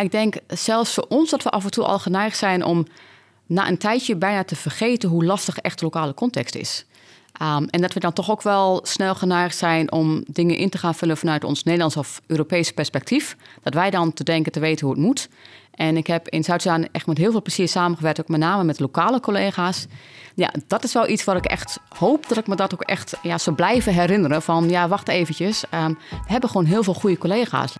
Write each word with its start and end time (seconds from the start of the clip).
ik 0.00 0.10
denk 0.10 0.36
zelfs 0.46 0.94
voor 0.94 1.06
ons 1.08 1.30
dat 1.30 1.42
we 1.42 1.50
af 1.50 1.64
en 1.64 1.70
toe 1.70 1.84
al 1.84 1.98
geneigd 1.98 2.38
zijn 2.38 2.64
om 2.64 2.86
na 3.46 3.68
een 3.68 3.78
tijdje 3.78 4.16
bijna 4.16 4.44
te 4.44 4.56
vergeten 4.56 5.08
hoe 5.08 5.24
lastig 5.24 5.58
echt 5.58 5.78
de 5.78 5.84
lokale 5.84 6.14
context 6.14 6.54
is. 6.54 6.84
Um, 7.42 7.68
en 7.68 7.80
dat 7.80 7.92
we 7.92 8.00
dan 8.00 8.12
toch 8.12 8.30
ook 8.30 8.42
wel 8.42 8.80
snel 8.82 9.14
geneigd 9.14 9.56
zijn 9.56 9.92
om 9.92 10.24
dingen 10.26 10.56
in 10.56 10.70
te 10.70 10.78
gaan 10.78 10.94
vullen 10.94 11.16
vanuit 11.16 11.44
ons 11.44 11.62
Nederlands 11.62 11.96
of 11.96 12.20
Europees 12.26 12.72
perspectief. 12.72 13.36
Dat 13.62 13.74
wij 13.74 13.90
dan 13.90 14.12
te 14.12 14.24
denken 14.24 14.52
te 14.52 14.60
weten 14.60 14.86
hoe 14.86 14.94
het 14.94 15.04
moet. 15.04 15.28
En 15.70 15.96
ik 15.96 16.06
heb 16.06 16.28
in 16.28 16.44
Zuid-Soedan 16.44 16.88
echt 16.92 17.06
met 17.06 17.18
heel 17.18 17.30
veel 17.30 17.42
plezier 17.42 17.68
samengewerkt, 17.68 18.20
ook 18.20 18.28
met 18.28 18.40
name 18.40 18.64
met 18.64 18.80
lokale 18.80 19.20
collega's. 19.20 19.86
Ja, 20.34 20.52
dat 20.66 20.84
is 20.84 20.92
wel 20.92 21.08
iets 21.08 21.24
wat 21.24 21.36
ik 21.36 21.44
echt 21.44 21.78
hoop 21.98 22.28
dat 22.28 22.38
ik 22.38 22.46
me 22.46 22.56
dat 22.56 22.74
ook 22.74 22.82
echt 22.82 23.16
ja, 23.22 23.38
zou 23.38 23.56
blijven 23.56 23.92
herinneren. 23.92 24.42
Van 24.42 24.68
ja, 24.68 24.88
wacht 24.88 25.08
eventjes, 25.08 25.64
um, 25.74 25.98
we 26.10 26.16
hebben 26.32 26.50
gewoon 26.50 26.66
heel 26.66 26.82
veel 26.82 26.94
goede 26.94 27.18
collega's. 27.18 27.74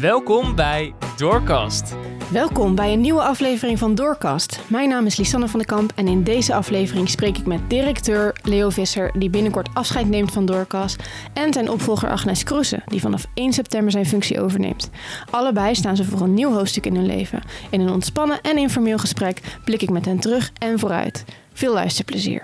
Welkom 0.00 0.54
bij 0.54 0.94
Doorkast. 1.16 1.94
Welkom 2.30 2.74
bij 2.74 2.92
een 2.92 3.00
nieuwe 3.00 3.22
aflevering 3.22 3.78
van 3.78 3.94
Doorkast. 3.94 4.60
Mijn 4.68 4.88
naam 4.88 5.06
is 5.06 5.16
Lisanne 5.16 5.48
van 5.48 5.58
den 5.58 5.68
Kamp 5.68 5.92
en 5.94 6.08
in 6.08 6.22
deze 6.22 6.54
aflevering 6.54 7.08
spreek 7.08 7.38
ik 7.38 7.46
met 7.46 7.70
directeur 7.70 8.36
Leo 8.42 8.70
Visser, 8.70 9.12
die 9.18 9.30
binnenkort 9.30 9.68
afscheid 9.74 10.08
neemt 10.08 10.32
van 10.32 10.46
Doorkast, 10.46 11.02
en 11.32 11.52
zijn 11.52 11.70
opvolger 11.70 12.10
Agnes 12.10 12.42
Kroese, 12.42 12.82
die 12.86 13.00
vanaf 13.00 13.26
1 13.34 13.52
september 13.52 13.90
zijn 13.90 14.06
functie 14.06 14.40
overneemt. 14.40 14.90
Allebei 15.30 15.74
staan 15.74 15.96
ze 15.96 16.04
voor 16.04 16.20
een 16.20 16.34
nieuw 16.34 16.52
hoofdstuk 16.52 16.86
in 16.86 16.96
hun 16.96 17.06
leven. 17.06 17.42
In 17.70 17.80
een 17.80 17.92
ontspannen 17.92 18.40
en 18.40 18.58
informeel 18.58 18.98
gesprek 18.98 19.40
blik 19.64 19.82
ik 19.82 19.90
met 19.90 20.04
hen 20.04 20.18
terug 20.18 20.52
en 20.58 20.78
vooruit. 20.78 21.24
Veel 21.52 21.72
luisterplezier. 21.72 22.42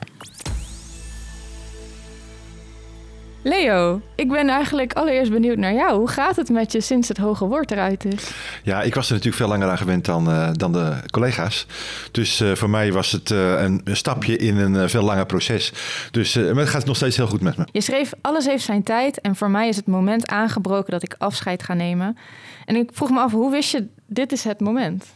Leo, 3.42 4.00
ik 4.14 4.28
ben 4.28 4.48
eigenlijk 4.48 4.92
allereerst 4.92 5.30
benieuwd 5.30 5.56
naar 5.56 5.72
jou. 5.72 5.98
Hoe 5.98 6.08
gaat 6.08 6.36
het 6.36 6.48
met 6.48 6.72
je 6.72 6.80
sinds 6.80 7.08
het 7.08 7.16
hoge 7.16 7.44
woord 7.44 7.70
eruit 7.70 8.04
is? 8.04 8.30
Ja, 8.62 8.82
ik 8.82 8.94
was 8.94 9.06
er 9.06 9.12
natuurlijk 9.12 9.42
veel 9.42 9.48
langer 9.48 9.68
aan 9.68 9.78
gewend 9.78 10.04
dan, 10.04 10.28
uh, 10.28 10.50
dan 10.52 10.72
de 10.72 10.96
collega's. 11.10 11.66
Dus 12.10 12.40
uh, 12.40 12.54
voor 12.54 12.70
mij 12.70 12.92
was 12.92 13.12
het 13.12 13.30
uh, 13.30 13.62
een, 13.62 13.80
een, 13.84 13.96
stapje 13.96 14.36
in 14.36 14.56
een 14.56 14.90
veel 14.90 15.02
langer 15.02 15.26
proces. 15.26 15.72
Dus 16.10 16.34
maar 16.34 16.56
het 16.56 16.68
gaat 16.68 16.84
nog 16.84 16.96
steeds 16.96 17.16
heel 17.16 17.26
goed 17.26 17.40
met 17.40 17.56
me. 17.56 17.64
Je 17.72 17.80
schreef 17.80 18.12
Alles 18.20 18.46
heeft 18.46 18.64
zijn 18.64 18.82
tijd 18.82 19.20
en 19.20 19.36
voor 19.36 19.50
mij 19.50 19.68
is 19.68 19.76
het 19.76 19.86
moment 19.86 20.26
aangebroken 20.26 20.92
dat 20.92 21.02
ik 21.02 21.14
afscheid 21.18 21.62
ga 21.62 21.74
nemen. 21.74 22.16
En 22.64 22.76
ik 22.76 22.90
vroeg 22.92 23.10
me 23.10 23.20
af, 23.20 23.32
hoe 23.32 23.50
wist 23.50 23.70
je, 23.70 23.86
dit 24.06 24.32
is 24.32 24.44
het 24.44 24.60
moment? 24.60 25.06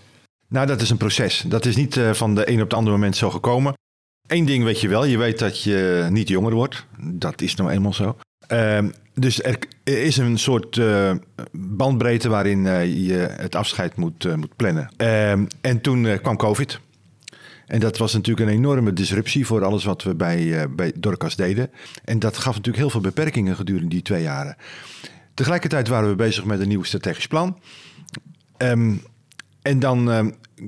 Nou, 0.48 0.66
dat 0.66 0.80
is 0.80 0.90
een 0.90 0.96
proces. 0.96 1.44
Dat 1.46 1.66
is 1.66 1.76
niet 1.76 2.00
van 2.12 2.34
de 2.34 2.50
een 2.50 2.56
op 2.56 2.68
het 2.68 2.74
andere 2.74 2.96
moment 2.96 3.16
zo 3.16 3.30
gekomen. 3.30 3.74
Eén 4.26 4.44
ding 4.44 4.64
weet 4.64 4.80
je 4.80 4.88
wel, 4.88 5.04
je 5.04 5.18
weet 5.18 5.38
dat 5.38 5.62
je 5.62 6.06
niet 6.10 6.28
jonger 6.28 6.54
wordt. 6.54 6.86
Dat 7.00 7.40
is 7.40 7.54
nou 7.54 7.70
eenmaal 7.70 7.92
zo. 7.92 8.16
Uh, 8.52 8.78
dus 9.14 9.42
er 9.42 9.58
is 9.84 10.16
een 10.16 10.38
soort 10.38 10.76
uh, 10.76 11.12
bandbreedte 11.52 12.28
waarin 12.28 12.64
uh, 12.64 13.06
je 13.06 13.14
het 13.14 13.54
afscheid 13.54 13.96
moet, 13.96 14.24
uh, 14.24 14.34
moet 14.34 14.56
plannen. 14.56 14.90
Ehm, 14.96 15.44
en 15.60 15.80
toen 15.80 16.18
kwam 16.22 16.36
COVID. 16.36 16.80
En 17.66 17.80
dat 17.80 17.98
was 17.98 18.12
natuurlijk 18.12 18.48
een 18.48 18.54
enorme 18.56 18.92
disruptie 18.92 19.46
voor 19.46 19.64
alles 19.64 19.84
wat 19.84 20.02
we 20.02 20.14
bij, 20.14 20.68
bij 20.70 20.92
Dorcas 20.96 21.36
deden. 21.36 21.70
En 22.04 22.18
dat 22.18 22.36
gaf 22.36 22.54
natuurlijk 22.54 22.76
heel 22.76 22.90
veel 22.90 23.00
beperkingen 23.00 23.56
gedurende 23.56 23.88
die 23.88 24.02
twee 24.02 24.22
jaren. 24.22 24.56
Tegelijkertijd 25.34 25.88
waren 25.88 26.08
we 26.08 26.14
bezig 26.14 26.44
met 26.44 26.60
een 26.60 26.68
nieuw 26.68 26.82
strategisch 26.82 27.26
plan. 27.26 27.58
Um, 28.58 29.02
en 29.64 29.78
dan 29.78 30.08
uh, 30.08 30.20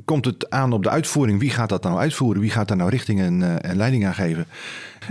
komt 0.05 0.25
het 0.25 0.51
aan 0.51 0.73
op 0.73 0.83
de 0.83 0.91
uitvoering. 0.91 1.41
Wie 1.41 1.51
gaat 1.51 1.69
dat 1.69 1.83
nou 1.83 1.99
uitvoeren? 1.99 2.41
Wie 2.41 2.51
gaat 2.51 2.69
daar 2.69 2.77
nou 2.77 2.91
richting 2.91 3.21
en, 3.21 3.41
uh, 3.41 3.55
en 3.61 3.77
leiding 3.77 4.07
aan 4.07 4.15
geven? 4.15 4.47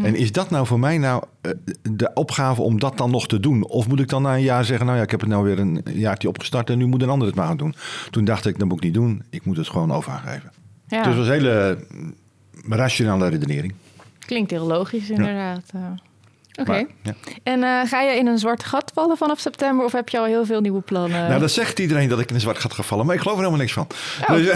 En 0.04 0.16
is 0.16 0.32
dat 0.32 0.50
nou 0.50 0.66
voor 0.66 0.80
mij 0.80 0.98
nou 0.98 1.24
uh, 1.42 1.52
de 1.92 2.14
opgave 2.14 2.62
om 2.62 2.80
dat 2.80 2.98
dan 2.98 3.12
nog 3.12 3.28
te 3.28 3.40
doen? 3.40 3.66
Of 3.68 3.88
moet 3.88 4.00
ik 4.00 4.10
dan 4.10 4.22
na 4.22 4.36
een 4.36 4.42
jaar 4.42 4.66
zeggen, 4.66 4.86
nou 4.86 4.98
ja, 4.98 5.04
ik 5.04 5.12
heb 5.12 5.20
het 5.20 5.30
nou 5.30 5.44
weer 5.44 5.60
een 5.60 5.82
jaartje 5.94 6.28
opgestart 6.28 6.70
en 6.70 6.78
nu 6.78 6.86
moet 6.86 7.02
een 7.02 7.10
ander 7.10 7.28
het 7.28 7.36
maar 7.36 7.48
gaan 7.48 7.58
doen. 7.58 7.76
Toen 8.10 8.26
dacht 8.26 8.46
ik, 8.46 8.60
dat 8.60 8.68
moet 8.68 8.78
ik 8.78 8.84
niet 8.84 8.94
doen. 8.94 9.24
Ik 9.30 9.46
moet 9.46 9.58
het 9.58 9.68
gewoon 9.68 9.92
over 9.92 10.12
gaan 10.12 10.34
geven. 10.34 10.52
Ja. 10.88 11.04
Dus 11.04 11.08
het 11.08 11.16
was 11.16 11.28
een 11.28 11.34
hele 11.34 11.78
rationele 12.70 13.28
redenering. 13.28 13.74
Klinkt 14.20 14.52
heel 14.52 14.68
logisch 14.68 15.10
inderdaad. 15.10 15.64
Ja. 15.74 15.96
Oké. 16.58 16.70
Okay. 16.70 16.88
Ja. 17.04 17.14
En 17.44 17.60
uh, 17.60 17.82
ga 17.86 18.02
je 18.02 18.18
in 18.18 18.28
een 18.28 18.38
zwart 18.38 18.64
gat 18.64 18.92
vallen 18.94 19.18
vanaf 19.18 19.40
september 19.40 19.86
of 19.86 19.92
heb 19.92 20.10
je 20.10 20.20
al 20.20 20.26
heel 20.26 20.46
veel 20.46 20.62
nieuwe 20.62 20.82
plannen? 20.82 21.28
Nou, 21.28 21.40
dat 21.40 21.52
zegt 21.52 21.80
iedereen 21.80 22.10
dat 22.10 22.20
ik 22.20 22.30
in 22.30 22.36
een 22.36 22.42
zwart 22.42 22.60
gat 22.60 22.74
ga 22.74 22.84
vallen, 22.84 23.06
maar 23.06 23.16
ik 23.16 23.22
geloof 23.22 23.38
er 23.38 23.44
helemaal 23.44 23.66
niks 23.66 23.74
van. 23.74 23.88
Oh. 24.22 24.36
Dus, 24.36 24.48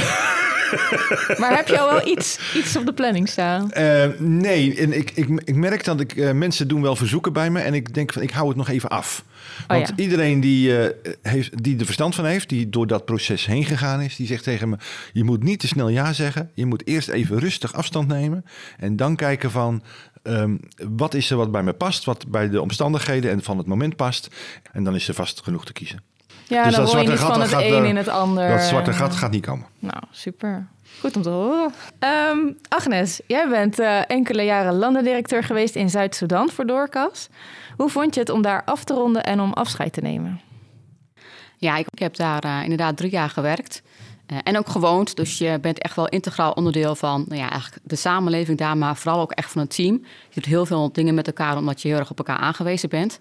maar 1.40 1.56
heb 1.56 1.68
je 1.68 1.80
al 1.80 1.90
wel 1.90 2.08
iets, 2.08 2.40
iets 2.56 2.76
op 2.78 2.86
de 2.86 2.94
planning 2.94 3.30
staan? 3.30 3.72
Uh, 3.78 4.06
nee, 4.18 4.76
en 4.76 4.98
ik, 4.98 5.12
ik, 5.14 5.42
ik 5.44 5.56
merk 5.56 5.84
dat 5.84 6.00
ik, 6.00 6.16
uh, 6.16 6.32
mensen 6.32 6.68
doen 6.68 6.82
wel 6.82 6.96
verzoeken 6.96 7.34
bij 7.34 7.50
me 7.50 7.60
en 7.60 7.74
ik 7.74 7.94
denk 7.94 8.14
van 8.14 8.22
ik 8.22 8.31
hou 8.31 8.48
het 8.48 8.58
nog 8.58 8.70
even 8.70 8.90
af. 8.90 9.24
Want 9.68 9.81
oh 9.81 9.96
ja. 9.96 10.04
iedereen 10.04 10.40
die, 10.40 10.80
uh, 10.80 10.86
heeft, 11.22 11.64
die 11.64 11.80
er 11.80 11.86
verstand 11.86 12.16
van 12.16 12.26
heeft, 12.26 12.50
die 12.50 12.70
door 12.70 12.88
dat 12.88 13.06
proces 13.06 13.46
heen 13.46 13.66
gegaan 13.66 14.02
is, 14.02 14.16
die 14.16 14.28
zegt 14.28 14.44
tegen 14.44 14.70
me: 14.70 14.78
Je 15.14 15.24
moet 15.24 15.44
niet 15.44 15.60
te 15.60 15.68
snel 15.68 15.90
ja 15.90 16.14
zeggen. 16.14 16.52
Je 16.54 16.66
moet 16.66 16.88
eerst 16.88 17.08
even 17.08 17.40
rustig 17.40 17.74
afstand 17.74 18.08
nemen. 18.08 18.46
En 18.78 18.96
dan 18.96 19.16
kijken 19.16 19.52
van 19.52 19.84
Um, 20.30 20.60
wat 20.78 21.14
is 21.14 21.32
er 21.32 21.38
wat 21.38 21.52
bij 21.52 21.64
me 21.64 21.74
past, 21.74 22.06
wat 22.06 22.28
bij 22.28 22.50
de 22.50 22.62
omstandigheden 22.62 23.32
en 23.32 23.44
van 23.44 23.58
het 23.58 23.68
moment 23.68 23.96
past. 23.96 24.28
En 24.72 24.84
dan 24.84 24.96
is 24.96 25.08
er 25.08 25.14
vast 25.14 25.44
genoeg 25.44 25.66
te 25.66 25.74
kiezen. 25.74 26.04
Ja, 26.48 26.64
dus 26.64 26.76
dan 26.76 26.84
dat 26.84 26.92
zwarte 26.92 27.18
gat 27.18 27.32
van 27.32 27.42
het 27.42 27.50
gaat, 27.50 27.64
een 27.64 27.86
in 27.86 27.96
het 27.96 28.08
ander. 28.08 28.50
Dat 28.50 28.62
zwarte 28.62 28.94
gat 28.94 29.16
gaat 29.16 29.32
niet 29.32 29.46
komen. 29.46 29.66
Nou, 29.80 30.04
super. 30.12 30.68
Goed 31.00 31.16
om 31.16 31.22
te 31.22 31.30
horen. 31.30 31.74
Um, 32.30 32.58
Agnes, 32.68 33.22
jij 33.28 33.50
bent 33.50 33.80
uh, 33.80 34.10
enkele 34.10 34.44
jaren 34.44 34.74
landendirecteur 34.74 35.44
geweest 35.44 35.76
in 35.76 35.90
Zuid-Soedan 35.90 36.50
voor 36.50 36.66
Doorkas. 36.66 37.30
Hoe 37.78 37.90
vond 37.90 38.14
je 38.14 38.20
het 38.20 38.30
om 38.30 38.42
daar 38.42 38.64
af 38.66 38.84
te 38.84 38.94
ronden 38.94 39.24
en 39.24 39.40
om 39.40 39.54
afscheid 39.54 39.94
te 39.94 40.02
nemen? 40.02 40.42
Ja, 41.58 41.78
ik 41.78 41.88
heb 41.94 42.16
daar 42.16 42.46
uh, 42.46 42.60
inderdaad 42.64 42.98
drie 42.98 43.12
jaar 43.12 43.30
gewerkt. 43.30 43.82
Uh, 44.32 44.38
en 44.44 44.58
ook 44.58 44.70
gewoond. 44.70 45.16
Dus 45.16 45.38
je 45.38 45.58
bent 45.62 45.80
echt 45.80 45.96
wel 45.96 46.08
integraal 46.08 46.52
onderdeel 46.52 46.96
van 46.96 47.26
nou 47.28 47.42
ja, 47.42 47.50
eigenlijk 47.50 47.82
de 47.84 47.96
samenleving 47.96 48.58
daar, 48.58 48.78
maar 48.78 48.96
vooral 48.96 49.22
ook 49.22 49.32
echt 49.32 49.52
van 49.52 49.62
het 49.62 49.76
team. 49.76 49.94
Je 50.30 50.34
doet 50.34 50.46
heel 50.46 50.66
veel 50.66 50.92
dingen 50.92 51.14
met 51.14 51.28
elkaar 51.28 51.58
omdat 51.58 51.82
je 51.82 51.88
heel 51.88 51.98
erg 51.98 52.10
op 52.10 52.18
elkaar 52.18 52.38
aangewezen 52.38 52.90
bent. 52.90 53.20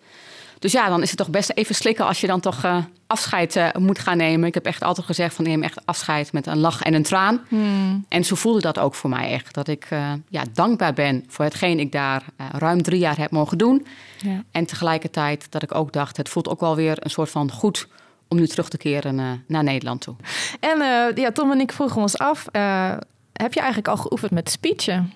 Dus 0.59 0.73
ja, 0.73 0.89
dan 0.89 1.03
is 1.03 1.09
het 1.09 1.19
toch 1.19 1.31
best 1.31 1.51
even 1.55 1.75
slikken 1.75 2.07
als 2.07 2.21
je 2.21 2.27
dan 2.27 2.41
toch 2.41 2.65
uh, 2.65 2.77
afscheid 3.07 3.57
uh, 3.57 3.69
moet 3.79 3.99
gaan 3.99 4.17
nemen. 4.17 4.49
Ik 4.49 4.55
heb 4.55 4.67
echt 4.67 4.83
altijd 4.83 5.07
gezegd 5.07 5.35
van 5.35 5.45
neem 5.45 5.63
echt 5.63 5.87
afscheid 5.87 6.33
met 6.33 6.47
een 6.47 6.59
lach 6.59 6.83
en 6.83 6.95
een 6.95 7.03
traan. 7.03 7.41
Hmm. 7.49 8.05
En 8.09 8.25
zo 8.25 8.35
voelde 8.35 8.61
dat 8.61 8.79
ook 8.79 8.95
voor 8.95 9.11
mij 9.11 9.31
echt. 9.31 9.55
Dat 9.55 9.69
ik 9.69 9.91
uh, 9.91 10.13
ja, 10.29 10.43
dankbaar 10.53 10.93
ben 10.93 11.25
voor 11.29 11.45
hetgeen 11.45 11.79
ik 11.79 11.93
daar 11.93 12.23
ruim 12.53 12.83
drie 12.83 12.99
jaar 12.99 13.19
heb 13.19 13.31
mogen 13.31 13.59
doen. 13.59 13.87
Ja. 14.19 14.45
En 14.51 14.67
tegelijkertijd 14.67 15.47
dat 15.51 15.63
ik 15.63 15.75
ook 15.75 15.93
dacht, 15.93 16.17
het 16.17 16.29
voelt 16.29 16.49
ook 16.49 16.61
wel 16.61 16.77
weer 16.77 16.97
een 16.99 17.11
soort 17.11 17.31
van 17.31 17.51
goed 17.51 17.89
om 18.29 18.37
nu 18.37 18.47
terug 18.47 18.69
te 18.69 18.77
keren 18.77 19.19
uh, 19.19 19.31
naar 19.47 19.63
Nederland 19.63 20.01
toe. 20.01 20.15
En 20.61 20.79
uh, 20.79 21.25
ja, 21.25 21.33
Tom 21.33 21.51
en 21.53 21.61
ik 21.61 21.73
vroegen 21.73 22.01
ons 22.01 22.19
af, 22.19 22.47
uh, 22.53 22.93
heb 23.33 23.53
je 23.53 23.61
eigenlijk 23.61 23.89
al 23.89 23.97
geoefend 23.97 24.31
met 24.31 24.51
speechen? 24.51 25.13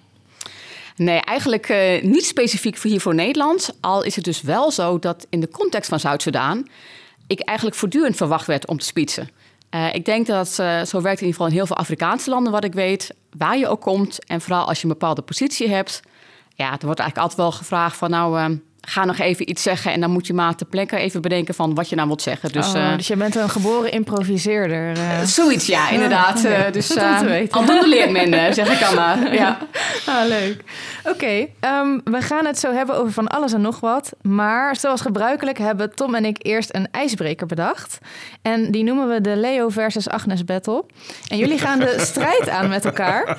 Nee, 0.97 1.21
eigenlijk 1.21 1.69
niet 2.03 2.25
specifiek 2.25 2.77
voor 2.77 2.91
hier 2.91 3.01
voor 3.01 3.15
Nederland. 3.15 3.77
Al 3.81 4.03
is 4.03 4.17
het 4.17 4.25
dus 4.25 4.43
wel 4.43 4.71
zo 4.71 4.99
dat 4.99 5.27
in 5.31 5.41
de 5.41 5.49
context 5.49 5.89
van 5.89 6.01
Zuid-Soedan... 6.01 6.69
ik 7.27 7.41
eigenlijk 7.41 7.79
voortdurend 7.79 8.17
verwacht 8.17 8.47
werd 8.47 8.67
om 8.67 8.79
te 8.79 8.87
speechen. 8.87 9.29
ik 9.93 10.05
denk 10.05 10.27
dat 10.27 10.49
zo 10.49 10.63
werkt 11.01 11.21
in 11.21 11.27
ieder 11.27 11.27
geval 11.27 11.47
in 11.47 11.53
heel 11.53 11.67
veel 11.67 11.77
Afrikaanse 11.77 12.31
landen, 12.31 12.53
wat 12.53 12.65
ik 12.65 12.73
weet. 12.73 13.15
Waar 13.37 13.59
je 13.59 13.69
ook 13.69 13.81
komt 13.81 14.25
en 14.25 14.41
vooral 14.41 14.67
als 14.67 14.79
je 14.79 14.85
een 14.85 14.93
bepaalde 14.93 15.23
positie 15.23 15.69
hebt... 15.69 16.01
ja, 16.55 16.73
er 16.73 16.87
wordt 16.87 17.01
eigenlijk 17.01 17.19
altijd 17.19 17.37
wel 17.39 17.53
gevraagd 17.53 17.97
van... 17.97 18.11
nou 18.11 18.59
ga 18.89 19.05
nog 19.05 19.19
even 19.19 19.51
iets 19.51 19.63
zeggen 19.63 19.93
en 19.93 20.01
dan 20.01 20.11
moet 20.11 20.27
je 20.27 20.33
maar 20.33 20.55
te 20.55 20.65
plekken 20.65 20.99
even 20.99 21.23
bedenken 21.23 21.55
van 21.55 21.75
wat 21.75 21.89
je 21.89 21.97
nou 21.97 22.07
wilt 22.09 22.23
zeggen. 22.23 22.53
Dus, 22.53 22.69
oh, 22.69 22.77
uh, 22.77 22.97
dus 22.97 23.07
je 23.07 23.17
bent 23.17 23.35
een 23.35 23.49
geboren 23.49 23.93
improviseerder. 23.93 24.97
Uh. 24.97 25.23
zoiets, 25.23 25.67
ja, 25.67 25.91
inderdaad. 25.91 26.45
Uh, 26.45 26.59
dus 26.73 26.99
aldoende 27.51 27.89
leert 27.89 28.11
men, 28.11 28.55
zeg 28.55 28.81
ik 28.81 28.87
allemaal. 28.87 29.17
ja. 29.43 29.59
Ah, 30.07 30.27
leuk. 30.29 30.63
Oké, 31.05 31.15
okay, 31.15 31.53
um, 31.81 32.01
we 32.05 32.21
gaan 32.21 32.47
het 32.47 32.59
zo 32.59 32.73
hebben 32.73 32.97
over 32.97 33.13
van 33.13 33.29
alles 33.29 33.53
en 33.53 33.61
nog 33.61 33.81
wat. 33.81 34.13
Maar 34.23 34.77
zoals 34.77 35.01
gebruikelijk 35.01 35.59
hebben 35.59 35.95
Tom 35.95 36.15
en 36.15 36.25
ik 36.25 36.37
eerst 36.39 36.75
een 36.75 36.89
ijsbreker 36.91 37.47
bedacht. 37.47 37.99
En 38.43 38.71
die 38.71 38.85
noemen 38.85 39.09
we 39.09 39.21
de 39.21 39.37
Leo 39.37 39.69
versus 39.69 40.09
Agnes 40.09 40.45
battle. 40.45 40.85
En 41.29 41.37
jullie 41.37 41.59
gaan 41.59 41.79
de 41.79 41.95
strijd 42.11 42.49
aan 42.49 42.69
met 42.69 42.85
elkaar. 42.85 43.39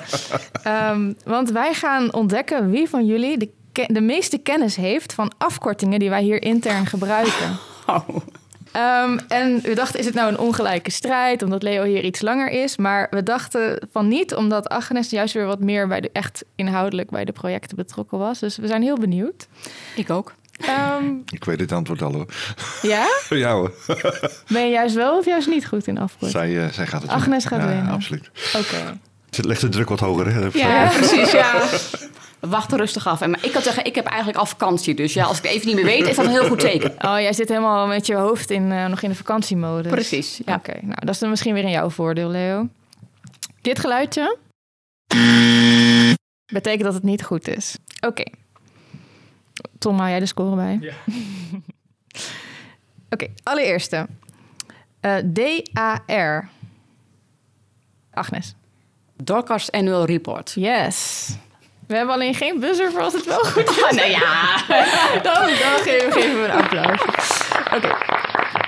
Um, 0.90 1.16
want 1.24 1.50
wij 1.50 1.74
gaan 1.74 2.12
ontdekken 2.12 2.70
wie 2.70 2.88
van 2.88 3.06
jullie 3.06 3.38
de 3.38 3.50
de 3.74 4.00
meeste 4.00 4.38
kennis 4.38 4.76
heeft 4.76 5.12
van 5.12 5.32
afkortingen 5.38 5.98
die 5.98 6.10
wij 6.10 6.22
hier 6.22 6.42
intern 6.42 6.86
gebruiken. 6.86 7.58
Oh. 7.86 8.08
Um, 8.76 9.18
en 9.28 9.60
we 9.62 9.74
dachten, 9.74 9.98
is 9.98 10.06
het 10.06 10.14
nou 10.14 10.28
een 10.28 10.38
ongelijke 10.38 10.90
strijd, 10.90 11.42
omdat 11.42 11.62
Leo 11.62 11.84
hier 11.84 12.04
iets 12.04 12.20
langer 12.20 12.50
is? 12.50 12.76
Maar 12.76 13.06
we 13.10 13.22
dachten 13.22 13.88
van 13.92 14.08
niet, 14.08 14.34
omdat 14.34 14.68
Agnes 14.68 15.10
juist 15.10 15.34
weer 15.34 15.46
wat 15.46 15.60
meer 15.60 15.88
bij 15.88 16.00
de, 16.00 16.10
echt 16.12 16.44
inhoudelijk 16.54 17.10
bij 17.10 17.24
de 17.24 17.32
projecten 17.32 17.76
betrokken 17.76 18.18
was. 18.18 18.38
Dus 18.38 18.56
we 18.56 18.66
zijn 18.66 18.82
heel 18.82 18.98
benieuwd. 18.98 19.48
Ik 19.96 20.10
ook. 20.10 20.34
Um, 21.00 21.22
ik 21.32 21.44
weet 21.44 21.60
het 21.60 21.72
antwoord 21.72 22.02
al 22.02 22.12
hoor. 22.12 22.26
Ja? 22.82 23.06
ja 23.44 23.52
hoor. 23.52 23.72
ben 24.48 24.64
je 24.64 24.70
juist 24.70 24.94
wel 24.94 25.18
of 25.18 25.24
juist 25.24 25.48
niet 25.48 25.66
goed 25.66 25.86
in 25.86 25.98
afkorting? 25.98 26.30
Zij, 26.30 26.50
uh, 26.50 26.72
zij 26.72 26.86
gaat 26.86 27.02
het 27.02 27.10
Agnes 27.10 27.44
gaat 27.44 27.60
ja, 27.60 27.68
winnen? 27.68 27.92
absoluut. 27.92 28.30
Oké. 28.54 28.58
Okay. 28.58 28.98
Het 29.30 29.44
legt 29.44 29.60
de 29.60 29.68
druk 29.68 29.88
wat 29.88 30.00
hoger, 30.00 30.32
hè? 30.32 30.48
Ja, 30.52 30.88
precies, 30.98 31.30
ja. 31.30 31.62
Wacht 32.48 32.72
rustig 32.72 33.06
af. 33.06 33.20
En 33.20 33.30
maar 33.30 33.44
ik 33.44 33.52
kan 33.52 33.62
zeggen, 33.62 33.84
ik 33.84 33.94
heb 33.94 34.06
eigenlijk 34.06 34.38
al 34.38 34.46
vakantie. 34.46 34.94
Dus 34.94 35.12
ja, 35.12 35.24
als 35.24 35.38
ik 35.38 35.42
het 35.42 35.52
even 35.52 35.66
niet 35.66 35.76
meer 35.76 35.84
weet, 35.84 36.08
is 36.08 36.16
dat 36.16 36.24
een 36.24 36.30
heel 36.30 36.48
goed 36.48 36.60
teken. 36.60 36.92
Oh, 37.08 37.20
jij 37.20 37.32
zit 37.32 37.48
helemaal 37.48 37.86
met 37.86 38.06
je 38.06 38.14
hoofd 38.14 38.50
in, 38.50 38.72
eh, 38.72 38.86
nog 38.86 39.02
in 39.02 39.08
de 39.08 39.14
vakantiemodus. 39.14 39.92
Precies, 39.92 40.40
ja. 40.44 40.54
Oké, 40.54 40.72
nou 40.72 40.94
dat 40.94 41.14
is 41.14 41.18
dan 41.18 41.30
misschien 41.30 41.54
weer 41.54 41.62
in 41.62 41.70
jouw 41.70 41.90
voordeel, 41.90 42.28
Leo. 42.28 42.68
Dit 43.60 43.78
geluidje 43.78 44.36
betekent 46.52 46.82
dat 46.84 46.94
het 46.94 47.02
niet 47.02 47.22
goed 47.22 47.48
is. 47.48 47.76
Oké. 48.06 48.24
Tom, 49.78 49.96
hou 49.96 50.10
jij 50.10 50.18
de 50.18 50.26
score 50.26 50.56
bij? 50.56 50.78
Ja. 50.80 50.94
Oké, 53.14 53.26
allereerste. 53.42 54.06
Eh, 55.00 55.16
D-A-R. 55.16 56.48
Agnes. 58.10 58.54
Dorcas 59.16 59.70
Annual 59.70 60.04
Report. 60.04 60.52
Yes. 60.56 61.28
We 61.86 61.96
hebben 61.96 62.14
alleen 62.14 62.34
geen 62.34 62.60
buzzer 62.60 62.90
voor 62.90 63.00
als 63.00 63.12
het 63.12 63.24
wel 63.24 63.38
goed 63.38 63.70
is. 63.70 63.82
Ah, 63.84 63.90
nou 63.90 64.10
ja. 64.10 64.56
Dan, 65.22 65.46
dan 65.46 65.78
geven, 65.82 66.12
geven 66.12 66.40
we 66.40 66.46
een 66.48 66.62
applaus. 66.62 67.00
Oké. 67.74 67.96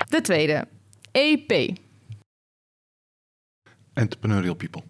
De 0.09 0.21
tweede. 0.21 0.67
EP. 1.11 1.75
Entrepreneurial 3.93 4.55
people. 4.55 4.83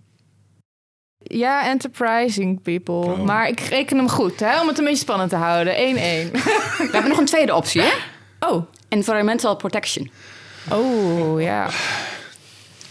Ja, 1.17 1.65
enterprising 1.67 2.61
people. 2.61 2.93
Oh. 2.93 3.19
Maar 3.19 3.47
ik 3.47 3.59
reken 3.59 3.97
hem 3.97 4.09
goed, 4.09 4.39
hè, 4.39 4.61
om 4.61 4.67
het 4.67 4.77
een 4.77 4.83
beetje 4.83 4.99
spannend 4.99 5.29
te 5.29 5.35
houden. 5.35 5.73
1-1. 5.73 5.77
We 5.77 6.89
hebben 6.91 7.07
nog 7.09 7.17
een 7.17 7.25
tweede 7.25 7.55
optie, 7.55 7.81
hè? 7.81 7.91
Oh. 8.39 8.65
Environmental 8.89 9.55
Protection. 9.55 10.11
Oh, 10.71 11.41
ja. 11.41 11.67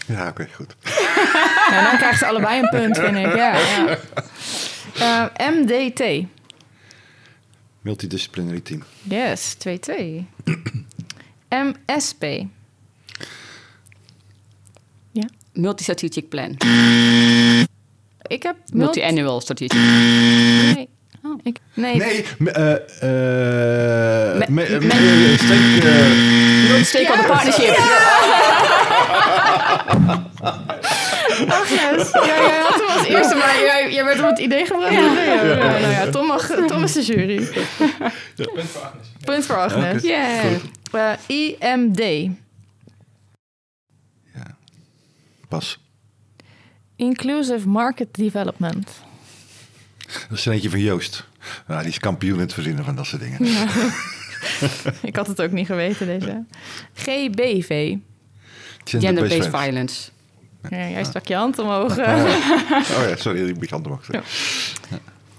Ja, 0.05 0.27
oké, 0.27 0.47
goed. 0.53 0.75
Nou, 1.69 1.83
dan 1.83 1.97
krijgen 1.97 2.17
ze 2.17 2.25
allebei 2.25 2.59
een 2.59 2.69
punt, 2.69 2.97
vind 2.97 3.15
ik. 3.17 3.35
Ja, 3.35 3.57
ja. 3.57 3.97
Eh, 4.99 5.25
MDT. 5.51 6.25
Multidisciplinary 7.81 8.59
team. 8.61 8.83
Yes, 9.03 9.55
2-2. 9.57 10.25
MSP. 11.49 12.45
Multi-strategic 15.53 16.29
plan. 16.29 16.49
Ik 18.27 18.43
heb... 18.43 18.55
multi- 18.55 18.77
Multi-annual 18.77 19.41
strategic 19.41 19.77
Nee. 20.75 20.89
Oh, 21.23 21.39
ik, 21.43 21.59
nee. 21.73 21.95
Nee, 21.97 22.25
me- 22.37 22.51
eh, 22.51 22.73
eh, 24.33 24.47
Agnes. 31.47 32.11
Ja, 32.11 32.25
jij 32.25 32.59
had 32.59 32.73
hem 32.73 32.97
als 32.97 33.07
eerste, 33.07 33.35
maar 33.35 33.59
jij, 33.59 33.93
jij 33.93 34.03
werd 34.03 34.19
op 34.19 34.29
het 34.29 34.39
idee 34.39 34.65
gebracht. 34.65 34.93
Ja, 34.93 35.01
nou 35.01 35.91
ja, 35.91 36.09
Tom, 36.09 36.25
mag, 36.25 36.47
Tom 36.67 36.83
is 36.83 36.93
de 36.93 37.01
jury. 37.01 37.47
Punt 38.35 38.65
voor 38.65 38.81
Agnes. 38.81 39.07
Punt 39.25 39.45
voor 39.45 39.55
Agnes. 39.55 40.03
Yeah. 40.03 40.55
Eh, 40.91 41.13
IMD. 41.27 42.29
Pas. 45.47 45.79
Inclusive 46.95 47.67
Market 47.67 48.07
Development. 48.15 48.89
Dat 50.29 50.37
is 50.37 50.45
er 50.45 50.53
eentje 50.53 50.69
van 50.69 50.79
Joost. 50.79 51.27
Nou, 51.67 51.81
die 51.81 51.89
is 51.89 51.99
kampioen 51.99 52.33
in 52.33 52.39
het 52.39 52.53
verzinnen 52.53 52.85
van 52.85 52.95
dat 52.95 53.05
soort 53.05 53.21
dingen. 53.21 53.39
Ik 55.01 55.15
had 55.15 55.27
het 55.27 55.41
ook 55.41 55.51
niet 55.51 55.65
geweten, 55.65 56.07
deze. 56.07 56.45
GBV. 56.93 57.95
Gender-based 58.83 59.29
violence. 59.29 59.49
violence. 59.49 60.09
Ja, 60.69 60.87
jij 60.87 61.03
stak 61.03 61.27
je 61.27 61.35
hand 61.35 61.59
omhoog. 61.59 61.97
Oh, 61.97 62.05
oh 62.97 63.07
ja, 63.09 63.15
sorry, 63.15 63.49
ik 63.49 63.55
moet 63.55 63.71
omhoog. 63.71 64.07
Ja. 64.11 64.21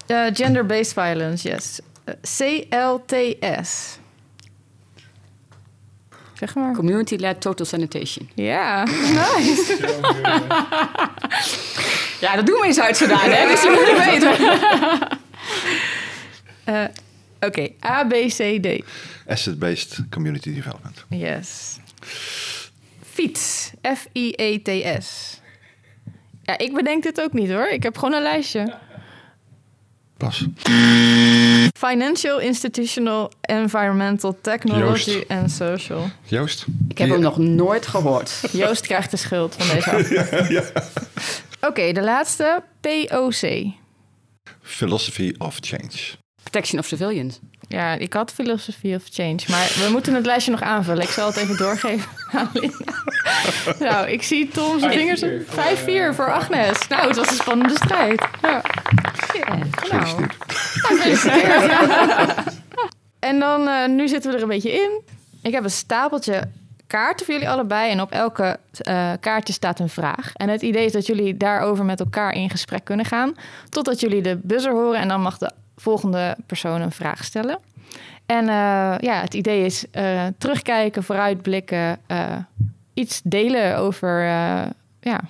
Eh, 0.06 0.34
Gender-based 0.34 0.92
violence, 0.92 1.48
yes. 1.48 1.80
Eh, 2.04 2.14
CLTS. 2.20 3.98
Zeg 6.34 6.54
maar. 6.54 6.74
Community-led 6.74 7.40
total 7.40 7.66
sanitation. 7.66 8.30
Ja, 8.34 8.84
nice. 9.36 9.76
Ja, 12.20 12.36
dat 12.36 12.46
doen 12.46 12.60
we 12.60 12.66
in 12.66 12.72
Zuid-Soedan, 12.74 13.18
hè? 13.20 13.48
Dus 13.48 13.62
je 13.62 13.70
moet 13.70 13.86
het 13.88 14.04
weten. 14.04 15.18
Eh, 16.64 16.84
Oké, 17.40 17.68
ABCD. 17.80 18.84
Asset-based 19.28 19.98
community 20.10 20.54
development. 20.54 21.04
Yes. 21.08 21.76
Fiets. 23.18 23.70
F-I-E-T-S. 23.96 25.40
Ja, 26.42 26.58
ik 26.58 26.74
bedenk 26.74 27.02
dit 27.02 27.20
ook 27.20 27.32
niet 27.32 27.50
hoor. 27.50 27.68
Ik 27.68 27.82
heb 27.82 27.96
gewoon 27.96 28.14
een 28.14 28.22
lijstje. 28.22 28.74
Pas. 30.16 30.46
Financial, 31.78 32.38
institutional, 32.40 33.32
environmental, 33.40 34.38
technology 34.40 35.10
Joost. 35.10 35.26
en 35.28 35.50
social. 35.50 36.10
Joost? 36.22 36.66
Ik 36.88 36.98
heb 36.98 37.08
hem 37.08 37.20
nog 37.20 37.38
nooit 37.38 37.86
gehoord. 37.86 38.40
Joost 38.52 38.86
krijgt 38.86 39.10
de 39.10 39.16
schuld 39.16 39.54
van 39.58 39.76
deze 39.76 39.90
aflevering. 39.96 40.64
Oké, 41.60 41.92
de 41.92 42.02
laatste. 42.02 42.62
POC. 42.80 43.72
Philosophy 44.62 45.34
of 45.38 45.56
change. 45.60 46.16
Protection 46.42 46.78
of 46.80 46.86
civilians. 46.86 47.38
Ja, 47.68 47.92
ik 47.94 48.12
had 48.12 48.32
Philosophy 48.32 48.94
of 48.94 49.02
Change, 49.10 49.38
maar 49.48 49.72
we 49.84 49.88
moeten 49.90 50.14
het 50.14 50.26
lijstje 50.26 50.50
nog 50.50 50.62
aanvullen. 50.62 51.02
Ik 51.02 51.08
zal 51.08 51.26
het 51.26 51.36
even 51.36 51.56
doorgeven 51.56 52.08
aan 52.38 52.50
Linda. 52.52 52.84
nou, 53.78 54.08
ik 54.08 54.22
zie 54.22 54.48
Tom 54.48 54.78
zijn 54.78 54.92
vingers 54.92 55.22
op 55.22 55.30
5-4 56.12 56.14
voor 56.14 56.32
Agnes. 56.32 56.88
Nou, 56.88 57.06
het 57.08 57.16
was 57.16 57.28
een 57.28 57.34
spannende 57.36 57.74
strijd. 57.74 58.26
Ja. 58.42 58.62
Ja, 59.32 59.54
nou, 59.54 59.64
Gefeliciteerd. 59.70 60.34
gefeliciteerd. 60.38 61.64
Ja. 61.70 62.34
En 63.18 63.38
dan, 63.38 63.68
eh, 63.68 63.88
nu 63.88 64.08
zitten 64.08 64.30
we 64.30 64.36
er 64.36 64.42
een 64.42 64.48
beetje 64.48 64.72
in. 64.72 65.00
Ik 65.42 65.52
heb 65.52 65.64
een 65.64 65.70
stapeltje 65.70 66.42
kaarten 66.86 67.24
voor 67.26 67.34
jullie 67.34 67.50
allebei. 67.50 67.90
En 67.90 68.00
op 68.00 68.10
elke 68.12 68.58
eh, 68.70 69.12
kaartje 69.20 69.52
staat 69.52 69.80
een 69.80 69.88
vraag. 69.88 70.32
En 70.34 70.48
het 70.48 70.62
idee 70.62 70.84
is 70.84 70.92
dat 70.92 71.06
jullie 71.06 71.36
daarover 71.36 71.84
met 71.84 72.00
elkaar 72.00 72.32
in 72.34 72.50
gesprek 72.50 72.84
kunnen 72.84 73.06
gaan. 73.06 73.34
Totdat 73.68 74.00
jullie 74.00 74.22
de 74.22 74.38
buzzer 74.42 74.72
horen. 74.72 75.00
En 75.00 75.08
dan 75.08 75.20
mag 75.20 75.38
de 75.38 75.50
volgende 75.80 76.36
persoon 76.46 76.80
een 76.80 76.92
vraag 76.92 77.24
stellen. 77.24 77.58
En 78.26 78.48
eh, 78.48 78.94
ja, 78.98 79.20
het 79.20 79.34
idee 79.34 79.64
is 79.64 79.90
eh, 79.90 80.26
terugkijken, 80.38 81.02
vooruitblikken. 81.02 81.98
eh, 82.06 82.36
iets 82.94 83.20
delen 83.24 83.76
over, 83.76 84.22
ja, 85.00 85.20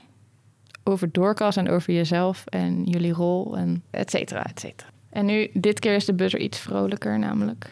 over 0.85 1.13
doorkas 1.13 1.57
en 1.57 1.69
over 1.71 1.93
jezelf 1.93 2.45
en 2.47 2.85
jullie 2.85 3.13
rol 3.13 3.57
en 3.57 3.83
et 3.91 4.11
cetera, 4.11 4.45
et 4.45 4.61
cetera. 4.61 4.89
En 5.11 5.25
nu, 5.25 5.51
dit 5.53 5.79
keer 5.79 5.95
is 5.95 6.05
de 6.05 6.15
buzzer 6.15 6.41
iets 6.41 6.59
vrolijker 6.59 7.19
namelijk. 7.19 7.71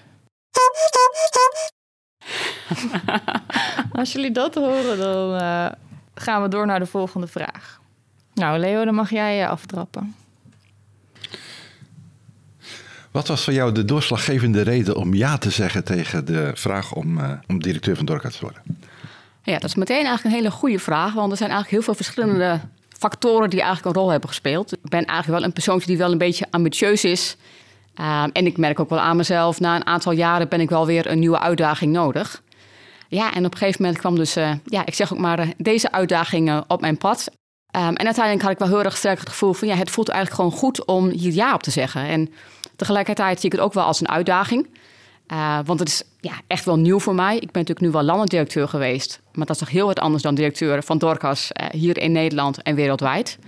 Als 3.93 4.13
jullie 4.13 4.31
dat 4.31 4.55
horen, 4.55 4.99
dan 4.99 5.41
gaan 6.15 6.43
we 6.43 6.49
door 6.49 6.67
naar 6.67 6.79
de 6.79 6.87
volgende 6.87 7.27
vraag. 7.27 7.81
Nou, 8.35 8.59
Leo, 8.59 8.85
dan 8.85 8.95
mag 8.95 9.11
jij 9.11 9.37
je 9.37 9.49
aftrappen. 9.49 10.15
Wat 13.17 13.29
was 13.29 13.45
voor 13.45 13.53
jou 13.53 13.73
de 13.73 13.85
doorslaggevende 13.85 14.63
reden 14.63 14.97
om 14.97 15.15
ja 15.15 15.39
te 15.39 15.51
zeggen 15.51 15.85
tegen 15.85 16.25
de 16.25 16.51
vraag 16.55 16.93
om, 16.93 17.19
eh, 17.19 17.31
om 17.49 17.63
directeur 17.63 17.97
van 17.97 18.07
Dorcas 18.07 18.37
te 18.37 18.41
worden? 18.41 18.63
Ja, 19.43 19.53
dat 19.59 19.65
is 19.65 19.75
meteen 19.75 20.05
eigenlijk 20.05 20.25
een 20.25 20.43
hele 20.43 20.51
goede 20.51 20.79
vraag. 20.79 21.13
Want 21.13 21.31
er 21.31 21.37
zijn 21.37 21.51
eigenlijk 21.51 21.71
heel 21.71 21.95
veel 21.95 22.05
verschillende 22.05 22.61
factoren 22.99 23.51
die 23.51 23.61
eigenlijk 23.61 23.97
een 23.97 24.03
rol 24.03 24.11
hebben 24.11 24.29
gespeeld. 24.29 24.73
Ik 24.73 24.91
ben 24.91 25.05
eigenlijk 25.05 25.39
wel 25.39 25.49
een 25.49 25.53
persoontje 25.53 25.87
die 25.87 25.97
wel 25.97 26.13
een 26.13 26.19
beetje 26.19 26.47
ambitieus 26.51 27.05
is. 27.05 27.37
Ehm, 27.95 28.29
en 28.33 28.47
ik 28.47 28.57
merk 28.57 28.81
ook 28.81 28.91
wel 28.91 29.01
aan 29.01 29.17
mezelf, 29.17 29.61
na 29.61 29.77
een 29.77 29.87
aantal 29.87 30.13
jaren 30.13 30.49
ben 30.49 30.61
ik 30.61 30.69
wel 30.69 30.87
weer 30.87 31.11
een 31.11 31.19
nieuwe 31.19 31.41
uitdaging 31.41 31.93
nodig. 31.93 32.43
Ja, 33.09 33.35
en 33.35 33.45
op 33.45 33.53
een 33.53 33.59
gegeven 33.59 33.83
moment 33.83 34.01
kwam 34.01 34.17
dus, 34.17 34.37
eh, 34.37 34.53
ja, 34.65 34.87
ik 34.87 34.95
zeg 34.95 35.13
ook 35.13 35.19
maar, 35.19 35.39
eh, 35.39 35.49
deze 35.57 35.93
uitdaging 35.93 36.49
eh, 36.49 36.61
op 36.67 36.81
mijn 36.81 36.99
pad. 36.99 37.31
Ehm, 37.71 37.95
en 37.95 38.05
uiteindelijk 38.05 38.43
had 38.43 38.53
ik 38.53 38.59
wel 38.59 38.69
heel 38.69 38.83
erg 38.83 38.97
sterk 38.97 39.19
het 39.19 39.29
gevoel 39.29 39.53
van, 39.53 39.69
ja, 39.69 39.75
het 39.75 39.91
voelt 39.91 40.09
eigenlijk 40.09 40.41
gewoon 40.41 40.61
goed 40.61 40.85
om 40.85 41.09
hier 41.09 41.33
ja 41.33 41.55
op 41.55 41.63
te 41.63 41.71
zeggen. 41.71 42.03
En 42.03 42.31
tegelijkertijd 42.77 43.41
zie 43.41 43.51
ik 43.51 43.57
het 43.57 43.65
ook 43.65 43.75
wel 43.75 43.85
als 43.85 44.01
een 44.01 44.09
uitdaging. 44.09 44.69
Uh, 45.33 45.59
want 45.65 45.79
het 45.79 45.89
is 45.89 46.03
ja, 46.21 46.33
echt 46.47 46.65
wel 46.65 46.77
nieuw 46.77 47.01
voor 47.01 47.15
mij. 47.15 47.35
Ik 47.35 47.51
ben 47.51 47.63
natuurlijk 47.63 47.81
nu 47.81 47.91
wel 47.91 48.03
landdirecteur 48.03 48.69
geweest. 48.69 49.21
Maar 49.33 49.47
dat 49.47 49.55
is 49.57 49.63
toch 49.63 49.71
heel 49.71 49.87
wat 49.87 50.01
anders 50.01 50.23
dan 50.23 50.35
directeur 50.35 50.83
van 50.83 50.99
Dorcas 50.99 51.51
uh, 51.53 51.67
hier 51.71 51.99
in 51.99 52.13
Nederland 52.13 52.63
en 52.63 52.75
wereldwijd. 52.75 53.39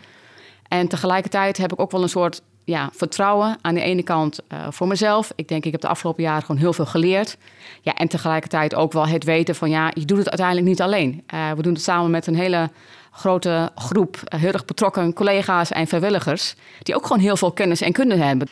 En 0.68 0.88
tegelijkertijd 0.88 1.56
heb 1.56 1.72
ik 1.72 1.80
ook 1.80 1.90
wel 1.90 2.02
een 2.02 2.08
soort 2.08 2.42
ja, 2.64 2.90
vertrouwen 2.92 3.58
aan 3.60 3.74
de 3.74 3.80
ene 3.80 4.02
kant 4.02 4.40
uh, 4.52 4.66
voor 4.70 4.86
mezelf. 4.86 5.32
Ik 5.34 5.48
denk, 5.48 5.64
ik 5.64 5.72
heb 5.72 5.80
de 5.80 5.88
afgelopen 5.88 6.22
jaren 6.22 6.42
gewoon 6.42 6.60
heel 6.60 6.72
veel 6.72 6.86
geleerd. 6.86 7.36
Ja, 7.80 7.94
en 7.94 8.08
tegelijkertijd 8.08 8.74
ook 8.74 8.92
wel 8.92 9.06
het 9.06 9.24
weten 9.24 9.54
van, 9.54 9.70
ja, 9.70 9.90
je 9.94 10.04
doet 10.04 10.18
het 10.18 10.28
uiteindelijk 10.28 10.66
niet 10.66 10.80
alleen. 10.80 11.24
We 11.56 11.62
doen 11.62 11.72
het 11.72 11.82
samen 11.82 12.10
met 12.10 12.26
een 12.26 12.36
hele 12.36 12.70
grote 13.10 13.70
groep, 13.74 14.18
heel 14.24 14.52
erg 14.52 14.64
betrokken 14.64 15.12
collega's 15.12 15.70
en 15.70 15.86
vrijwilligers... 15.86 16.54
die 16.82 16.94
ook 16.94 17.06
gewoon 17.06 17.22
heel 17.22 17.36
veel 17.36 17.52
kennis 17.52 17.80
en 17.80 17.92
kunde 17.92 18.16
hebben. 18.16 18.48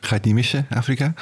Ga 0.00 0.08
je 0.08 0.14
het 0.14 0.24
niet 0.24 0.34
missen, 0.34 0.66
Afrika? 0.70 1.14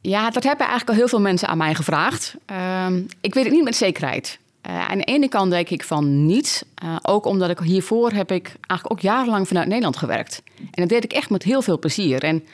Ja, 0.00 0.30
dat 0.30 0.42
hebben 0.42 0.66
eigenlijk 0.66 0.90
al 0.90 0.96
heel 0.96 1.08
veel 1.08 1.20
mensen 1.20 1.48
aan 1.48 1.58
mij 1.58 1.74
gevraagd. 1.74 2.34
Uh, 2.50 2.86
ik 3.20 3.34
weet 3.34 3.44
het 3.44 3.52
niet 3.52 3.64
met 3.64 3.76
zekerheid. 3.76 4.38
Uh, 4.66 4.88
aan 4.88 4.98
de 4.98 5.04
ene 5.04 5.28
kant 5.28 5.50
denk 5.50 5.70
ik 5.70 5.84
van 5.84 6.26
niet. 6.26 6.66
Uh, 6.84 6.96
ook 7.02 7.24
omdat 7.24 7.50
ik 7.50 7.58
hiervoor 7.58 8.10
heb 8.10 8.30
ik 8.32 8.46
eigenlijk 8.46 8.92
ook 8.92 9.00
jarenlang 9.00 9.48
vanuit 9.48 9.66
Nederland 9.68 9.96
gewerkt. 9.96 10.42
En 10.58 10.70
dat 10.82 10.88
deed 10.88 11.04
ik 11.04 11.12
echt 11.12 11.30
met 11.30 11.42
heel 11.42 11.62
veel 11.62 11.78
plezier. 11.78 12.22
En 12.22 12.44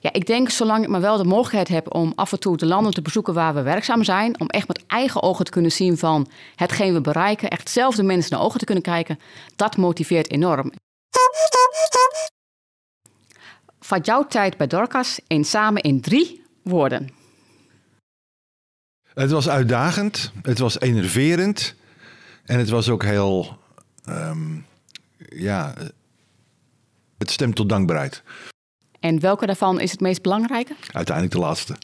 Ja, 0.00 0.12
ik 0.12 0.26
denk 0.26 0.50
zolang 0.50 0.82
ik 0.82 0.88
maar 0.88 1.00
wel 1.00 1.16
de 1.16 1.24
mogelijkheid 1.24 1.68
heb 1.68 1.94
om 1.94 2.12
af 2.14 2.32
en 2.32 2.40
toe 2.40 2.56
de 2.56 2.66
landen 2.66 2.92
te 2.92 3.02
bezoeken 3.02 3.34
waar 3.34 3.54
we 3.54 3.62
werkzaam 3.62 4.04
zijn, 4.04 4.40
om 4.40 4.46
echt 4.46 4.68
met 4.68 4.86
eigen 4.86 5.22
ogen 5.22 5.44
te 5.44 5.50
kunnen 5.50 5.72
zien 5.72 5.98
van 5.98 6.28
hetgeen 6.56 6.92
we 6.92 7.00
bereiken, 7.00 7.48
echt 7.48 7.70
zelf 7.70 7.94
de 7.94 8.02
mensen 8.02 8.32
naar 8.32 8.44
ogen 8.44 8.58
te 8.58 8.64
kunnen 8.64 8.84
kijken, 8.84 9.18
dat 9.56 9.76
motiveert 9.76 10.30
enorm. 10.30 10.72
Vat 13.84 14.06
jouw 14.06 14.26
tijd 14.26 14.56
bij 14.56 14.66
Dorcas 14.66 15.20
eens 15.26 15.50
samen 15.50 15.82
in 15.82 16.00
drie 16.00 16.44
woorden. 16.62 17.08
Het 19.14 19.30
was 19.30 19.48
uitdagend, 19.48 20.32
het 20.42 20.58
was 20.58 20.80
enerverend 20.80 21.74
en 22.44 22.58
het 22.58 22.68
was 22.68 22.88
ook 22.88 23.02
heel, 23.02 23.58
ehm, 24.04 24.56
ja, 25.16 25.74
het 27.18 27.30
stemt 27.30 27.54
tot 27.54 27.68
dankbaarheid. 27.68 28.22
En 29.00 29.20
welke 29.20 29.46
daarvan 29.46 29.80
is 29.80 29.90
het 29.90 30.00
meest 30.00 30.22
belangrijke? 30.22 30.74
Uiteindelijk 30.92 31.36
de 31.36 31.42
laatste. 31.42 31.76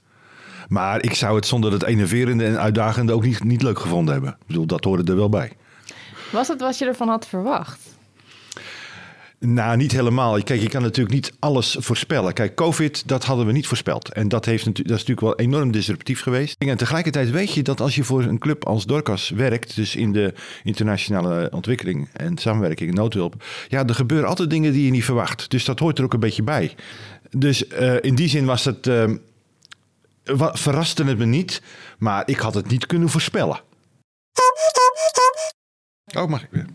Maar 0.69 1.03
ik 1.03 1.15
zou 1.15 1.37
het 1.37 1.47
zonder 1.47 1.73
het 1.73 1.83
enerverende 1.83 2.45
en 2.45 2.61
uitdagende 2.61 3.13
ook 3.13 3.25
niet, 3.25 3.45
niet 3.45 3.63
leuk 3.63 3.79
gevonden 3.79 4.15
hebben. 4.15 4.33
Ik 4.41 4.47
bedoel, 4.47 4.67
dat 4.67 4.85
hoorde 4.85 5.11
er 5.11 5.19
wel 5.19 5.29
bij. 5.29 5.53
Was 6.33 6.49
het 6.49 6.61
wat 6.61 6.79
je 6.79 6.87
ervan 6.87 7.09
had 7.09 7.27
verwacht? 7.27 7.90
Nou, 9.47 9.77
niet 9.77 9.93
helemaal. 9.93 10.43
Kijk, 10.43 10.61
je 10.61 10.69
kan 10.69 10.83
natuurlijk 10.83 11.15
niet 11.15 11.33
alles 11.39 11.77
voorspellen. 11.79 12.33
Kijk, 12.33 12.55
COVID, 12.55 13.09
dat 13.09 13.25
hadden 13.25 13.47
we 13.47 13.53
niet 13.53 13.67
voorspeld. 13.67 14.13
En 14.13 14.29
dat, 14.29 14.45
heeft, 14.45 14.65
dat 14.65 14.79
is 14.79 14.91
natuurlijk 14.91 15.21
wel 15.21 15.39
enorm 15.39 15.71
disruptief 15.71 16.21
geweest. 16.23 16.57
En 16.59 16.77
tegelijkertijd 16.77 17.31
weet 17.31 17.55
je 17.55 17.63
dat 17.63 17.81
als 17.81 17.95
je 17.95 18.05
voor 18.05 18.23
een 18.23 18.39
club 18.39 18.65
als 18.67 18.87
Dorcas 18.87 19.31
werkt... 19.31 19.77
dus 19.77 19.97
in 19.97 20.13
de 20.13 20.35
internationale 20.63 21.51
ontwikkeling 21.55 22.09
en 22.13 22.39
samenwerking 22.39 22.91
en 22.91 22.95
noodhulp... 22.97 23.45
ja, 23.69 23.87
er 23.87 23.95
gebeuren 23.95 24.29
altijd 24.29 24.51
dingen 24.51 24.73
die 24.73 24.85
je 24.85 24.91
niet 24.91 25.05
verwacht. 25.05 25.51
Dus 25.51 25.65
dat 25.65 25.79
hoort 25.79 25.99
er 25.99 26.05
ook 26.05 26.13
een 26.13 26.21
beetje 26.21 26.43
bij. 26.43 26.75
Dus 27.31 27.67
eh, 27.67 27.97
in 28.01 28.15
die 28.15 28.29
zin 28.29 28.45
was 28.45 28.65
het... 28.65 28.87
eh, 28.87 29.05
verraste 30.53 31.05
het 31.05 31.19
me 31.19 31.25
niet, 31.25 31.63
maar 31.99 32.23
ik 32.27 32.39
had 32.39 32.55
het 32.55 32.69
niet 32.69 32.87
kunnen 32.87 33.09
voorspellen. 33.09 33.61
Oh, 36.17 36.27
mag 36.27 36.43
ik 36.43 36.49
weer? 36.51 36.67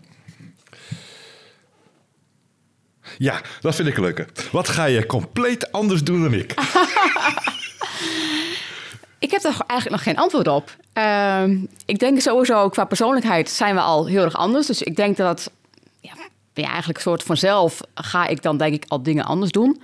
Ja, 3.18 3.40
dat 3.60 3.74
vind 3.74 3.88
ik 3.88 3.96
een 3.96 4.02
leuke. 4.02 4.26
Wat 4.52 4.68
ga 4.68 4.84
je 4.84 5.06
compleet 5.06 5.72
anders 5.72 6.02
doen 6.02 6.22
dan 6.22 6.34
ik? 6.34 6.54
Ik 9.18 9.30
heb 9.30 9.44
er 9.44 9.56
eigenlijk 9.66 9.90
nog 9.90 10.02
geen 10.02 10.16
antwoord 10.16 10.48
op. 10.48 10.76
Ehm, 10.92 11.56
ik 11.84 11.98
denk 11.98 12.20
sowieso 12.20 12.68
qua 12.68 12.84
persoonlijkheid 12.84 13.50
zijn 13.50 13.74
we 13.74 13.80
al 13.80 14.06
heel 14.06 14.22
erg 14.22 14.34
anders. 14.34 14.66
Dus 14.66 14.82
ik 14.82 14.96
denk 14.96 15.16
dat 15.16 15.50
ja, 16.00 16.12
eigenlijk 16.54 16.96
een 16.96 17.02
soort 17.04 17.22
vanzelf 17.22 17.80
ga 17.94 18.26
ik 18.26 18.42
dan 18.42 18.56
denk 18.56 18.74
ik 18.74 18.84
al 18.88 19.02
dingen 19.02 19.24
anders 19.24 19.50
doen. 19.50 19.82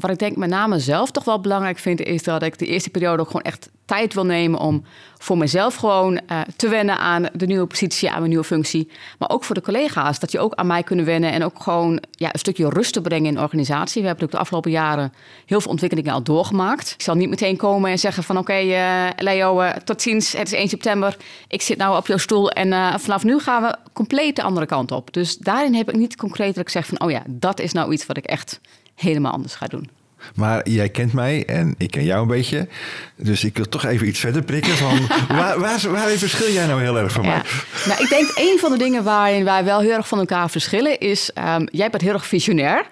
Wat 0.00 0.10
ik 0.10 0.18
denk 0.18 0.36
met 0.36 0.48
name 0.48 0.78
zelf 0.78 1.10
toch 1.10 1.24
wel 1.24 1.40
belangrijk 1.40 1.78
vind, 1.78 2.00
is 2.00 2.22
dat 2.22 2.42
ik 2.42 2.58
de 2.58 2.66
eerste 2.66 2.90
periode 2.90 3.22
ook 3.22 3.26
gewoon 3.26 3.42
echt 3.42 3.68
tijd 3.84 4.14
wil 4.14 4.24
nemen 4.24 4.60
om 4.60 4.84
voor 5.18 5.38
mezelf 5.38 5.74
gewoon 5.74 6.20
eh, 6.26 6.40
te 6.56 6.68
wennen 6.68 6.98
aan 6.98 7.26
de 7.32 7.46
nieuwe 7.46 7.66
positie, 7.66 8.10
aan 8.10 8.18
mijn 8.18 8.28
nieuwe 8.28 8.44
functie. 8.44 8.90
Maar 9.18 9.30
ook 9.30 9.44
voor 9.44 9.54
de 9.54 9.60
collega's, 9.60 10.18
dat 10.18 10.32
je 10.32 10.38
ook 10.38 10.54
aan 10.54 10.66
mij 10.66 10.82
kunnen 10.82 11.04
wennen 11.04 11.32
en 11.32 11.44
ook 11.44 11.62
gewoon 11.62 12.02
ja, 12.10 12.28
een 12.32 12.38
stukje 12.38 12.68
rust 12.68 12.92
te 12.92 13.00
brengen 13.00 13.28
in 13.28 13.34
de 13.34 13.40
organisatie. 13.40 14.00
We 14.00 14.06
hebben 14.06 14.24
ook 14.24 14.30
de 14.30 14.38
afgelopen 14.38 14.70
jaren 14.70 15.12
heel 15.46 15.60
veel 15.60 15.70
ontwikkelingen 15.70 16.12
al 16.12 16.22
doorgemaakt. 16.22 16.90
Ik 16.90 17.02
zal 17.02 17.14
niet 17.14 17.28
meteen 17.28 17.56
komen 17.56 17.90
en 17.90 17.98
zeggen 17.98 18.22
van 18.22 18.38
oké 18.38 18.52
eh, 18.52 19.06
Leo, 19.16 19.60
eh, 19.60 19.76
tot 19.76 20.02
ziens, 20.02 20.32
het 20.32 20.46
is 20.52 20.58
1 20.58 20.68
september. 20.68 21.16
Ik 21.48 21.62
zit 21.62 21.78
nou 21.78 21.96
op 21.96 22.06
jouw 22.06 22.16
stoel 22.16 22.50
en 22.50 23.00
vanaf 23.00 23.24
nu 23.24 23.38
gaan 23.38 23.62
we 23.62 23.76
compleet 23.92 24.36
de 24.36 24.42
andere 24.42 24.66
kant 24.66 24.92
op. 24.92 25.12
Dus 25.12 25.36
daarin 25.36 25.74
heb 25.74 25.88
ik 25.88 25.96
niet 25.96 26.16
concreet 26.16 26.54
dat 26.54 26.64
ik 26.64 26.70
zeg 26.70 26.86
van 26.86 27.00
oh 27.00 27.10
ja, 27.10 27.22
dat 27.26 27.60
is 27.60 27.72
nou 27.72 27.92
iets 27.92 28.06
wat 28.06 28.16
ik 28.16 28.24
echt 28.24 28.60
helemaal 29.00 29.32
anders 29.32 29.54
ga 29.54 29.66
doen. 29.66 29.90
Maar 30.34 30.68
jij 30.68 30.88
kent 30.88 31.12
mij 31.12 31.44
en 31.46 31.74
ik 31.78 31.90
ken 31.90 32.04
jou 32.04 32.22
een 32.22 32.28
beetje. 32.28 32.68
Dus 33.16 33.44
ik 33.44 33.56
wil 33.56 33.68
toch 33.68 33.84
even 33.84 34.08
iets 34.08 34.18
verder 34.18 34.42
prikken 34.42 34.76
van... 34.76 34.98
waar, 35.36 35.60
waar, 35.60 35.90
waarin 35.90 36.18
verschil 36.18 36.52
jij 36.52 36.66
nou 36.66 36.80
heel 36.80 36.98
erg 36.98 37.12
van 37.12 37.26
mij? 37.26 37.34
Ja. 37.34 37.42
Nou, 37.86 38.02
ik 38.02 38.08
denk 38.08 38.32
een 38.34 38.58
van 38.58 38.70
de 38.70 38.78
dingen 38.78 39.04
waarin 39.04 39.44
wij 39.44 39.64
wel 39.64 39.80
heel 39.80 39.92
erg 39.92 40.08
van 40.08 40.18
elkaar 40.18 40.50
verschillen 40.50 40.98
is... 40.98 41.32
ehm, 41.32 41.66
jij 41.70 41.90
bent 41.90 42.02
heel 42.02 42.12
erg 42.12 42.26
visionair. 42.26 42.86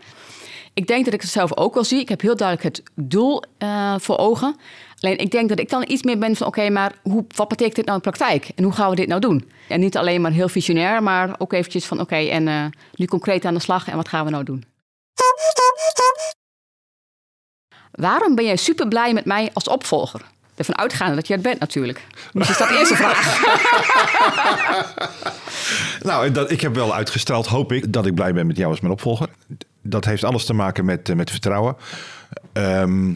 Ik 0.74 0.86
denk 0.86 1.04
dat 1.04 1.14
ik 1.14 1.20
het 1.20 1.30
zelf 1.30 1.56
ook 1.56 1.74
wel 1.74 1.84
zie. 1.84 2.00
Ik 2.00 2.08
heb 2.08 2.20
heel 2.20 2.36
duidelijk 2.36 2.76
het 2.76 2.90
doel 2.94 3.42
eh, 3.58 3.94
voor 3.98 4.18
ogen. 4.18 4.56
Alleen 5.00 5.18
ik 5.18 5.30
denk 5.30 5.48
dat 5.48 5.58
ik 5.58 5.70
dan 5.70 5.84
iets 5.88 6.02
meer 6.02 6.18
ben 6.18 6.36
van... 6.36 6.46
oké, 6.46 6.70
maar 6.70 6.92
hoe, 7.02 7.24
wat 7.34 7.48
betekent 7.48 7.76
dit 7.76 7.84
nou 7.86 7.98
in 7.98 8.02
de 8.04 8.10
praktijk? 8.10 8.50
En 8.54 8.64
hoe 8.64 8.72
gaan 8.72 8.90
we 8.90 8.96
dit 8.96 9.08
nou 9.08 9.20
doen? 9.20 9.50
En 9.68 9.80
niet 9.80 9.96
alleen 9.96 10.20
maar 10.20 10.32
heel 10.32 10.48
visionair, 10.48 11.02
maar 11.02 11.34
ook 11.38 11.52
eventjes 11.52 11.84
van... 11.84 12.00
oké, 12.00 12.16
en 12.16 12.48
eh, 12.48 12.64
nu 12.94 13.06
concreet 13.06 13.44
aan 13.44 13.54
de 13.54 13.60
slag 13.60 13.88
en 13.88 13.96
wat 13.96 14.08
gaan 14.08 14.24
we 14.24 14.30
nou 14.30 14.44
doen? 14.44 14.64
Waarom 17.90 18.34
ben 18.34 18.44
jij 18.44 18.56
super 18.56 18.88
blij 18.88 19.12
met 19.12 19.24
mij 19.24 19.50
als 19.52 19.68
opvolger? 19.68 20.20
Ervan 20.54 20.78
uitgaande 20.78 21.14
dat 21.14 21.26
je 21.26 21.32
het 21.32 21.42
bent 21.42 21.60
natuurlijk. 21.60 22.06
Dus 22.32 22.50
is 22.50 22.58
dat 22.58 22.68
de 22.68 22.78
eerste 22.78 22.96
vraag. 22.96 23.36
Nou, 26.02 26.32
dat, 26.32 26.50
ik 26.50 26.60
heb 26.60 26.74
wel 26.74 26.94
uitgestraald, 26.94 27.46
hoop 27.46 27.72
ik, 27.72 27.92
dat 27.92 28.06
ik 28.06 28.14
blij 28.14 28.32
ben 28.32 28.46
met 28.46 28.56
jou 28.56 28.70
als 28.70 28.80
mijn 28.80 28.92
opvolger. 28.92 29.28
Dat 29.82 30.04
heeft 30.04 30.24
alles 30.24 30.44
te 30.44 30.52
maken 30.52 30.84
met, 30.84 31.08
eh, 31.08 31.16
met 31.16 31.30
vertrouwen. 31.30 31.76
Ehm, 32.52 33.12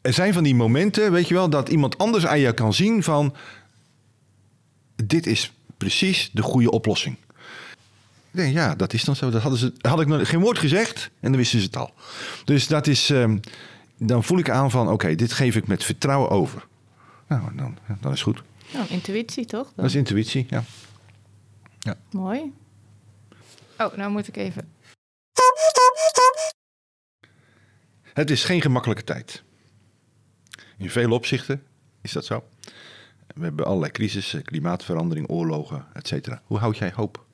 er 0.00 0.12
zijn 0.12 0.32
van 0.32 0.42
die 0.42 0.54
momenten, 0.54 1.12
weet 1.12 1.28
je 1.28 1.34
wel, 1.34 1.50
dat 1.50 1.68
iemand 1.68 1.98
anders 1.98 2.26
aan 2.26 2.38
je 2.38 2.52
kan 2.52 2.74
zien 2.74 3.02
van... 3.02 3.34
dit 5.04 5.26
is 5.26 5.52
precies 5.76 6.30
de 6.32 6.42
goede 6.42 6.70
oplossing. 6.70 7.16
Denk, 8.30 8.52
ja, 8.52 8.74
dat 8.74 8.92
is 8.92 9.04
dan 9.04 9.16
zo. 9.16 9.30
Dat 9.30 9.42
hadden 9.42 9.60
ze, 9.60 9.72
had 9.80 10.00
ik 10.00 10.06
nog 10.06 10.28
geen 10.28 10.40
woord 10.40 10.58
gezegd 10.58 11.10
en 11.20 11.28
dan 11.30 11.36
wisten 11.36 11.58
ze 11.58 11.66
het 11.66 11.76
al. 11.76 11.94
Dus 12.44 12.66
dat 12.66 12.86
is, 12.86 13.10
ehm, 13.10 13.38
dan 13.96 14.24
voel 14.24 14.38
ik 14.38 14.50
aan 14.50 14.70
van, 14.70 14.88
oké, 14.88 15.14
dit 15.14 15.32
geef 15.32 15.56
ik 15.56 15.66
met 15.66 15.84
vertrouwen 15.84 16.30
over. 16.30 16.66
Nou, 17.28 17.56
dan, 17.56 17.78
dan 18.00 18.12
is 18.12 18.22
goed. 18.22 18.42
Nou, 18.72 18.86
intuïtie 18.88 19.44
toch? 19.44 19.72
Dat 19.76 19.84
is 19.84 19.94
intuïtie, 19.94 20.46
ja. 20.48 20.64
Mooi. 22.10 22.52
Oh, 23.78 23.96
nou 23.96 24.10
moet 24.10 24.28
ik 24.28 24.36
even. 24.36 24.72
Het 28.12 28.30
is 28.30 28.44
geen 28.44 28.60
gemakkelijke 28.60 29.04
tijd. 29.04 29.42
In 30.78 30.90
vele 30.90 31.14
opzichten 31.14 31.62
is 32.00 32.12
dat 32.12 32.24
zo. 32.24 32.44
We 33.34 33.44
hebben 33.44 33.66
allerlei 33.66 33.92
crisis, 33.92 34.36
klimaatverandering, 34.42 35.28
oorlogen, 35.28 35.86
et 35.92 36.08
cetera. 36.08 36.42
Hoe 36.44 36.58
houd 36.58 36.76
jij 36.76 36.92
hoop? 36.94 37.26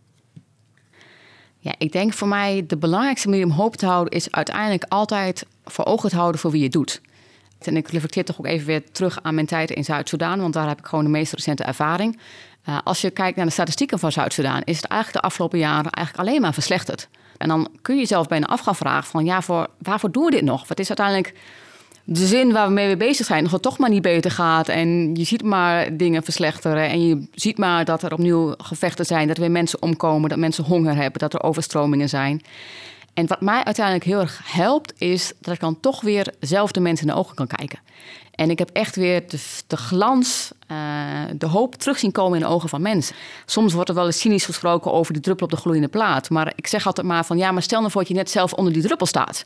Ja, 1.64 1.75
ik 1.78 1.92
denk 1.92 2.12
voor 2.12 2.28
mij 2.28 2.64
de 2.66 2.76
belangrijkste 2.76 3.28
manier 3.28 3.44
om 3.44 3.50
hoop 3.50 3.76
te 3.76 3.87
houden 3.87 4.12
is 4.12 4.30
uiteindelijk 4.30 4.85
altijd 4.88 5.47
voor 5.64 5.85
ogen 5.85 6.11
te 6.11 6.16
houden 6.16 6.40
voor 6.40 6.50
wie 6.50 6.62
je 6.62 6.68
doet. 6.68 7.00
En 7.59 7.76
ik 7.76 7.88
reflecteer 7.88 8.25
toch 8.25 8.38
ook 8.38 8.47
even 8.47 8.66
weer 8.66 8.90
terug 8.92 9.18
aan 9.23 9.35
mijn 9.35 9.47
tijd 9.47 9.71
in 9.71 9.85
Zuid-Soedan, 9.85 10.40
want 10.40 10.52
daar 10.52 10.68
heb 10.68 10.78
ik 10.78 10.87
gewoon 10.87 11.04
de 11.04 11.11
meest 11.11 11.33
recente 11.33 11.64
ervaring. 11.64 12.21
Uh, 12.68 12.78
als 12.85 13.00
je 13.00 13.11
kijkt 13.11 13.37
naar 13.37 13.47
de 13.47 13.52
statistieken 13.52 13.99
van 13.99 14.12
Zuid-Soedan, 14.12 14.62
is 14.64 14.76
het 14.76 14.87
eigenlijk 14.87 15.23
de 15.23 15.28
afgelopen 15.28 15.59
jaren 15.59 15.90
eigenlijk 15.90 16.28
alleen 16.28 16.40
maar 16.40 16.54
verslechterd. 16.54 17.09
En 17.37 17.49
dan 17.49 17.68
kun 17.83 17.94
je 17.94 18.00
jezelf 18.00 18.26
bijna 18.26 18.47
af 18.47 18.61
gaan 18.61 18.76
vragen 18.76 19.11
van 19.11 19.25
ja, 19.25 19.42
voor, 19.42 19.68
waarvoor 19.78 20.11
doen 20.11 20.25
we 20.25 20.30
dit 20.30 20.44
nog? 20.44 20.68
Wat 20.68 20.78
is 20.78 20.88
uiteindelijk 20.88 21.35
de 22.04 22.26
zin 22.26 22.52
waar 22.52 22.66
we 22.66 22.73
mee 22.73 22.96
bezig 22.96 23.26
zijn, 23.26 23.42
dat 23.42 23.52
het 23.52 23.62
toch 23.62 23.78
maar 23.78 23.90
niet 23.90 24.02
beter 24.02 24.30
gaat. 24.30 24.68
En 24.68 25.14
je 25.14 25.25
ziet 25.25 25.42
maar 25.42 25.96
dingen 25.96 26.23
verslechteren. 26.23 26.88
En 26.88 27.06
je 27.06 27.26
ziet 27.34 27.58
maar 27.58 27.84
dat 27.84 28.02
er 28.02 28.12
opnieuw 28.12 28.54
gevechten 28.58 29.04
zijn, 29.04 29.26
dat 29.26 29.37
er 29.37 29.42
weer 29.42 29.50
mensen 29.50 29.82
omkomen, 29.82 30.28
dat 30.28 30.38
mensen 30.38 30.64
honger 30.64 30.96
hebben, 30.96 31.20
dat 31.20 31.34
er 31.34 31.42
overstromingen 31.42 32.08
zijn. 32.08 32.42
En 33.14 33.26
wat 33.26 33.40
mij 33.40 33.64
uiteindelijk 33.64 34.04
heel 34.04 34.21
erg 34.21 34.40
helpt, 34.44 34.92
is 34.99 35.33
dat 35.40 35.54
ik 35.54 35.61
dan 35.61 35.80
toch 35.80 36.00
weer 36.00 36.35
zelf 36.40 36.73
de 36.73 36.80
mensen 36.80 37.06
in 37.06 37.12
de 37.12 37.18
ogen 37.18 37.35
kan 37.35 37.47
kijken. 37.47 37.78
En 38.35 38.50
ik 38.50 38.59
heb 38.59 38.71
echt 38.73 38.97
weer 38.97 39.28
de, 39.28 39.38
de 39.66 39.76
glans, 39.76 40.50
uh, 40.71 40.76
de 41.37 41.47
hoop 41.47 41.75
terug 41.75 41.99
zien 41.99 42.12
komen 42.12 42.38
in 42.38 42.44
de 42.44 42.50
ogen 42.50 42.68
van 42.68 42.83
mensen. 42.83 43.16
Soms 43.47 43.73
wordt 43.73 43.88
er 43.88 43.94
wel 43.94 44.06
eens 44.06 44.21
cynisch 44.21 44.44
gesproken 44.44 44.92
over 44.92 45.12
die 45.12 45.23
druppel 45.23 45.47
op 45.47 45.52
de 45.52 45.59
gloeiende 45.59 45.88
plaat. 45.88 46.30
Maar 46.30 46.52
ik 46.56 46.66
zeg 46.66 46.87
altijd 46.87 47.06
maar 47.06 47.25
van 47.25 47.37
ja, 47.37 47.52
maar 47.52 47.62
stel 47.62 47.78
nou 47.78 47.90
voor 47.90 48.00
dat 48.00 48.11
je 48.11 48.16
net 48.16 48.30
zelf 48.30 48.52
onder 48.52 48.73
die 48.73 48.83
druppel 48.83 49.06
staat. 49.06 49.44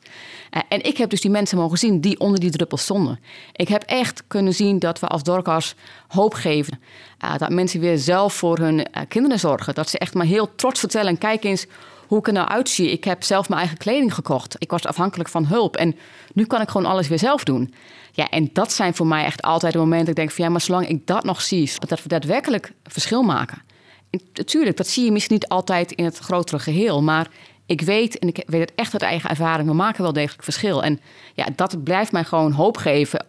Uh, 0.50 0.62
en 0.68 0.82
ik 0.82 0.96
heb 0.96 1.10
dus 1.10 1.20
die 1.20 1.30
mensen 1.30 1.58
mogen 1.58 1.78
zien 1.78 2.00
die 2.00 2.20
onder 2.20 2.40
die 2.40 2.50
druppel 2.50 2.76
stonden. 2.76 3.20
Ik 3.52 3.68
heb 3.68 3.82
echt 3.82 4.22
kunnen 4.26 4.54
zien 4.54 4.78
dat 4.78 5.00
we 5.00 5.06
als 5.06 5.22
Dorcas 5.22 5.75
hoop 6.08 6.34
geven. 6.34 6.80
Uh, 7.25 7.38
dat 7.38 7.50
mensen 7.50 7.80
weer 7.80 7.98
zelf 7.98 8.34
voor 8.34 8.58
hun 8.58 8.87
kinderen 9.08 9.38
zorgen. 9.38 9.75
Dat 9.75 9.88
ze 9.88 9.98
echt 9.98 10.14
maar 10.14 10.26
heel 10.26 10.54
trots 10.54 10.80
vertellen, 10.80 11.18
kijk 11.18 11.44
eens 11.44 11.66
hoe 12.08 12.18
ik 12.18 12.26
er 12.26 12.32
nou 12.32 12.48
uitzie. 12.48 12.90
Ik 12.90 13.04
heb 13.04 13.22
zelf 13.22 13.48
mijn 13.48 13.60
eigen 13.60 13.78
kleding 13.78 14.14
gekocht. 14.14 14.56
Ik 14.58 14.70
was 14.70 14.86
afhankelijk 14.86 15.28
van 15.28 15.46
hulp. 15.46 15.76
En 15.76 15.96
nu 16.32 16.44
kan 16.44 16.60
ik 16.60 16.68
gewoon 16.68 16.90
alles 16.90 17.08
weer 17.08 17.18
zelf 17.18 17.44
doen. 17.44 17.74
Ja, 18.12 18.28
en 18.28 18.50
dat 18.52 18.72
zijn 18.72 18.94
voor 18.94 19.06
mij 19.06 19.24
echt 19.24 19.42
altijd 19.42 19.72
de 19.72 19.78
momenten 19.78 20.06
dat 20.06 20.08
ik 20.08 20.20
denk 20.20 20.30
van 20.30 20.44
ja, 20.44 20.50
maar 20.50 20.60
zolang 20.60 20.88
ik 20.88 21.06
dat 21.06 21.24
nog 21.24 21.42
zie, 21.42 21.72
dat 21.78 22.02
we 22.02 22.08
daadwerkelijk 22.08 22.72
verschil 22.84 23.22
maken. 23.22 23.62
En 24.10 24.20
natuurlijk, 24.34 24.76
dat 24.76 24.86
zie 24.86 25.04
je 25.04 25.12
misschien 25.12 25.34
niet 25.34 25.48
altijd 25.48 25.92
in 25.92 26.04
het 26.04 26.18
grotere 26.18 26.58
geheel, 26.58 27.02
maar 27.02 27.28
ik 27.66 27.80
weet, 27.80 28.18
en 28.18 28.28
ik 28.28 28.42
weet 28.46 28.60
het 28.60 28.72
echt 28.74 28.92
uit 28.92 29.02
eigen 29.02 29.30
ervaring, 29.30 29.68
we 29.68 29.74
maken 29.74 30.02
wel 30.02 30.12
degelijk 30.12 30.42
verschil. 30.42 30.82
En 30.82 31.00
ja, 31.34 31.46
dat 31.56 31.82
blijft 31.84 32.12
mij 32.12 32.24
gewoon 32.24 32.52
hoop 32.52 32.76
geven, 32.76 33.26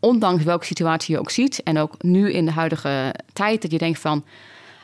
ondanks 0.00 0.44
welke 0.44 0.64
situatie 0.64 1.14
je 1.14 1.20
ook 1.20 1.30
ziet. 1.30 1.62
En 1.62 1.78
ook 1.78 2.02
nu 2.02 2.32
in 2.32 2.44
de 2.44 2.52
huidige 2.52 3.14
tijd, 3.32 3.62
dat 3.62 3.70
je 3.70 3.78
denkt 3.78 3.98
van, 3.98 4.24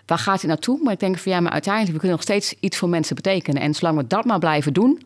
waar 0.06 0.18
gaat 0.18 0.40
het 0.40 0.46
naartoe? 0.50 0.78
Maar 0.82 0.92
ik 0.92 1.00
denk 1.00 1.18
van 1.18 1.32
ja, 1.32 1.40
maar 1.40 1.52
uiteindelijk, 1.52 1.92
we 1.92 1.98
kunnen 1.98 2.16
nog 2.16 2.26
steeds 2.26 2.54
iets 2.60 2.76
voor 2.76 2.88
mensen 2.88 3.14
betekenen. 3.14 3.62
En 3.62 3.74
zolang 3.74 3.96
we 3.96 4.06
dat 4.06 4.24
maar 4.24 4.38
blijven 4.38 4.72
doen, 4.72 5.02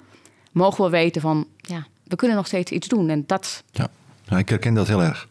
mogen 0.52 0.84
we 0.84 0.90
weten 0.90 1.20
van, 1.20 1.46
ja, 1.56 1.86
we 2.04 2.16
kunnen 2.16 2.36
nog 2.36 2.46
steeds 2.46 2.70
iets 2.70 2.88
doen. 2.88 3.08
En 3.08 3.24
dat, 3.26 3.62
Ja, 3.72 3.88
nou, 4.28 4.40
ik 4.40 4.48
herken 4.48 4.74
dat 4.74 4.86
heel 4.88 5.02
erg. 5.02 5.28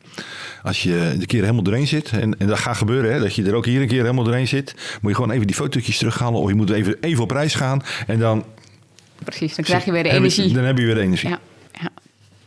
Als 0.64 0.84
je 0.84 1.16
de 1.20 1.26
keer 1.26 1.42
helemaal 1.42 1.64
doorheen 1.64 1.88
zit, 1.88 2.10
en, 2.12 2.40
en 2.40 2.48
dat 2.48 2.60
gaat 2.60 2.78
gebeuren, 2.78 3.14
hè, 3.14 3.20
dat 3.20 3.36
je 3.36 3.44
er 3.44 3.54
ook 3.54 3.66
hier 3.66 3.82
een 3.82 3.88
keer 3.88 4.02
helemaal 4.02 4.24
doorheen 4.24 4.48
zit, 4.48 4.76
moet 5.02 5.12
je 5.12 5.16
gewoon 5.18 5.32
even 5.32 5.48
die 5.48 5.56
fotootjes 5.56 5.98
terughalen 5.98 6.40
of 6.42 6.50
je 6.50 6.56
moet 6.56 6.70
even, 6.70 6.98
even 7.02 7.24
op 7.24 7.32
reis 7.32 7.56
gaan 7.56 7.82
en 8.08 8.20
dan, 8.20 8.44
precies, 9.24 9.56
dan 9.56 9.66
krijg 9.66 9.86
je 9.86 9.92
weer 9.92 10.04
de 10.04 10.10
heb 10.10 10.18
je- 10.18 10.24
energie. 10.24 10.54
dan 10.54 10.64
heb 10.64 10.78
je 10.78 10.86
weer 10.86 10.98
energie. 10.98 11.30
Ja, 11.30 11.40
ja. 11.82 11.90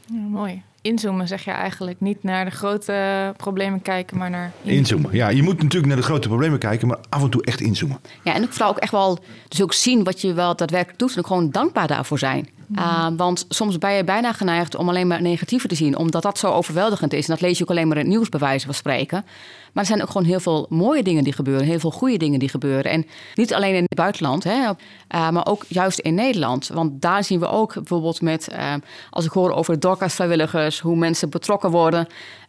Ja, 0.07 0.19
mooi. 0.29 0.63
Inzoomen 0.83 1.29
zeg 1.29 1.45
je 1.45 1.51
eigenlijk. 1.51 2.01
Niet 2.01 2.23
naar 2.23 2.45
de 2.45 2.51
grote 2.51 3.35
problemen 3.37 3.83
kijken, 3.83 4.19
maar 4.19 4.31
naar... 4.31 4.53
Inzoomen. 4.63 5.11
Ja, 5.13 5.29
je 5.29 5.43
moet 5.43 5.63
natuurlijk 5.63 5.87
naar 5.87 5.97
de 5.97 6.03
grote 6.03 6.29
problemen 6.29 6.59
kijken, 6.59 6.89
maar 6.89 6.99
af 7.09 7.23
en 7.23 7.31
toe 7.31 7.45
echt 7.45 7.61
inzoomen. 7.61 8.01
Ja, 8.23 8.35
en 8.35 8.43
ook 8.43 8.53
vooral 8.53 8.71
ook 8.71 8.79
echt 8.79 8.93
wel 8.93 9.19
dus 9.49 9.63
ook 9.63 9.73
zien 9.73 10.05
wat 10.05 10.21
je 10.21 10.33
wel 10.33 10.57
daadwerkelijk 10.57 10.99
doet 10.99 11.13
en 11.13 11.19
ook 11.19 11.27
gewoon 11.27 11.51
dankbaar 11.51 11.87
daarvoor 11.87 12.19
zijn. 12.19 12.49
Uh, 12.77 13.09
want 13.17 13.45
soms 13.49 13.79
ben 13.79 13.93
je 13.93 14.05
bijna 14.05 14.33
geneigd 14.33 14.75
om 14.75 14.89
alleen 14.89 15.07
maar 15.07 15.23
negatieve 15.23 15.69
te 15.69 15.75
zien, 15.75 15.97
omdat 15.97 16.23
dat 16.23 16.39
zo 16.39 16.51
overweldigend 16.51 17.13
is. 17.13 17.27
En 17.27 17.33
dat 17.33 17.41
lees 17.41 17.59
je 17.59 17.65
ook 17.65 17.71
alleen 17.71 17.89
maar 17.89 17.97
in 17.97 18.03
het 18.03 18.13
nieuws, 18.13 18.29
bij 18.29 18.41
wijze 18.41 18.65
van 18.65 18.75
spreken. 18.75 19.25
Maar 19.73 19.83
er 19.83 19.89
zijn 19.89 20.03
ook 20.03 20.11
gewoon 20.11 20.27
heel 20.27 20.41
veel 20.41 20.67
mooie 20.69 21.03
dingen 21.03 21.25
die 21.25 21.33
gebeuren, 21.33 21.67
heel 21.67 21.79
veel 21.79 21.91
goede 21.91 22.17
dingen 22.17 22.39
die 22.39 22.49
gebeuren. 22.49 22.91
En 22.91 23.07
niet 23.35 23.55
alleen 23.55 23.75
in 23.75 23.83
het 23.83 23.95
buitenland, 23.95 24.45
hè, 24.45 24.65
uh, 24.65 25.31
maar 25.31 25.47
ook 25.47 25.65
juist 25.69 25.99
in 25.99 26.15
Nederland. 26.15 26.69
Want 26.69 27.03
daar 27.03 27.25
zien 27.25 27.41
we 27.41 27.49
ook 27.49 27.75
bijvoorbeeld 27.75 28.21
met, 28.21 28.49
uh, 28.53 28.75
als 29.11 29.25
ik 29.25 29.31
hoor 29.31 29.53
over 29.53 29.81
Dorcas-vrijwilligers, 29.81 30.81
hoe 30.81 30.97
mensen 30.97 31.31
betrokken 31.31 31.71
worden, 31.71 32.07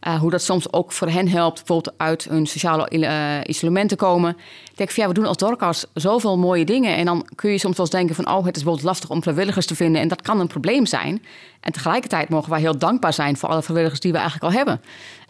uh, 0.07 0.19
hoe 0.19 0.29
dat 0.29 0.41
soms 0.41 0.73
ook 0.73 0.91
voor 0.91 1.09
hen 1.09 1.27
helpt, 1.27 1.57
bijvoorbeeld 1.57 1.95
uit 1.97 2.23
hun 2.23 2.45
sociale 2.45 3.43
isolement 3.45 3.89
te 3.89 3.95
komen. 3.95 4.37
Ik 4.71 4.77
denk 4.77 4.91
van 4.91 5.03
ja, 5.03 5.09
we 5.09 5.15
doen 5.15 5.25
als 5.25 5.37
Dorcas 5.37 5.85
zoveel 5.93 6.37
mooie 6.37 6.65
dingen. 6.65 6.95
En 6.95 7.05
dan 7.05 7.25
kun 7.35 7.51
je 7.51 7.57
soms 7.57 7.77
wel 7.77 7.85
eens 7.85 7.95
denken 7.95 8.15
van, 8.15 8.27
oh, 8.27 8.45
het 8.45 8.55
is 8.55 8.63
bijvoorbeeld 8.63 8.85
lastig 8.85 9.09
om 9.09 9.21
vrijwilligers 9.21 9.65
te 9.65 9.75
vinden. 9.75 10.01
En 10.01 10.07
dat 10.07 10.21
kan 10.21 10.39
een 10.39 10.47
probleem 10.47 10.85
zijn. 10.85 11.23
En 11.59 11.71
tegelijkertijd 11.71 12.29
mogen 12.29 12.49
wij 12.49 12.59
heel 12.59 12.77
dankbaar 12.77 13.13
zijn 13.13 13.37
voor 13.37 13.49
alle 13.49 13.61
vrijwilligers 13.61 13.99
die 13.99 14.11
we 14.11 14.17
eigenlijk 14.17 14.51
al 14.51 14.57
hebben. 14.57 14.81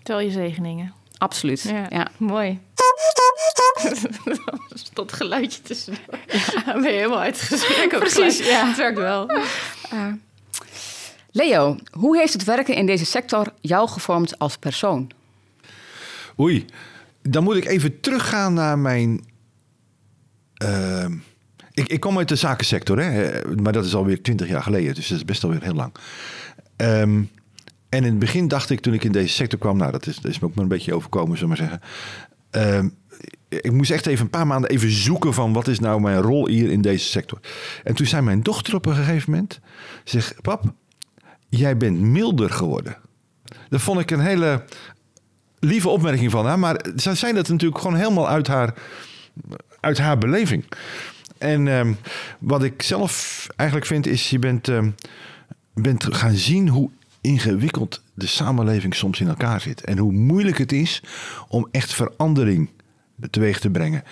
Tel 0.04 0.20
je 0.20 0.32
zegeningen. 0.32 1.03
Absoluut. 1.24 1.62
Ja, 1.62 1.86
ja. 1.90 2.12
mooi. 2.18 2.60
Tot 4.94 5.14
geluidje 5.14 5.62
tussendoor. 5.62 6.20
Ja. 6.28 6.74
Ben 6.82 6.92
je 6.92 6.98
helemaal 6.98 7.20
uitgeschreven. 7.20 8.00
Precies, 8.00 8.38
ja. 8.38 8.68
Het 8.68 8.78
werkt 8.78 8.98
wel. 8.98 9.32
Uh, 9.94 10.14
Leo, 11.32 11.78
hoe 11.92 12.18
heeft 12.18 12.34
het 12.34 12.44
werken 12.44 12.76
in 12.76 12.86
deze 12.86 13.06
sector 13.06 13.54
jou 13.62 13.90
gevormd 13.90 14.40
als 14.40 14.58
persoon? 14.58 15.12
Oei, 16.40 16.66
dan 17.22 17.44
moet 17.44 17.56
ik 17.56 17.66
even 17.66 18.00
teruggaan 18.00 18.54
naar 18.54 18.80
mijn. 18.80 19.26
Uh, 20.64 21.06
ik, 21.74 21.88
ik, 21.88 22.00
kom 22.00 22.18
uit 22.18 22.28
de 22.28 22.36
zakensector, 22.36 23.00
hè? 23.00 23.42
maar 23.56 23.74
dat 23.74 23.86
is 23.86 23.96
alweer 23.96 24.22
twintig 24.22 24.48
jaar 24.48 24.64
geleden, 24.64 24.96
dus 24.96 25.08
dat 25.08 25.18
is 25.18 25.26
best 25.26 25.44
alweer 25.44 25.64
heel 25.64 25.74
lang. 25.74 25.94
Um, 26.78 27.30
en 27.94 28.04
in 28.04 28.10
het 28.10 28.20
begin 28.20 28.48
dacht 28.48 28.70
ik, 28.70 28.80
toen 28.80 28.94
ik 28.94 29.04
in 29.04 29.12
deze 29.12 29.34
sector 29.34 29.60
kwam, 29.60 29.78
nou, 29.78 29.92
dat 29.92 30.08
is, 30.08 30.16
dat 30.16 30.32
is 30.32 30.40
me 30.40 30.48
ook 30.48 30.56
maar 30.56 30.64
een 30.64 30.70
beetje 30.70 30.94
overkomen, 30.94 31.38
zullen 31.38 31.56
we 31.56 31.62
maar 31.62 31.80
zeggen. 32.52 32.78
Um, 32.78 32.96
ik 33.50 33.72
moest 33.72 33.92
echt 33.92 34.06
even 34.06 34.24
een 34.24 34.30
paar 34.30 34.48
maanden 34.48 34.70
even 34.70 34.92
zoeken 34.92 35.34
van 35.34 35.54
wat 35.54 35.68
is 35.68 35.80
nou 35.80 36.02
mijn 36.02 36.22
rol 36.22 36.48
hier 36.48 36.72
in 36.72 36.82
deze 36.82 37.06
sector. 37.06 37.40
En 37.84 37.96
toen 37.96 38.06
zei 38.06 38.22
mijn 38.22 38.42
dochter 38.42 38.76
op 38.76 38.86
een 38.86 38.96
gegeven 38.96 39.32
moment, 39.32 39.60
zeg, 40.04 40.34
pap, 40.42 40.74
jij 41.50 41.78
bent 41.78 42.00
milder 42.00 42.50
geworden. 42.50 42.98
Dat 43.70 43.82
vond 43.82 44.00
ik 44.00 44.12
een 44.12 44.20
hele 44.20 44.64
lieve 45.60 45.90
opmerking 45.90 46.32
van 46.32 46.46
haar, 46.46 46.60
maar 46.60 46.86
zij 46.96 47.16
zei 47.16 47.34
dat 47.34 47.50
natuurlijk 47.50 47.82
gewoon 47.82 47.98
helemaal 47.98 48.30
uit 48.30 48.48
haar, 48.48 48.74
uit 49.80 49.98
haar 49.98 50.18
beleving. 50.18 50.66
En 51.38 51.68
um, 51.68 51.98
wat 52.40 52.64
ik 52.64 52.82
zelf 52.82 53.48
eigenlijk 53.56 53.90
vind 53.90 54.08
is, 54.08 54.30
je 54.30 54.40
bent, 54.40 54.68
um, 54.68 54.96
bent 55.74 56.16
gaan 56.16 56.36
zien 56.36 56.68
hoe 56.70 56.90
ingewikkeld 57.24 58.04
de 58.14 58.28
samenleving 58.28 58.96
soms 58.96 59.20
in 59.20 59.28
elkaar 59.28 59.62
zit. 59.62 59.84
En 59.84 59.98
hoe 59.98 60.12
moeilijk 60.12 60.58
het 60.58 60.72
is 60.72 61.04
om 61.48 61.68
echt 61.72 61.94
verandering 61.94 62.70
teweeg 63.30 63.60
te 63.60 63.70
brengen. 63.70 64.04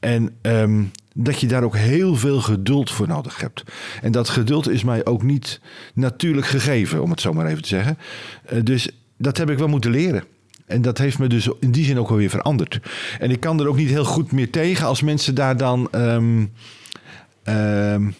En 0.00 0.36
um, 0.42 0.90
dat 1.14 1.40
je 1.40 1.46
daar 1.46 1.62
ook 1.62 1.76
heel 1.76 2.16
veel 2.16 2.40
geduld 2.40 2.90
voor 2.90 3.08
nodig 3.08 3.40
hebt. 3.40 3.62
En 4.02 4.12
dat 4.12 4.28
geduld 4.28 4.68
is 4.68 4.84
mij 4.84 5.06
ook 5.06 5.22
niet 5.22 5.60
natuurlijk 5.94 6.46
gegeven, 6.46 7.02
om 7.02 7.10
het 7.10 7.20
zo 7.20 7.32
maar 7.32 7.46
even 7.46 7.62
te 7.62 7.68
zeggen. 7.68 7.98
Uh, 8.52 8.62
dus 8.62 8.88
dat 9.16 9.36
heb 9.36 9.50
ik 9.50 9.58
wel 9.58 9.68
moeten 9.68 9.90
leren. 9.90 10.24
En 10.66 10.82
dat 10.82 10.98
heeft 10.98 11.18
me 11.18 11.26
dus 11.26 11.48
in 11.60 11.70
die 11.70 11.84
zin 11.84 11.98
ook 11.98 12.08
wel 12.08 12.18
weer 12.18 12.30
veranderd. 12.30 12.80
En 13.18 13.30
ik 13.30 13.40
kan 13.40 13.60
er 13.60 13.68
ook 13.68 13.76
niet 13.76 13.88
heel 13.88 14.04
goed 14.04 14.32
meer 14.32 14.50
tegen 14.50 14.86
als 14.86 15.02
mensen 15.02 15.34
daar 15.34 15.56
dan. 15.56 15.88
Um, 15.92 16.52
um, 17.44 18.14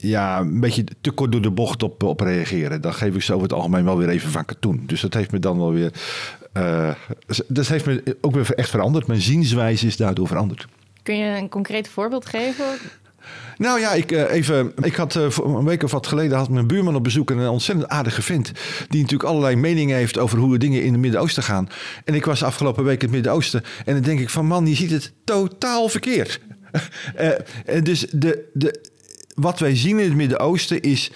ja, 0.00 0.40
een 0.40 0.60
beetje 0.60 0.84
te 1.00 1.10
kort 1.10 1.32
door 1.32 1.40
de 1.40 1.50
bocht 1.50 1.82
op, 1.82 2.02
op 2.02 2.20
reageren. 2.20 2.80
Dan 2.80 2.94
geef 2.94 3.14
ik 3.14 3.22
ze 3.22 3.32
over 3.32 3.44
het 3.48 3.56
algemeen 3.56 3.84
wel 3.84 3.98
weer 3.98 4.08
even 4.08 4.30
van 4.30 4.44
katoen. 4.44 4.82
Dus 4.86 5.00
dat 5.00 5.14
heeft 5.14 5.32
me 5.32 5.38
dan 5.38 5.58
wel 5.58 5.72
weer. 5.72 5.92
Uh, 6.56 6.90
dat 7.48 7.66
heeft 7.66 7.86
me 7.86 8.16
ook 8.20 8.34
weer 8.34 8.54
echt 8.54 8.70
veranderd. 8.70 9.06
Mijn 9.06 9.20
zienswijze 9.20 9.86
is 9.86 9.96
daardoor 9.96 10.26
veranderd. 10.26 10.66
Kun 11.02 11.16
je 11.16 11.38
een 11.38 11.48
concreet 11.48 11.88
voorbeeld 11.88 12.26
geven? 12.26 12.64
Nou 13.56 13.80
ja, 13.80 13.92
ik, 13.92 14.12
uh, 14.12 14.32
even, 14.32 14.72
ik 14.82 14.94
had 14.94 15.14
uh, 15.14 15.26
een 15.44 15.64
week 15.64 15.82
of 15.82 15.90
wat 15.90 16.06
geleden 16.06 16.36
had 16.36 16.48
mijn 16.48 16.66
buurman 16.66 16.94
op 16.94 17.04
bezoek. 17.04 17.30
En 17.30 17.38
een 17.38 17.48
ontzettend 17.48 17.88
aardige 17.88 18.22
vent. 18.22 18.52
Die 18.88 19.00
natuurlijk 19.00 19.28
allerlei 19.28 19.56
meningen 19.56 19.96
heeft 19.96 20.18
over 20.18 20.38
hoe 20.38 20.58
dingen 20.58 20.82
in 20.82 20.92
het 20.92 21.00
Midden-Oosten 21.00 21.42
gaan. 21.42 21.68
En 22.04 22.14
ik 22.14 22.24
was 22.24 22.42
afgelopen 22.42 22.84
week 22.84 22.98
in 22.98 23.06
het 23.06 23.14
Midden-Oosten. 23.14 23.62
En 23.84 23.94
dan 23.94 24.02
denk 24.02 24.20
ik 24.20 24.30
van 24.30 24.46
man, 24.46 24.66
je 24.66 24.74
ziet 24.74 24.90
het 24.90 25.12
totaal 25.24 25.88
verkeerd. 25.88 26.40
uh, 27.20 27.82
dus 27.82 28.06
de, 28.10 28.50
de, 28.52 28.90
wat 29.40 29.58
wij 29.58 29.76
zien 29.76 29.98
in 29.98 30.04
het 30.04 30.16
Midden-Oosten 30.16 30.80
is. 30.80 31.10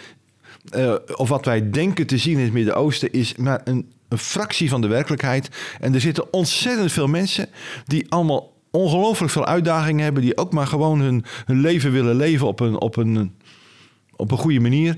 Uh, 0.77 0.95
of 1.17 1.29
wat 1.29 1.45
wij 1.45 1.71
denken 1.71 2.07
te 2.07 2.19
zien 2.19 2.39
in 2.39 2.45
het 2.45 2.53
Midden-Oosten 2.53 3.13
is 3.13 3.37
maar 3.37 3.61
een, 3.65 3.93
een 4.09 4.19
fractie 4.19 4.69
van 4.69 4.81
de 4.81 4.87
werkelijkheid. 4.87 5.49
En 5.81 5.95
er 5.95 6.01
zitten 6.01 6.33
ontzettend 6.33 6.93
veel 6.93 7.07
mensen 7.07 7.49
die 7.85 8.07
allemaal 8.09 8.53
ongelooflijk 8.71 9.33
veel 9.33 9.47
uitdagingen 9.47 10.05
hebben. 10.05 10.23
Die 10.23 10.37
ook 10.37 10.53
maar 10.53 10.67
gewoon 10.67 11.01
hun, 11.01 11.25
hun 11.45 11.61
leven 11.61 11.93
willen 11.93 12.17
leven 12.17 12.47
op 12.47 12.61
een, 12.61 12.81
op 12.81 12.97
een, 12.97 13.35
op 14.17 14.31
een 14.31 14.39
goede 14.39 14.61
manier. 14.61 14.97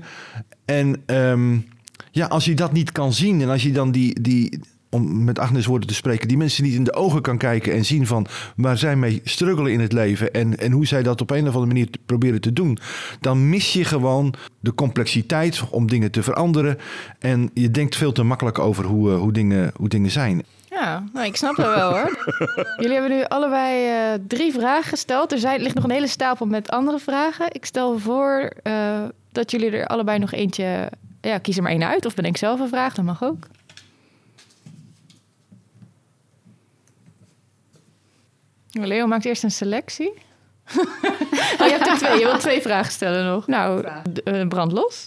En 0.65 1.03
um, 1.05 1.67
ja, 2.11 2.25
als 2.25 2.45
je 2.45 2.55
dat 2.55 2.71
niet 2.71 2.91
kan 2.91 3.13
zien 3.13 3.41
en 3.41 3.49
als 3.49 3.63
je 3.63 3.71
dan 3.71 3.91
die. 3.91 4.21
die 4.21 4.59
om 4.97 5.23
met 5.23 5.39
Agnes 5.39 5.65
woorden 5.65 5.87
te 5.87 5.93
spreken, 5.93 6.27
die 6.27 6.37
mensen 6.37 6.63
niet 6.63 6.73
in 6.73 6.83
de 6.83 6.93
ogen 6.93 7.21
kan 7.21 7.37
kijken 7.37 7.73
en 7.73 7.85
zien 7.85 8.07
van 8.07 8.27
waar 8.55 8.77
zij 8.77 8.95
mee 8.95 9.21
struggelen 9.23 9.71
in 9.71 9.79
het 9.79 9.93
leven 9.93 10.33
en, 10.33 10.57
en 10.57 10.71
hoe 10.71 10.85
zij 10.85 11.03
dat 11.03 11.21
op 11.21 11.29
een 11.29 11.47
of 11.47 11.53
andere 11.53 11.65
manier 11.65 11.89
te 11.89 11.99
proberen 12.05 12.41
te 12.41 12.53
doen, 12.53 12.77
dan 13.19 13.49
mis 13.49 13.73
je 13.73 13.85
gewoon 13.85 14.33
de 14.59 14.73
complexiteit 14.73 15.63
om 15.69 15.87
dingen 15.87 16.11
te 16.11 16.23
veranderen. 16.23 16.77
En 17.19 17.49
je 17.53 17.71
denkt 17.71 17.95
veel 17.95 18.11
te 18.11 18.23
makkelijk 18.23 18.59
over 18.59 18.85
hoe, 18.85 19.11
uh, 19.11 19.17
hoe, 19.17 19.31
dingen, 19.31 19.71
hoe 19.75 19.89
dingen 19.89 20.11
zijn. 20.11 20.43
Ja, 20.69 21.03
nou, 21.13 21.25
ik 21.25 21.35
snap 21.35 21.55
dat 21.55 21.75
wel 21.75 21.91
hoor. 21.91 22.25
Jullie 22.81 22.97
hebben 22.97 23.17
nu 23.17 23.23
allebei 23.23 23.89
uh, 23.89 24.19
drie 24.27 24.51
vragen 24.51 24.89
gesteld. 24.89 25.31
Er 25.31 25.39
zijn, 25.39 25.61
ligt 25.61 25.75
nog 25.75 25.83
een 25.83 25.91
hele 25.91 26.07
stapel 26.07 26.45
met 26.45 26.69
andere 26.69 26.99
vragen. 26.99 27.45
Ik 27.51 27.65
stel 27.65 27.99
voor 27.99 28.51
uh, 28.63 29.03
dat 29.31 29.51
jullie 29.51 29.71
er 29.71 29.87
allebei 29.87 30.19
nog 30.19 30.31
eentje... 30.31 30.91
Ja, 31.21 31.37
kies 31.37 31.57
er 31.57 31.63
maar 31.63 31.71
één 31.71 31.87
uit 31.87 32.05
of 32.05 32.15
bedenk 32.15 32.37
zelf 32.37 32.59
een 32.59 32.67
vraag, 32.67 32.93
dat 32.93 33.05
mag 33.05 33.23
ook. 33.23 33.47
Leo 38.85 39.07
maakt 39.07 39.25
eerst 39.25 39.43
een 39.43 39.51
selectie. 39.51 40.09
oh, 41.59 41.67
je 41.67 41.75
hebt 41.77 41.87
er 41.87 41.97
twee. 41.97 42.19
Je 42.19 42.25
wilt 42.25 42.39
twee 42.39 42.61
vragen 42.61 42.91
stellen 42.91 43.25
nog. 43.25 43.47
Nou, 43.47 43.87
uh, 44.23 44.47
brand 44.47 44.71
los. 44.71 45.05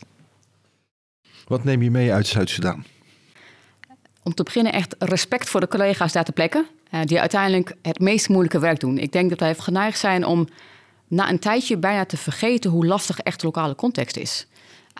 Wat 1.47 1.65
neem 1.65 1.83
je 1.83 1.91
mee 1.91 2.13
uit 2.13 2.27
Zuid-Soedan? 2.27 2.85
Om 4.23 4.35
te 4.35 4.43
beginnen 4.43 4.73
echt 4.73 4.95
respect 4.99 5.49
voor 5.49 5.61
de 5.61 5.69
collega's 5.69 6.13
daar 6.13 6.25
te 6.25 6.33
plekken... 6.33 6.67
Uh, 6.95 7.01
die 7.05 7.21
uiteindelijk 7.21 7.77
het 7.83 7.99
meest 7.99 8.29
moeilijke 8.29 8.59
werk 8.59 8.81
doen. 8.81 8.99
Ik 8.99 9.13
denk 9.13 9.31
dat 9.31 9.41
wij 9.41 9.55
geneigd 9.55 9.99
zijn 9.99 10.25
om 10.25 10.49
na 11.09 11.29
een 11.29 11.39
tijdje 11.39 11.77
bijna 11.77 12.05
te 12.05 12.17
vergeten... 12.17 12.71
hoe 12.71 12.87
lastig 12.87 13.19
echt 13.19 13.41
de 13.41 13.47
lokale 13.47 13.75
context 13.75 14.17
is. 14.17 14.47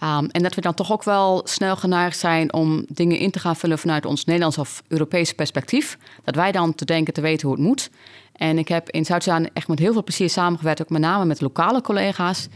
Um, 0.03 0.27
en 0.31 0.43
dat 0.43 0.55
we 0.55 0.61
dan 0.61 0.75
toch 0.75 0.93
ook 0.93 1.05
wel 1.05 1.41
snel 1.45 1.77
geneigd 1.77 2.19
zijn 2.19 2.53
om 2.53 2.85
dingen 2.89 3.19
in 3.19 3.31
te 3.31 3.39
gaan 3.39 3.57
vullen 3.57 3.79
vanuit 3.79 4.05
ons 4.05 4.25
Nederlands 4.25 4.59
of 4.59 4.83
Europese 4.89 5.35
perspectief. 5.35 5.99
Dat 6.25 6.35
wij 6.35 6.53
dan 6.53 6.75
te 6.75 6.85
denken 6.85 7.15
te 7.15 7.21
weten 7.21 7.49
hoe 7.49 7.57
het 7.57 7.67
moet. 7.67 7.91
En 8.33 8.59
ik 8.59 8.69
heb 8.69 8.91
in 8.91 9.05
Zuid-Sudan 9.05 9.49
echt 9.53 9.69
met 9.69 9.79
heel 9.79 9.93
veel 9.93 10.05
plezier 10.05 10.31
samengewerkt, 10.31 10.83
ook 10.83 10.91
met 10.91 11.01
name 11.01 11.25
met 11.25 11.41
lokale 11.41 11.81
collega's. 11.81 12.49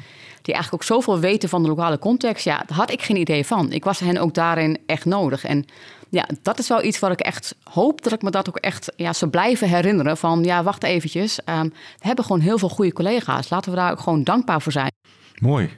Die 0.43 0.55
eigenlijk 0.55 0.83
ook 0.83 0.89
zoveel 0.97 1.19
weten 1.19 1.49
van 1.49 1.63
de 1.63 1.69
lokale 1.69 1.99
context. 1.99 2.45
Ja, 2.45 2.63
daar 2.67 2.77
had 2.77 2.91
ik 2.91 3.03
geen 3.03 3.17
idee 3.17 3.47
van. 3.47 3.73
Ik 3.73 3.85
was 3.85 3.99
hen 3.99 4.19
ook 4.19 4.35
daarin 4.35 4.79
echt 4.87 5.05
nodig. 5.05 5.45
En 5.45 5.65
ja, 6.09 6.29
dat 6.43 6.59
is 6.59 6.69
wel 6.69 6.85
iets 6.85 6.99
wat 6.99 7.13
ik 7.13 7.21
echt 7.21 7.55
hoop 7.71 8.03
dat 8.03 8.13
ik 8.13 8.23
me 8.23 8.31
dat 8.31 8.49
ook 8.49 8.57
echt 8.57 8.93
ja, 8.97 9.13
zou 9.13 9.31
blijven 9.31 9.69
herinneren. 9.69 10.17
Van 10.17 10.45
ja, 10.45 10.63
wacht 10.63 10.83
eventjes. 10.83 11.39
Um, 11.45 11.69
we 11.99 12.07
hebben 12.07 12.25
gewoon 12.25 12.41
heel 12.41 12.59
veel 12.59 12.69
goede 12.69 12.93
collega's. 12.93 13.51
Laten 13.51 13.71
we 13.71 13.77
daar 13.77 13.91
ook 13.91 14.01
gewoon 14.01 14.25
dankbaar 14.25 14.63
voor 14.63 14.73
zijn. 14.73 14.91
Mooi. 15.39 15.71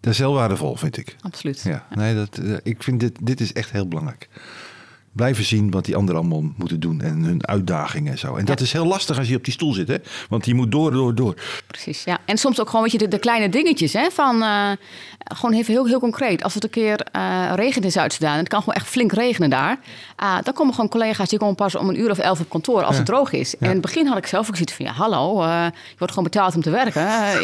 Dat 0.00 0.12
is 0.12 0.18
heel 0.18 0.34
waardevol, 0.34 0.76
vind 0.76 0.96
ik. 0.96 1.16
Absoluut. 1.20 1.60
Ja, 1.60 1.86
nee, 1.94 2.14
dat, 2.14 2.38
uh, 2.38 2.56
ik 2.62 2.82
vind 2.82 3.00
dit, 3.00 3.18
dit 3.22 3.40
is 3.40 3.52
echt 3.52 3.70
heel 3.70 3.88
belangrijk. 3.88 4.28
Blijven 5.18 5.44
zien 5.44 5.70
wat 5.70 5.84
die 5.84 5.96
anderen 5.96 6.20
allemaal 6.20 6.42
moeten 6.56 6.80
doen 6.80 7.00
en 7.00 7.22
hun 7.22 7.46
uitdagingen 7.46 8.12
en 8.12 8.18
zo. 8.18 8.36
En 8.36 8.44
dat 8.44 8.60
is 8.60 8.72
heel 8.72 8.86
lastig 8.86 9.18
als 9.18 9.28
je 9.28 9.36
op 9.36 9.44
die 9.44 9.52
stoel 9.52 9.72
zit, 9.72 9.88
hè? 9.88 9.96
Want 10.28 10.46
je 10.46 10.54
moet 10.54 10.70
door, 10.72 10.92
door, 10.92 11.14
door. 11.14 11.34
Precies, 11.66 12.04
ja. 12.04 12.18
En 12.24 12.38
soms 12.38 12.60
ook 12.60 12.66
gewoon, 12.66 12.82
weet 12.82 12.92
je, 12.92 12.98
de, 12.98 13.08
de 13.08 13.18
kleine 13.18 13.48
dingetjes, 13.48 13.92
hè. 13.92 14.10
Van, 14.12 14.42
eh, 14.42 14.70
gewoon 15.34 15.54
even 15.54 15.72
heel, 15.72 15.86
heel 15.86 16.00
concreet. 16.00 16.42
Als 16.42 16.54
het 16.54 16.64
een 16.64 16.70
keer 16.70 17.00
eh, 17.12 17.50
regent 17.54 17.84
in 17.84 17.90
Zuid-Soedan, 17.90 18.32
en 18.32 18.38
het 18.38 18.48
kan 18.48 18.58
gewoon 18.60 18.74
echt 18.74 18.86
flink 18.86 19.12
regenen 19.12 19.50
daar. 19.50 19.78
ah, 20.16 20.36
dan 20.42 20.54
komen 20.54 20.74
gewoon 20.74 20.90
collega's, 20.90 21.28
die 21.28 21.38
komen 21.38 21.54
pas 21.54 21.74
om 21.74 21.88
een 21.88 22.00
uur 22.00 22.10
of 22.10 22.18
elf 22.18 22.40
op 22.40 22.48
kantoor 22.48 22.82
als 22.82 22.96
het 22.96 23.06
droog 23.06 23.32
is. 23.32 23.56
En 23.56 23.64
in 23.66 23.72
het 23.72 23.80
begin 23.80 24.06
had 24.06 24.18
ik 24.18 24.26
zelf 24.26 24.48
ook 24.48 24.54
zoiets 24.54 24.72
van, 24.74 24.84
ja, 24.84 24.92
hallo, 24.92 25.42
eh, 25.42 25.64
je 25.64 25.94
wordt 25.98 26.12
gewoon 26.12 26.28
betaald 26.30 26.54
om 26.54 26.62
te 26.62 26.70
werken. 26.70 27.06
Eh, 27.06 27.36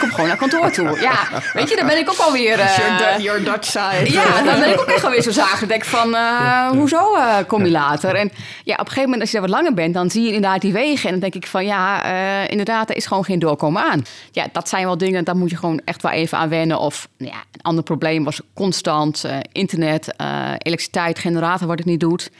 kom 0.00 0.10
gewoon 0.10 0.26
naar 0.26 0.36
kantoor 0.36 0.70
toe. 0.70 0.98
Ja, 1.00 1.28
weet 1.52 1.68
je, 1.68 1.76
dan 1.76 1.86
ben 1.86 1.98
ik 1.98 2.10
ook 2.10 2.18
alweer... 2.18 2.58
eh, 2.60 2.76
Your, 2.76 3.16
Du- 3.16 3.22
your 3.22 3.44
Dutch 3.44 3.64
side. 3.70 4.12
ja, 4.12 4.42
dan 4.42 4.60
ben 4.60 4.72
ik 4.72 4.80
ook 4.80 4.86
echt 4.86 5.04
alweer 5.04 5.22
zo 5.22 5.30
zagen. 5.30 5.68
Denk 5.68 5.84
van, 5.84 6.14
eh, 6.14 6.68
hoezo 6.68 7.16
kom 7.46 7.64
je 7.64 7.70
later? 7.70 8.14
En 8.14 8.30
ja, 8.64 8.72
op 8.72 8.80
een 8.80 8.86
gegeven 8.86 9.02
moment, 9.02 9.20
als 9.20 9.30
je 9.30 9.38
daar 9.38 9.48
wat 9.48 9.56
langer 9.56 9.74
bent, 9.74 9.94
dan 9.94 10.10
zie 10.10 10.22
je 10.22 10.32
inderdaad 10.32 10.60
die 10.60 10.72
wegen. 10.72 11.04
En 11.04 11.10
dan 11.10 11.20
denk 11.20 11.34
ik 11.34 11.46
van, 11.46 11.64
ja, 11.64 12.04
eh, 12.04 12.50
inderdaad, 12.50 12.90
er 12.90 12.96
is 12.96 13.06
gewoon 13.06 13.24
geen 13.24 13.38
doorkomen 13.38 13.82
aan. 13.82 14.02
Ja, 14.32 14.46
dat 14.52 14.68
zijn 14.68 14.84
wel 14.84 14.98
dingen, 14.98 15.24
daar 15.24 15.36
moet 15.36 15.50
je 15.50 15.56
gewoon 15.56 15.80
echt 15.84 16.02
wel 16.02 16.12
even 16.12 16.38
aan 16.38 16.48
wennen. 16.48 16.78
Of 16.78 17.08
nou 17.18 17.32
ja, 17.32 17.38
een 17.52 17.62
ander 17.62 17.84
probleem 17.84 18.24
was 18.24 18.40
constant 18.54 19.24
eh, 19.24 19.36
internet, 19.52 20.16
eh, 20.16 20.50
elektriciteit, 20.58 21.18
generator 21.18 21.66
wat 21.66 21.78
het 21.78 21.86
niet 21.86 22.00
doet. 22.00 22.30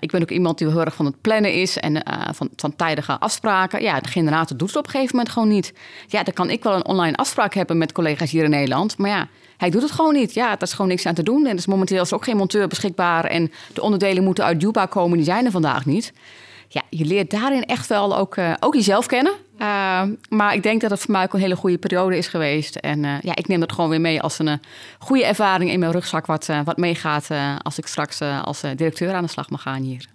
Ik 0.00 0.10
ben 0.10 0.22
ook 0.22 0.30
iemand 0.30 0.58
die 0.58 0.68
heel 0.68 0.80
erg 0.80 0.94
van 0.94 1.04
het 1.04 1.20
plannen 1.20 1.52
is 1.52 1.78
en 1.78 2.02
van, 2.34 2.48
van 2.56 2.76
tijdige 2.76 3.18
afspraken. 3.18 3.82
Ja, 3.82 4.00
de 4.00 4.08
generator 4.08 4.56
doet 4.56 4.68
het 4.68 4.76
op 4.76 4.84
een 4.84 4.90
gegeven 4.90 5.16
moment 5.16 5.32
gewoon 5.32 5.48
niet. 5.48 5.72
Ja, 6.06 6.22
dan 6.22 6.34
kan 6.34 6.50
ik 6.50 6.62
wel 6.62 6.74
een 6.74 6.86
online 6.86 7.16
afspraak 7.16 7.54
hebben 7.54 7.78
met 7.78 7.92
collega's 7.92 8.30
hier 8.30 8.44
in 8.44 8.50
Nederland. 8.50 8.98
Maar 8.98 9.10
ja, 9.10 9.28
hij 9.56 9.70
doet 9.70 9.82
het 9.82 9.90
gewoon 9.90 10.14
niet. 10.14 10.34
Ja, 10.34 10.48
daar 10.48 10.62
is 10.62 10.72
gewoon 10.72 10.90
niks 10.90 11.06
aan 11.06 11.14
te 11.14 11.22
doen. 11.22 11.44
En 11.44 11.50
er 11.50 11.56
is 11.56 11.66
momenteel 11.66 12.02
is 12.02 12.10
er 12.10 12.16
ook 12.16 12.24
geen 12.24 12.36
monteur 12.36 12.68
beschikbaar. 12.68 13.24
En 13.24 13.52
de 13.74 13.82
onderdelen 13.82 14.24
moeten 14.24 14.44
uit 14.44 14.60
Juba 14.60 14.86
komen, 14.86 15.16
die 15.16 15.26
zijn 15.26 15.44
er 15.44 15.50
vandaag 15.50 15.86
niet. 15.86 16.12
Ja, 16.68 16.82
je 16.90 17.04
leert 17.04 17.30
daarin 17.30 17.64
echt 17.64 17.86
wel 17.86 18.16
ook, 18.16 18.36
eh, 18.36 18.52
ook 18.60 18.74
jezelf 18.74 19.06
kennen. 19.06 19.32
Uh, 19.58 20.02
maar 20.28 20.54
ik 20.54 20.62
denk 20.62 20.80
dat 20.80 20.90
het 20.90 21.00
voor 21.00 21.10
mij 21.10 21.22
ook 21.22 21.34
een 21.34 21.40
hele 21.40 21.56
goede 21.56 21.78
periode 21.78 22.16
is 22.16 22.26
geweest. 22.26 22.76
En 22.76 23.04
uh, 23.04 23.20
ja, 23.20 23.36
ik 23.36 23.48
neem 23.48 23.60
dat 23.60 23.72
gewoon 23.72 23.90
weer 23.90 24.00
mee 24.00 24.20
als 24.20 24.38
een 24.38 24.46
uh, 24.46 24.54
goede 24.98 25.24
ervaring 25.24 25.70
in 25.70 25.78
mijn 25.78 25.92
rugzak... 25.92 26.26
wat, 26.26 26.48
wat 26.64 26.76
meegaat 26.76 27.28
als 27.62 27.78
ik 27.78 27.86
straks 27.86 28.20
als 28.20 28.60
directeur 28.60 29.14
aan 29.14 29.22
de 29.22 29.30
slag 29.30 29.50
mag 29.50 29.62
gaan 29.62 29.82
hier. 29.82 30.06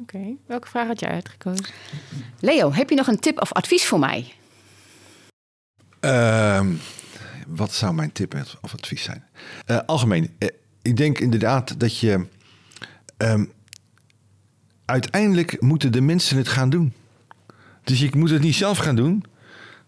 Oké, 0.00 0.16
okay. 0.16 0.36
welke 0.46 0.68
vraag 0.68 0.86
had 0.86 1.00
jij 1.00 1.10
uitgekozen? 1.10 1.66
Leo, 2.40 2.72
heb 2.72 2.90
je 2.90 2.96
nog 2.96 3.06
een 3.06 3.20
tip 3.20 3.40
of 3.40 3.52
advies 3.52 3.86
voor 3.86 3.98
mij? 3.98 4.32
Ehm, 6.00 6.72
wat 7.48 7.72
zou 7.72 7.94
mijn 7.94 8.12
tip 8.12 8.34
of 8.60 8.74
advies 8.74 9.02
zijn? 9.02 9.24
Uh, 9.66 9.78
algemeen, 9.86 10.30
uh, 10.38 10.48
ik 10.82 10.96
denk 10.96 11.18
inderdaad 11.18 11.80
dat 11.80 11.98
je. 11.98 12.26
Um, 13.16 13.52
uiteindelijk 14.84 15.60
moeten 15.60 15.92
de 15.92 16.00
mensen 16.00 16.36
het 16.36 16.48
gaan 16.48 16.70
doen. 16.70 16.92
Dus 17.84 17.98
je 18.00 18.10
moet 18.16 18.30
het 18.30 18.42
niet 18.42 18.54
zelf 18.54 18.78
gaan 18.78 18.96
doen, 18.96 19.24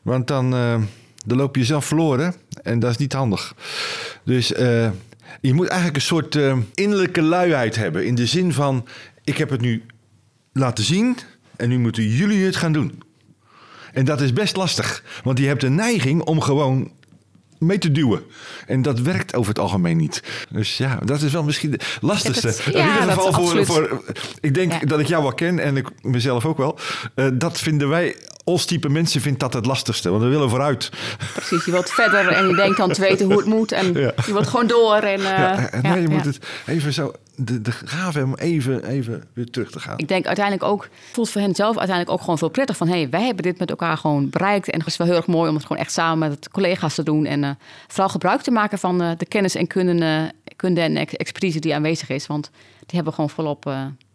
want 0.03 0.27
dan, 0.27 0.55
uh, 0.55 0.83
dan 1.27 1.37
loop 1.37 1.57
je 1.57 1.65
zelf 1.65 1.85
verloren 1.85 2.35
en 2.63 2.79
dat 2.79 2.91
is 2.91 2.97
niet 2.97 3.13
handig. 3.13 3.55
Dus 4.25 4.49
je 5.41 5.55
moet 5.55 5.67
eigenlijk 5.67 5.97
een 5.97 6.03
soort 6.03 6.35
innerlijke 6.75 7.23
luiheid 7.23 7.77
hebben 7.77 8.07
in 8.07 8.15
de 8.15 8.27
zin 8.27 8.53
van: 8.53 8.87
ik 9.25 9.39
heb 9.39 9.51
het 9.51 9.61
nu 9.61 9.83
laten 10.53 10.85
zien 10.85 11.17
en 11.57 11.69
nu 11.69 11.79
moeten 11.79 12.09
jullie 12.09 12.45
het 12.45 12.57
gaan 12.57 12.73
doen. 12.73 13.03
En 13.93 14.05
dat 14.05 14.21
is 14.21 14.33
best 14.33 14.57
lastig, 14.57 15.05
want 15.25 15.39
je 15.39 15.47
hebt 15.47 15.63
een 15.63 15.75
neiging 15.75 16.23
om 16.23 16.41
gewoon 16.41 16.91
mee 17.61 17.79
te 17.79 17.93
duwen. 17.93 18.23
En 18.67 18.83
dat 18.83 19.01
werkt 19.01 19.35
over 19.35 19.49
het 19.49 19.59
algemeen 19.59 19.97
niet. 19.97 20.23
Dus 20.51 20.77
ja, 20.77 20.99
dat 21.05 21.23
is 21.23 21.33
wel 21.33 21.43
misschien 21.43 21.71
de 21.71 21.81
lastigste. 22.01 22.47
Het, 22.47 22.63
ja, 22.65 22.71
in 22.73 23.01
ieder 23.01 23.13
geval 23.13 23.33
voor, 23.33 23.67
voor, 23.67 24.03
Ik 24.41 24.55
denk 24.55 24.73
ja. 24.73 24.79
dat 24.79 25.01
ik 25.01 25.07
jou 25.07 25.23
wel 25.23 25.33
ken 25.33 25.59
en 25.59 25.77
ik 25.77 25.89
mezelf 26.03 26.45
ook 26.45 26.57
wel. 26.57 26.79
Uh, 27.15 27.27
dat 27.33 27.59
vinden 27.59 27.89
wij, 27.89 28.17
ons 28.45 28.65
type 28.65 28.89
mensen, 28.89 29.21
vindt 29.21 29.41
dat 29.41 29.53
het 29.53 29.67
lastigste. 29.67 30.11
Want 30.11 30.23
we 30.23 30.29
willen 30.29 30.51
vooruit. 30.51 30.91
Precies, 31.35 31.65
je 31.65 31.71
wilt 31.71 31.91
verder 31.91 32.29
en 32.29 32.49
je 32.49 32.55
denkt 32.55 32.77
dan 32.77 32.93
te 32.93 33.01
weten 33.01 33.27
hoe 33.27 33.37
het 33.37 33.47
moet. 33.47 33.73
En 33.73 33.95
ja. 33.95 34.13
je 34.27 34.33
wilt 34.33 34.47
gewoon 34.47 34.67
door. 34.67 34.97
En, 34.97 35.21
uh, 35.21 35.27
ja, 35.27 35.69
nee, 35.83 36.01
je 36.03 36.09
moet 36.09 36.25
het 36.25 36.39
even 36.67 36.93
zo... 36.93 37.13
De, 37.45 37.61
de 37.61 37.73
gave 37.73 38.23
om 38.23 38.35
even, 38.35 38.85
even 38.85 39.25
weer 39.33 39.51
terug 39.51 39.71
te 39.71 39.81
gaan. 39.81 39.99
Ik 39.99 40.09
denk 40.09 40.27
uiteindelijk 40.27 40.67
ook, 40.67 40.89
voelt 41.13 41.31
voor 41.31 41.41
hen 41.41 41.55
zelf 41.55 41.77
uiteindelijk 41.77 42.17
ook 42.17 42.21
gewoon 42.21 42.39
veel 42.39 42.49
prettig 42.49 42.77
van, 42.77 42.89
hé, 42.89 42.95
hey, 42.95 43.11
wij 43.11 43.25
hebben 43.25 43.43
dit 43.43 43.59
met 43.59 43.71
elkaar 43.71 43.97
gewoon 43.97 44.31
bereikt 44.31 44.71
en 44.71 44.79
het 44.79 44.89
is 44.89 44.97
wel 44.97 45.07
heel 45.07 45.17
erg 45.17 45.27
mooi 45.27 45.49
om 45.49 45.55
het 45.55 45.67
gewoon 45.67 45.83
echt 45.83 45.93
samen 45.93 46.29
met 46.29 46.49
collega's 46.49 46.95
te 46.95 47.03
doen 47.03 47.27
en 47.27 47.43
uh, 47.43 47.51
vooral 47.87 48.09
gebruik 48.09 48.41
te 48.41 48.51
maken 48.51 48.79
van 48.79 49.03
uh, 49.03 49.11
de 49.17 49.27
kennis 49.27 49.55
en 49.55 49.67
kunde, 49.67 50.33
kunde 50.57 50.81
en 50.81 50.97
expertise 50.97 51.59
die 51.59 51.75
aanwezig 51.75 52.09
is, 52.09 52.27
want 52.27 52.51
die 52.79 53.01
hebben 53.01 53.05
we 53.05 53.15
gewoon 53.15 53.31
volop 53.31 53.73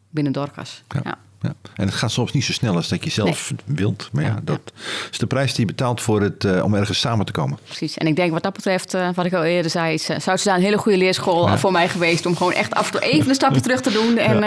binnen 0.10 0.34
Dorcas. 0.34 0.84
Ja. 0.88 1.02
ja. 1.04 1.18
Ja. 1.46 1.54
En 1.76 1.86
het 1.86 1.94
gaat 1.94 2.12
soms 2.12 2.32
niet 2.32 2.44
zo 2.44 2.52
snel 2.52 2.76
als 2.76 2.88
dat 2.88 3.04
je 3.04 3.10
zelf 3.10 3.54
nee. 3.66 3.76
wilt. 3.76 4.10
Maar 4.12 4.24
ja, 4.24 4.40
dat 4.44 4.60
ja. 4.76 4.82
is 5.12 5.18
de 5.18 5.28
prijs 5.28 5.54
die 5.54 5.60
je 5.60 5.66
betaalt 5.66 6.02
voor 6.02 6.22
het, 6.22 6.44
uh, 6.44 6.64
om 6.64 6.74
ergens 6.74 7.00
samen 7.00 7.26
te 7.26 7.32
komen. 7.32 7.60
Precies. 7.66 7.98
En 7.98 8.08
ik 8.08 8.16
denk 8.16 8.32
wat 8.32 8.44
dat 8.44 8.54
betreft, 8.54 8.94
uh, 8.94 9.10
wat 9.16 9.26
ik 9.26 9.34
al 9.34 9.44
eerder 9.44 9.72
zei, 9.72 9.94
is, 9.94 10.10
uh, 10.10 10.20
zou 10.20 10.38
het 10.38 10.46
een 10.46 10.62
hele 10.62 10.78
goede 10.78 10.98
leerschool 10.98 11.48
ja. 11.48 11.58
voor 11.58 11.72
mij 11.72 11.90
geweest. 11.90 12.26
Om 12.26 12.38
gewoon 12.38 12.54
echt 12.54 12.74
af 12.74 12.86
en 12.86 12.92
toe 12.92 13.10
even 13.10 13.30
een 13.30 13.36
stapje 13.36 13.62
terug 13.62 13.82
te 13.82 13.92
doen 13.92 14.18
en 14.18 14.44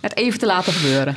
het 0.00 0.16
even 0.16 0.38
te 0.38 0.46
laten 0.46 0.72
gebeuren. 0.72 1.14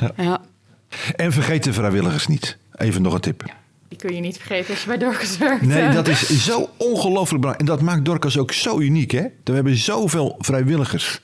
En 1.16 1.32
vergeet 1.32 1.64
de 1.64 1.72
vrijwilligers 1.72 2.26
niet. 2.26 2.58
Even 2.74 3.02
nog 3.02 3.14
een 3.14 3.20
tip. 3.20 3.42
Die 3.88 3.98
kun 3.98 4.14
je 4.14 4.20
niet 4.20 4.36
vergeten 4.36 4.70
als 4.70 4.80
je 4.80 4.86
bij 4.86 4.98
Dorcas 4.98 5.38
werkt. 5.38 5.62
Nee, 5.62 5.88
dat 5.88 6.08
is 6.08 6.44
zo 6.44 6.70
ongelooflijk 6.76 7.40
belangrijk. 7.40 7.60
En 7.60 7.76
dat 7.76 7.80
maakt 7.80 8.04
Dorcas 8.04 8.38
ook 8.38 8.52
zo 8.52 8.78
uniek. 8.78 9.10
Hè? 9.10 9.24
We 9.44 9.52
hebben 9.52 9.76
zoveel 9.76 10.36
vrijwilligers. 10.38 11.20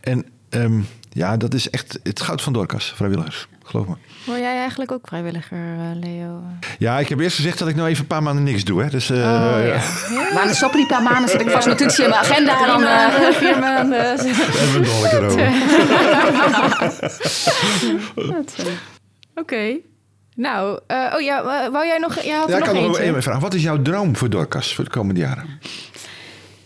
En 0.00 0.26
um, 0.50 0.86
ja, 1.14 1.36
dat 1.36 1.54
is 1.54 1.70
echt 1.70 1.98
het 2.02 2.20
goud 2.20 2.42
van 2.42 2.52
Dorcas, 2.52 2.92
vrijwilligers. 2.96 3.48
Geloof 3.64 3.86
me. 3.86 3.94
Word 4.26 4.38
jij 4.38 4.56
eigenlijk 4.56 4.92
ook 4.92 5.06
vrijwilliger, 5.06 5.58
uh, 5.58 6.00
Leo? 6.00 6.42
Ja, 6.78 6.98
ik 6.98 7.08
heb 7.08 7.18
eerst 7.18 7.36
gezegd 7.36 7.58
dat 7.58 7.68
ik 7.68 7.76
nou 7.76 7.88
even 7.88 8.00
een 8.00 8.06
paar 8.06 8.22
maanden 8.22 8.44
niks 8.44 8.64
doe. 8.64 8.82
Hè. 8.82 8.90
Dus, 8.90 9.10
uh, 9.10 9.16
oh, 9.16 9.22
ja. 9.22 9.58
ja. 9.62 9.80
Maar 10.34 10.44
dan 10.44 10.54
stoppen 10.54 10.78
die 10.78 10.88
paar 10.88 11.02
maanden, 11.02 11.28
zet 11.28 11.40
ik 11.40 11.50
vast 11.50 11.66
notitie 11.66 12.04
in 12.04 12.10
mijn 12.10 12.22
agenda. 12.22 12.66
Dan, 12.66 12.82
uh, 12.82 13.08
vier 13.30 13.58
maanden. 13.58 14.00
Het 14.10 15.20
nog 15.20 15.32
Oké. 18.54 18.74
Okay. 19.34 19.80
Nou, 20.34 20.80
uh, 20.88 21.12
oh 21.14 21.20
ja, 21.20 21.70
wou 21.70 21.86
jij 21.86 21.98
nog... 21.98 22.22
Ja, 22.22 22.44
ja 22.48 22.56
ik 22.56 22.64
kan 22.64 22.74
nog 22.74 22.98
één 22.98 23.22
vraag. 23.22 23.38
Wat 23.38 23.54
is 23.54 23.62
jouw 23.62 23.82
droom 23.82 24.16
voor 24.16 24.30
Dorcas 24.30 24.74
voor 24.74 24.84
de 24.84 24.90
komende 24.90 25.20
jaren? 25.20 25.60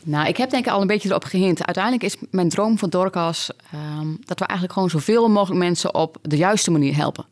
Nou, 0.09 0.29
ik 0.29 0.37
heb 0.37 0.51
denk 0.51 0.67
ik 0.67 0.73
al 0.73 0.81
een 0.81 0.87
beetje 0.87 1.09
erop 1.09 1.25
gehint. 1.25 1.67
Uiteindelijk 1.67 2.05
is 2.05 2.17
mijn 2.31 2.49
droom 2.49 2.79
van 2.79 2.91
Dorcas 2.91 3.51
um, 3.75 4.19
dat 4.25 4.39
we 4.39 4.45
eigenlijk 4.45 4.73
gewoon 4.73 4.91
zoveel 4.91 5.29
mogelijk 5.29 5.61
mensen 5.61 5.95
op 5.95 6.17
de 6.23 6.37
juiste 6.37 6.71
manier 6.71 6.97
helpen. 6.97 7.25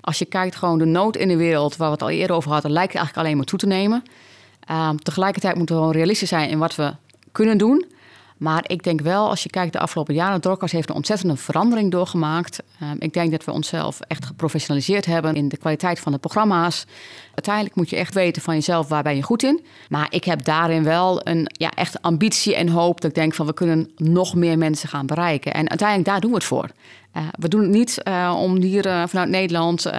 Als 0.00 0.18
je 0.18 0.24
kijkt 0.24 0.56
gewoon 0.56 0.78
de 0.78 0.84
nood 0.84 1.16
in 1.16 1.28
de 1.28 1.36
wereld, 1.36 1.76
waar 1.76 1.86
we 1.86 1.92
het 1.92 2.02
al 2.02 2.10
eerder 2.10 2.36
over 2.36 2.50
hadden, 2.50 2.70
lijkt 2.70 2.94
eigenlijk 2.94 3.26
alleen 3.26 3.36
maar 3.36 3.46
toe 3.46 3.58
te 3.58 3.66
nemen. 3.66 4.02
Um, 4.70 5.02
tegelijkertijd 5.02 5.56
moeten 5.56 5.74
we 5.74 5.80
gewoon 5.80 5.96
realistisch 5.96 6.28
zijn 6.28 6.48
in 6.48 6.58
wat 6.58 6.74
we 6.74 6.94
kunnen 7.32 7.58
doen. 7.58 7.86
Maar 8.40 8.64
ik 8.66 8.82
denk 8.82 9.00
wel, 9.00 9.28
als 9.28 9.42
je 9.42 9.50
kijkt 9.50 9.72
de 9.72 9.78
afgelopen 9.78 10.14
jaren, 10.14 10.40
Dorcas 10.40 10.72
heeft 10.72 10.88
een 10.88 10.94
ontzettende 10.94 11.36
verandering 11.36 11.90
doorgemaakt. 11.90 12.62
Um, 12.82 12.96
ik 12.98 13.12
denk 13.12 13.30
dat 13.30 13.44
we 13.44 13.52
onszelf 13.52 14.00
echt 14.00 14.24
geprofessionaliseerd 14.24 15.06
hebben 15.06 15.34
in 15.34 15.48
de 15.48 15.56
kwaliteit 15.56 16.00
van 16.00 16.12
de 16.12 16.18
programma's. 16.18 16.84
Uiteindelijk 17.34 17.74
moet 17.74 17.90
je 17.90 17.96
echt 17.96 18.14
weten 18.14 18.42
van 18.42 18.54
jezelf, 18.54 18.88
waar 18.88 19.02
ben 19.02 19.16
je 19.16 19.22
goed 19.22 19.42
in. 19.42 19.64
Maar 19.88 20.06
ik 20.10 20.24
heb 20.24 20.44
daarin 20.44 20.84
wel 20.84 21.20
een 21.26 21.50
ja, 21.52 21.70
echt 21.70 22.02
ambitie 22.02 22.54
en 22.54 22.68
hoop 22.68 23.00
dat 23.00 23.10
ik 23.10 23.16
denk 23.16 23.34
van 23.34 23.46
we 23.46 23.54
kunnen 23.54 23.90
nog 23.96 24.34
meer 24.34 24.58
mensen 24.58 24.88
gaan 24.88 25.06
bereiken. 25.06 25.54
En 25.54 25.68
uiteindelijk 25.68 26.08
daar 26.08 26.20
doen 26.20 26.30
we 26.30 26.36
het 26.36 26.44
voor. 26.44 26.70
Uh, 27.16 27.22
we 27.38 27.48
doen 27.48 27.60
het 27.60 27.70
niet 27.70 28.00
uh, 28.08 28.36
om 28.40 28.62
hier 28.62 28.82
vanuit 29.08 29.28
Nederland 29.28 29.90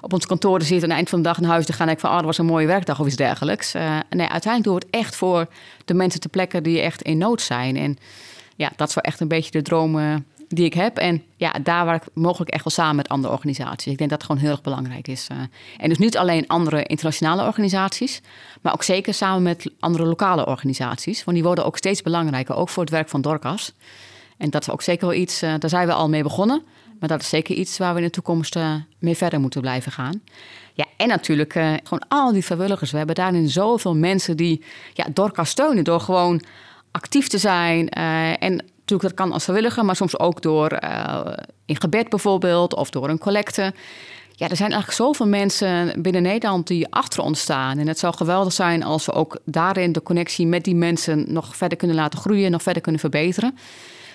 op 0.00 0.12
ons 0.12 0.26
kantoor 0.26 0.58
te 0.58 0.64
zitten 0.64 0.90
en 0.90 0.96
eind 0.96 1.08
van 1.08 1.18
de 1.22 1.28
dag 1.28 1.40
naar 1.40 1.50
huis 1.50 1.66
te 1.66 1.72
gaan 1.72 1.88
ik 1.88 2.00
van, 2.00 2.10
oh, 2.10 2.16
dat 2.16 2.24
was 2.24 2.38
een 2.38 2.46
mooie 2.46 2.66
werkdag 2.66 3.00
of 3.00 3.06
iets 3.06 3.16
dergelijks. 3.16 3.72
nee, 4.10 4.28
uiteindelijk 4.28 4.64
doen 4.64 4.74
we 4.74 4.82
het 4.84 4.90
echt 4.90 5.16
voor 5.16 5.46
de 5.84 5.94
mensen 5.94 6.20
te 6.20 6.28
plekken 6.28 6.62
die 6.62 6.80
echt 6.80 7.02
in 7.02 7.18
nood 7.18 7.42
zijn. 7.42 7.76
En 7.76 7.98
ja, 8.56 8.72
dat 8.76 8.88
is 8.88 8.94
wel 8.94 9.04
echt 9.04 9.20
een 9.20 9.28
beetje 9.28 9.50
de 9.50 9.62
droom 9.62 10.22
die 10.48 10.64
ik 10.64 10.74
heb. 10.74 10.96
En 10.96 11.22
ja, 11.36 11.52
daar 11.62 11.84
waar 11.84 11.94
ik 11.94 12.02
mogelijk 12.14 12.50
echt 12.50 12.64
wel 12.64 12.72
samen 12.72 12.96
met 12.96 13.08
andere 13.08 13.34
organisaties. 13.34 13.92
Ik 13.92 13.98
denk 13.98 14.10
dat 14.10 14.18
het 14.18 14.28
gewoon 14.28 14.42
heel 14.42 14.50
erg 14.50 14.62
belangrijk 14.62 15.08
is. 15.08 15.26
en 15.78 15.88
dus 15.88 15.98
niet 15.98 16.16
alleen 16.16 16.46
andere 16.46 16.82
internationale 16.82 17.44
organisaties, 17.44 18.20
maar 18.60 18.72
ook 18.72 18.82
zeker 18.82 19.14
samen 19.14 19.42
met 19.42 19.70
andere 19.80 20.04
lokale 20.04 20.46
organisaties. 20.46 21.24
Want 21.24 21.36
die 21.36 21.46
worden 21.46 21.64
ook 21.64 21.76
steeds 21.76 22.02
belangrijker, 22.02 22.54
ook 22.54 22.68
voor 22.68 22.82
het 22.82 22.92
werk 22.92 23.08
van 23.08 23.20
Dorcas. 23.20 23.72
En 24.40 24.50
dat 24.50 24.62
is 24.62 24.70
ook 24.70 24.82
zeker 24.82 25.06
wel 25.06 25.16
iets, 25.16 25.42
uh, 25.42 25.54
daar 25.58 25.70
zijn 25.70 25.86
we 25.86 25.92
al 25.92 26.08
mee 26.08 26.22
begonnen. 26.22 26.62
Maar 27.00 27.08
dat 27.08 27.20
is 27.20 27.28
zeker 27.28 27.54
iets 27.54 27.78
waar 27.78 27.92
we 27.92 28.00
in 28.00 28.06
de 28.06 28.12
toekomst 28.12 28.56
uh, 28.56 28.74
mee 28.98 29.16
verder 29.16 29.40
moeten 29.40 29.60
blijven 29.60 29.92
gaan. 29.92 30.22
Ja, 30.74 30.84
en 30.96 31.08
natuurlijk 31.08 31.54
uh, 31.54 31.72
gewoon 31.82 32.04
al 32.08 32.32
die 32.32 32.44
vrijwilligers. 32.44 32.90
We 32.90 32.96
hebben 32.96 33.14
daarin 33.14 33.48
zoveel 33.48 33.96
mensen 33.96 34.36
die 34.36 34.64
ja, 34.92 35.06
Dorcas 35.12 35.50
steunen 35.50 35.84
door 35.84 36.00
gewoon 36.00 36.42
actief 36.90 37.28
te 37.28 37.38
zijn. 37.38 37.88
en 37.88 38.56
natuurlijk, 38.56 39.02
dat 39.02 39.14
kan 39.14 39.32
als 39.32 39.44
vrijwilliger, 39.44 39.84
maar 39.84 39.96
soms 39.96 40.18
ook 40.18 40.42
door 40.42 40.78
in 41.66 41.80
gebed 41.80 42.08
bijvoorbeeld 42.08 42.74
of 42.74 42.90
door 42.90 43.08
een 43.08 43.18
collecte. 43.18 43.72
Ja, 44.30 44.48
er 44.48 44.56
zijn 44.56 44.72
eigenlijk 44.72 45.02
zoveel 45.02 45.26
mensen 45.26 46.02
binnen 46.02 46.22
Nederland 46.22 46.66
die 46.66 46.92
achter 46.92 47.22
ons 47.22 47.40
staan. 47.40 47.78
En 47.78 47.88
het 47.88 47.98
zou 47.98 48.14
geweldig 48.14 48.52
zijn 48.52 48.82
als 48.82 49.06
we 49.06 49.12
ook 49.12 49.38
daarin 49.44 49.92
de 49.92 50.02
connectie 50.02 50.46
met 50.46 50.64
die 50.64 50.74
mensen 50.74 51.24
nog 51.28 51.56
verder 51.56 51.78
kunnen 51.78 51.96
laten 51.96 52.18
groeien, 52.18 52.50
nog 52.50 52.62
verder 52.62 52.82
kunnen 52.82 53.00
verbeteren. 53.00 53.54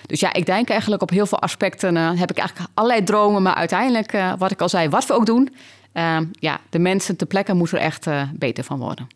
Dus 0.06 0.20
ja, 0.20 0.32
ik 0.32 0.46
denk 0.46 0.68
eigenlijk 0.68 1.02
op 1.02 1.10
heel 1.10 1.26
veel 1.26 1.40
aspecten 1.40 1.96
eh, 1.96 2.10
heb 2.14 2.30
ik 2.30 2.38
eigenlijk 2.38 2.70
allerlei 2.74 3.04
dromen. 3.04 3.42
Maar 3.42 3.54
uiteindelijk, 3.54 4.12
eh, 4.12 4.32
wat 4.38 4.50
ik 4.50 4.60
al 4.60 4.68
zei, 4.68 4.88
wat 4.88 5.06
we 5.06 5.14
ook 5.14 5.26
doen, 5.26 5.54
eh, 5.92 6.18
ja, 6.32 6.60
de 6.70 6.78
mensen 6.78 7.16
ter 7.16 7.26
plekke 7.26 7.54
moeten 7.54 7.78
er 7.78 7.84
echt 7.84 8.06
beter 8.32 8.64
van 8.64 8.78
worden. 8.78 9.06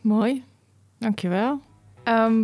Mooi, 0.00 0.44
dankjewel. 0.98 1.60
Ehm 2.02 2.42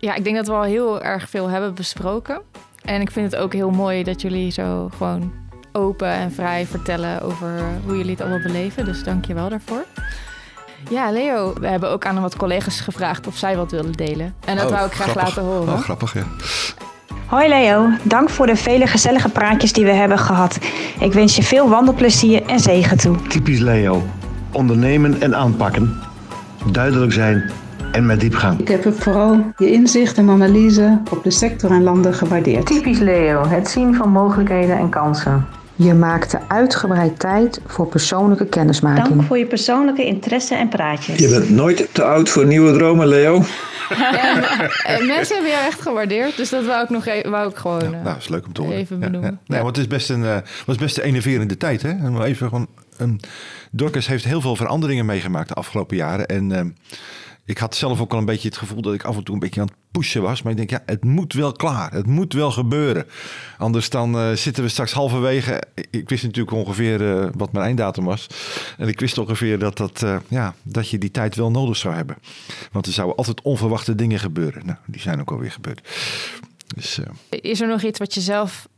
ja, 0.00 0.14
ik 0.14 0.24
denk 0.24 0.36
dat 0.36 0.46
we 0.46 0.52
al 0.52 0.62
heel 0.62 1.02
erg 1.02 1.30
veel 1.30 1.48
hebben 1.48 1.74
besproken. 1.74 2.42
En 2.84 3.00
ik 3.00 3.10
vind 3.10 3.32
het 3.32 3.40
ook 3.40 3.52
heel 3.52 3.70
mooi 3.70 4.02
dat 4.02 4.20
jullie 4.20 4.50
zo 4.50 4.90
gewoon 4.96 5.32
open 5.72 6.08
en 6.08 6.32
vrij 6.32 6.66
vertellen 6.66 7.22
over 7.22 7.64
hoe 7.84 7.96
jullie 7.96 8.10
het 8.10 8.20
allemaal 8.20 8.42
beleven. 8.42 8.84
Dus 8.84 9.04
dank 9.04 9.24
je 9.24 9.34
wel 9.34 9.48
daarvoor. 9.48 9.84
Ja, 10.88 11.10
Leo, 11.10 11.52
we 11.60 11.66
hebben 11.66 11.90
ook 11.90 12.04
aan 12.06 12.20
wat 12.20 12.36
collega's 12.36 12.80
gevraagd 12.80 13.26
of 13.26 13.36
zij 13.36 13.56
wat 13.56 13.70
wilden 13.70 13.92
delen. 13.92 14.34
En 14.44 14.56
dat 14.56 14.64
Oh, 14.64 14.70
wou 14.72 14.86
ik 14.86 14.92
graag 14.92 15.10
grappig. 15.10 15.36
laten 15.36 15.42
horen. 15.52 15.72
Oh, 15.72 15.78
grappig, 15.80 16.14
ja. 16.14 16.22
Hoi 17.26 17.48
Leo, 17.48 17.88
dank 18.02 18.30
voor 18.30 18.46
de 18.46 18.56
vele 18.56 18.86
gezellige 18.86 19.28
praatjes 19.28 19.72
die 19.72 19.84
we 19.84 19.90
hebben 19.92 20.18
gehad. 20.18 20.58
Ik 21.00 21.12
wens 21.12 21.36
je 21.36 21.42
veel 21.42 21.68
wandelplezier 21.68 22.46
en 22.46 22.60
zegen 22.60 22.96
toe. 22.98 23.16
Typisch 23.28 23.58
Leo. 23.58 24.02
Ondernemen 24.52 25.20
en 25.20 25.36
aanpakken. 25.36 26.00
Duidelijk 26.72 27.12
zijn 27.12 27.50
en 27.92 28.06
met 28.06 28.20
diepgang. 28.20 28.60
Ik 28.60 28.68
heb 28.68 28.94
vooral 29.00 29.44
je 29.56 29.70
inzicht 29.72 30.18
en 30.18 30.30
analyse 30.30 31.00
op 31.10 31.24
de 31.24 31.30
sector 31.30 31.70
en 31.70 31.82
landen 31.82 32.14
gewaardeerd. 32.14 32.66
Typisch 32.66 32.98
Leo, 32.98 33.46
het 33.48 33.68
zien 33.70 33.94
van 33.94 34.08
mogelijkheden 34.08 34.78
en 34.78 34.88
kansen. 34.88 35.46
Je 35.82 35.94
maakte 35.94 36.40
uitgebreid 36.48 37.18
tijd 37.18 37.60
voor 37.66 37.86
persoonlijke 37.86 38.46
kennismaking. 38.46 39.08
Dank 39.08 39.22
voor 39.22 39.38
je 39.38 39.46
persoonlijke 39.46 40.04
interesse 40.04 40.54
en 40.54 40.68
praatjes. 40.68 41.18
Je 41.18 41.28
bent 41.28 41.50
nooit 41.50 41.88
te 41.92 42.04
oud 42.04 42.28
voor 42.28 42.46
nieuwe 42.46 42.72
dromen, 42.72 43.06
Leo. 43.06 43.42
En, 44.84 45.06
mensen 45.06 45.34
hebben 45.34 45.52
jou 45.52 45.66
echt 45.66 45.80
gewaardeerd, 45.80 46.36
dus 46.36 46.50
dat 46.50 46.64
wou 46.64 46.82
ik 46.82 46.90
nog 46.90 47.06
even, 47.06 47.30
wou 47.30 47.50
ik 47.50 47.56
gewoon. 47.56 47.90
Ja, 47.90 47.98
eh, 47.98 48.04
nou, 48.04 48.16
is 48.16 48.28
leuk 48.28 48.46
om 48.46 48.52
te 48.52 48.60
horen. 48.62 48.76
even 48.76 48.98
benoemen. 48.98 49.30
ja. 49.30 49.38
Nee, 49.46 49.58
Ja. 49.58 49.64
want 49.64 49.76
het 49.76 49.86
is 49.86 49.92
best 49.92 50.10
een, 50.10 50.24
eh, 50.24 50.36
was 50.66 50.76
best 50.76 50.98
een 50.98 51.04
enerverende 51.04 51.56
tijd. 51.56 51.82
Hè? 51.82 52.22
Even 52.24 52.48
gewoon, 52.48 52.68
Dorcas 53.70 54.06
heeft 54.06 54.24
heel 54.24 54.40
veel 54.40 54.56
veranderingen 54.56 55.06
meegemaakt 55.06 55.48
de 55.48 55.54
afgelopen 55.54 55.96
jaren. 55.96 56.26
En 56.26 56.52
ehm, 56.52 56.68
ik 57.50 57.58
had 57.58 57.76
zelf 57.76 58.00
ook 58.00 58.12
al 58.12 58.18
een 58.18 58.24
beetje 58.24 58.48
het 58.48 58.56
gevoel 58.56 58.82
dat 58.82 58.94
ik 58.94 59.04
af 59.04 59.16
en 59.16 59.24
toe 59.24 59.34
een 59.34 59.40
beetje 59.40 59.60
aan 59.60 59.66
het 59.66 59.76
pushen 59.90 60.22
was. 60.22 60.42
Maar 60.42 60.52
ik 60.52 60.58
denk, 60.58 60.70
ja, 60.70 60.82
het 60.86 61.04
moet 61.04 61.32
wel 61.32 61.52
klaar. 61.52 61.92
Het 61.92 62.06
moet 62.06 62.32
wel 62.32 62.50
gebeuren. 62.50 63.06
Anders 63.58 63.90
dan 63.90 64.18
eh, 64.18 64.32
zitten 64.32 64.62
we 64.62 64.68
straks 64.68 64.92
halverwege. 64.92 65.62
Ik- 65.90 66.08
wist 66.08 66.22
natuurlijk 66.24 66.56
ongeveer 66.56 67.18
eh, 67.18 67.28
wat 67.36 67.52
mijn 67.52 67.64
einddatum 67.64 68.04
was. 68.04 68.26
En 68.78 68.88
ik 68.88 69.00
wist 69.00 69.18
ongeveer 69.18 69.58
dat, 69.58 69.76
dat, 69.76 70.02
eh, 70.02 70.16
ja, 70.28 70.54
dat 70.62 70.88
je 70.88 70.98
die 70.98 71.10
tijd 71.10 71.36
wel 71.36 71.50
nodig 71.50 71.76
zou 71.76 71.94
hebben. 71.94 72.16
Want 72.72 72.86
er 72.86 72.92
zouden 72.92 73.16
altijd 73.16 73.42
onverwachte 73.42 73.94
dingen 73.94 74.18
gebeuren. 74.18 74.66
Nou, 74.66 74.78
die 74.86 75.00
zijn 75.00 75.20
ook 75.20 75.30
alweer 75.30 75.52
gebeurd. 75.52 75.88
Dus... 76.74 77.00
Is 77.28 77.60
er 77.60 77.68
nog 77.68 77.82
iets 77.82 77.98
wat 77.98 78.14
je 78.14 78.20
zelf 78.20 78.68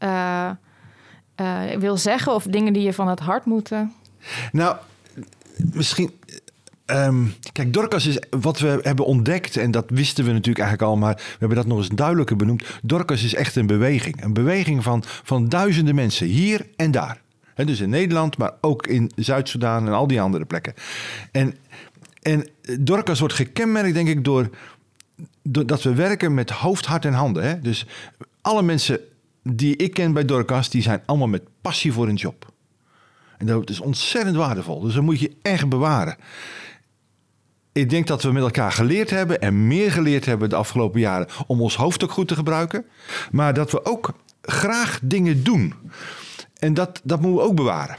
wil 1.79 1.97
zeggen 1.97 2.35
of 2.35 2.45
dingen 2.45 2.73
die 2.73 2.83
je 2.83 2.93
van 2.93 3.09
het 3.09 3.21
hart 3.21 3.45
moeten? 3.45 3.93
Nou, 4.53 4.77
misschien. 5.57 6.11
Ehm, 6.93 7.25
kijk, 7.53 7.73
Dorcas 7.73 8.07
is 8.07 8.19
wat 8.31 8.59
we 8.59 8.79
hebben 8.83 9.05
ontdekt, 9.05 9.57
en 9.57 9.71
dat 9.71 9.85
wisten 9.89 10.25
we 10.25 10.33
natuurlijk 10.33 10.65
eigenlijk 10.65 10.91
al, 10.91 10.99
maar 10.99 11.15
we 11.15 11.37
hebben 11.39 11.57
dat 11.57 11.67
nog 11.67 11.79
eens 11.79 11.89
duidelijker 11.89 12.37
benoemd. 12.37 12.65
Dorcas 12.83 13.23
is 13.23 13.35
echt 13.35 13.57
een 13.57 13.67
beweging. 13.67 14.25
Een 14.25 14.33
beweging 14.33 14.83
van, 14.83 15.03
van 15.07 15.49
duizenden 15.49 15.95
mensen, 15.95 16.27
hier 16.27 16.67
en 16.77 16.91
daar. 16.91 17.21
Dus 17.55 17.81
in 17.81 17.91
Nederland, 17.91 18.39
maar 18.39 18.53
ook 18.61 18.87
in 18.87 19.11
Zuid-Soedan 19.17 19.87
en 19.87 19.93
al 19.93 20.07
die 20.07 20.21
andere 20.21 20.45
plekken. 20.45 20.75
En, 21.31 21.55
en 22.23 22.49
Dorcas 22.81 23.19
wordt 23.19 23.35
gekenmerkt, 23.35 23.95
denk 23.95 24.09
ik, 24.09 24.25
door, 24.25 24.51
dat 25.43 25.83
we 25.83 25.95
werken 25.95 26.35
met 26.35 26.51
hoofd, 26.51 26.87
hart 26.87 27.05
en 27.05 27.13
handen. 27.13 27.63
Dus 27.63 27.87
alle 28.41 28.63
mensen 28.63 29.01
die 29.43 29.77
ik 29.77 29.95
ken 29.95 30.13
bij 30.13 30.25
Dorcas, 30.25 30.71
die 30.71 30.83
zijn 30.83 31.03
allemaal 31.07 31.29
met 31.29 31.43
passie 31.61 31.93
voor 31.93 32.07
hun 32.07 32.15
job. 32.15 32.53
En 33.39 33.47
dat 33.47 33.71
is 33.71 33.81
ontzettend 33.81 34.37
waardevol. 34.37 34.81
Dus 34.81 34.95
dat 34.95 35.03
moet 35.03 35.21
je 35.21 35.37
echt 35.43 35.69
bewaren. 35.69 36.17
Ik 37.73 37.91
denk 37.91 38.07
dat 38.07 38.23
we 38.23 38.33
met 38.33 38.43
elkaar 38.43 38.73
geleerd 38.73 39.11
hebben 39.11 39.41
en 39.41 39.67
meer 39.67 39.93
geleerd 39.93 40.25
hebben 40.25 40.49
de 40.49 40.57
afgelopen 40.57 41.01
jaren 41.01 41.29
om 41.47 41.61
ons 41.61 41.77
hoofd 41.77 42.05
ook 42.05 42.11
goed 42.11 42.29
te 42.29 42.35
gebruiken. 42.35 42.85
Maar 43.31 43.55
dat 43.55 43.71
we 43.71 43.85
ook 43.85 44.13
graag 44.43 45.01
dingen 45.03 45.45
doen. 45.45 45.75
En 46.59 46.75
dat, 46.75 47.01
dat 47.05 47.21
moeten 47.21 47.41
we 47.41 47.49
ook 47.49 47.57
bewaren. 47.57 47.97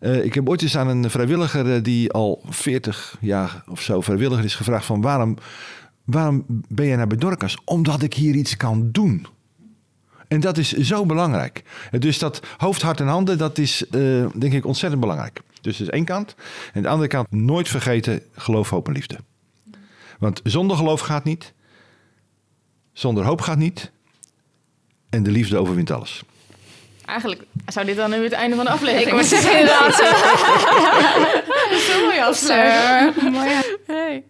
Eh, 0.00 0.24
ik 0.24 0.34
heb 0.34 0.48
ooit 0.48 0.62
eens 0.62 0.76
aan 0.76 0.88
een 0.88 1.10
vrijwilliger 1.10 1.74
eh, 1.74 1.82
die 1.82 2.12
al 2.12 2.42
40 2.48 3.16
jaar 3.20 3.64
of 3.68 3.80
zo 3.80 4.00
vrijwilliger 4.00 4.44
is 4.44 4.54
gevraagd 4.54 4.86
van 4.86 5.00
waarom, 5.00 5.36
waarom 6.04 6.44
ben 6.68 6.86
je 6.86 6.96
naar 6.96 7.06
bij 7.06 7.18
Dorcas? 7.18 7.58
Omdat 7.64 8.02
ik 8.02 8.14
hier 8.14 8.34
iets 8.34 8.56
kan 8.56 8.88
doen. 8.92 9.26
En 10.32 10.40
dat 10.40 10.58
is 10.58 10.72
zo 10.72 11.06
belangrijk. 11.06 11.62
Dus 11.90 12.18
dat 12.18 12.40
hoofd, 12.56 12.82
hart 12.82 13.00
en 13.00 13.06
handen, 13.06 13.38
dat 13.38 13.58
is 13.58 13.86
eh, 13.86 14.00
denk 14.34 14.52
ik 14.52 14.66
ontzettend 14.66 15.00
belangrijk. 15.00 15.40
Dus 15.60 15.78
dat 15.78 15.86
is 15.86 15.92
één 15.92 16.04
kant. 16.04 16.34
En 16.72 16.82
de 16.82 16.88
andere 16.88 17.08
kant, 17.08 17.30
nooit 17.30 17.68
vergeten, 17.68 18.22
geloof, 18.36 18.70
hoop 18.70 18.86
en 18.86 18.92
liefde. 18.92 19.18
Want 20.18 20.40
zonder 20.44 20.76
geloof 20.76 21.00
gaat 21.00 21.24
niet. 21.24 21.52
Zonder 22.92 23.24
hoop 23.24 23.40
gaat 23.40 23.58
niet. 23.58 23.90
En 25.10 25.22
de 25.22 25.30
liefde 25.30 25.56
overwint 25.56 25.90
alles. 25.90 26.22
Eigenlijk 27.04 27.42
zou 27.66 27.86
dit 27.86 27.96
dan 27.96 28.10
nu 28.10 28.22
het 28.22 28.32
einde 28.32 28.56
van 28.56 28.64
de 28.64 28.70
aflevering 28.70 29.06
Ik 29.06 29.12
moeten 29.12 29.40
zeggen. 29.40 29.92
Zo 31.88 32.04
mooi 32.04 32.20
afsluiten. 32.20 33.34
Hey. 33.86 34.24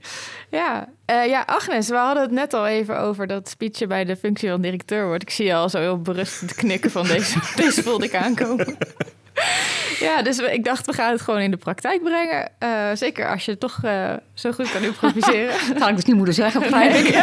Ja. 0.53 0.89
Eh, 1.05 1.27
ja, 1.27 1.43
Agnes, 1.47 1.89
we 1.89 1.95
hadden 1.95 2.23
het 2.23 2.33
net 2.33 2.55
al 2.55 2.67
even 2.67 2.99
over 2.99 3.27
dat 3.27 3.49
speechje 3.49 3.87
bij 3.87 4.05
de 4.05 4.17
functie 4.17 4.49
van 4.49 4.61
directeur 4.61 5.07
wordt. 5.07 5.23
Ik 5.23 5.31
zie 5.31 5.47
je 5.47 5.55
al 5.55 5.69
zo 5.69 5.79
heel 5.79 6.01
berustend 6.01 6.55
knikken 6.55 6.91
van 6.91 7.07
deze, 7.07 7.39
deze 7.63 7.83
voelde 7.83 8.05
ik 8.05 8.15
aankomen. 8.15 8.77
Ja, 10.01 10.23
dus 10.23 10.39
ik 10.39 10.65
dacht, 10.65 10.87
we 10.87 10.93
gaan 10.93 11.11
het 11.13 11.21
gewoon 11.21 11.41
in 11.41 11.51
de 11.51 11.57
praktijk 11.57 12.03
brengen. 12.03 12.49
Eh, 12.59 12.69
zeker 12.95 13.29
als 13.29 13.45
je 13.45 13.59
toch 13.59 13.79
eh, 13.83 14.11
zo 14.35 14.53
goed 14.53 14.73
kan 14.73 14.83
improviseren. 14.83 15.55
Dat 15.73 15.79
had 15.79 15.89
ik 15.89 15.95
dus 15.97 16.05
niet 16.05 16.17
moeten 16.17 16.35
zeggen, 16.35 16.61
begrijp 16.71 16.95
ik. 16.95 17.15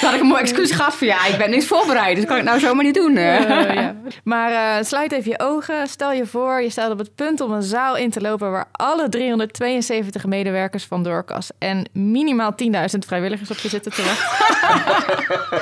Had 0.00 0.14
ik 0.14 0.20
een 0.20 0.26
mooi 0.26 0.40
excuus 0.40 0.72
van 0.72 1.06
ja, 1.06 1.26
ik 1.26 1.36
ben 1.38 1.50
niks 1.50 1.66
voorbereid. 1.66 2.16
Dus 2.16 2.24
kan 2.24 2.36
ik 2.36 2.42
nou 2.44 2.58
zomaar 2.58 2.84
niet 2.84 2.94
doen. 2.94 3.16
eh. 3.16 3.74
Ja. 3.74 3.94
Maar 4.24 4.84
sluit 4.84 5.12
even 5.12 5.30
je 5.30 5.38
ogen. 5.40 5.86
Stel 5.86 6.12
je 6.12 6.26
voor, 6.26 6.62
je 6.62 6.70
staat 6.70 6.90
op 6.90 6.98
het 6.98 7.14
punt 7.14 7.40
om 7.40 7.52
een 7.52 7.62
zaal 7.62 7.96
in 7.96 8.10
te 8.10 8.20
lopen... 8.20 8.50
waar 8.50 8.66
alle 8.72 9.08
372 9.08 10.24
medewerkers 10.26 10.84
van 10.84 11.02
Doorkas... 11.02 11.48
en 11.58 11.88
minimaal 11.92 12.54
10.000 12.62 12.68
vrijwilligers 13.06 13.50
op 13.50 13.56
je 13.58 13.68
zitten 13.68 13.92
te 13.92 14.02
wachten. 14.02 15.60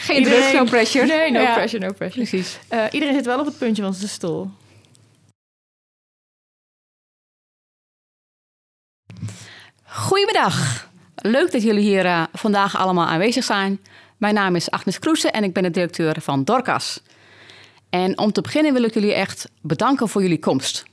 Geen 0.00 0.22
druk, 0.24 0.52
no 0.52 0.64
pressure. 0.64 1.06
Nee, 1.06 1.30
no 1.30 1.40
Ja. 1.40 1.52
pressure, 1.54 1.86
no 1.86 1.92
pressure. 1.92 2.26
Precies. 2.28 2.58
Iedereen 2.90 3.14
zit 3.14 3.26
wel 3.26 3.38
op 3.38 3.46
het 3.46 3.58
puntje 3.58 3.82
van 3.82 3.94
zijn 3.94 4.08
stoel. 4.08 4.50
Goedemiddag. 9.92 10.88
Leuk 11.14 11.52
dat 11.52 11.62
jullie 11.62 11.82
hier 11.82 12.06
eh, 12.06 12.22
vandaag 12.32 12.76
allemaal 12.76 13.06
aanwezig 13.06 13.44
zijn. 13.44 13.80
Mijn 14.16 14.34
naam 14.34 14.56
is 14.56 14.70
Agnes 14.70 14.98
Kroesen 14.98 15.32
en 15.32 15.44
ik 15.44 15.52
ben 15.52 15.62
de 15.62 15.70
directeur 15.70 16.20
van 16.20 16.44
Dorcas. 16.44 17.00
En 17.88 18.18
om 18.18 18.32
te 18.32 18.40
beginnen 18.40 18.72
wil 18.72 18.82
ik 18.82 18.94
jullie 18.94 19.14
echt 19.14 19.50
bedanken 19.60 20.08
voor 20.08 20.22
jullie 20.22 20.38
komst. 20.38 20.84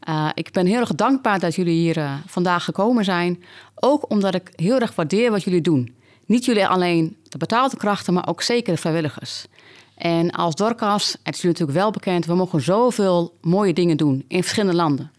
Eh, 0.00 0.28
ik 0.34 0.52
ben 0.52 0.66
heel 0.66 0.80
erg 0.80 0.94
dankbaar 0.94 1.38
dat 1.38 1.54
jullie 1.54 1.74
hier 1.74 1.96
eh, 1.96 2.12
vandaag 2.26 2.64
gekomen 2.64 3.04
zijn. 3.04 3.44
Ook 3.74 4.10
omdat 4.10 4.34
ik 4.34 4.50
heel 4.56 4.78
erg 4.78 4.94
waardeer 4.94 5.30
wat 5.30 5.44
jullie 5.44 5.60
doen. 5.60 5.94
Niet 6.26 6.44
jullie 6.44 6.66
alleen 6.66 7.16
de 7.22 7.38
betaalde 7.38 7.76
krachten, 7.76 8.14
maar 8.14 8.28
ook 8.28 8.42
zeker 8.42 8.74
de 8.74 8.80
vrijwilligers. 8.80 9.46
En 9.94 10.30
als 10.30 10.54
Dorcas, 10.54 11.12
het 11.22 11.34
is 11.34 11.40
jullie 11.40 11.58
natuurlijk 11.58 11.78
wel 11.78 11.90
bekend, 11.90 12.26
we 12.26 12.34
mogen 12.34 12.60
zoveel 12.60 13.34
mooie 13.40 13.72
dingen 13.72 13.96
doen 13.96 14.24
in 14.28 14.42
verschillende 14.42 14.76
landen. 14.76 15.10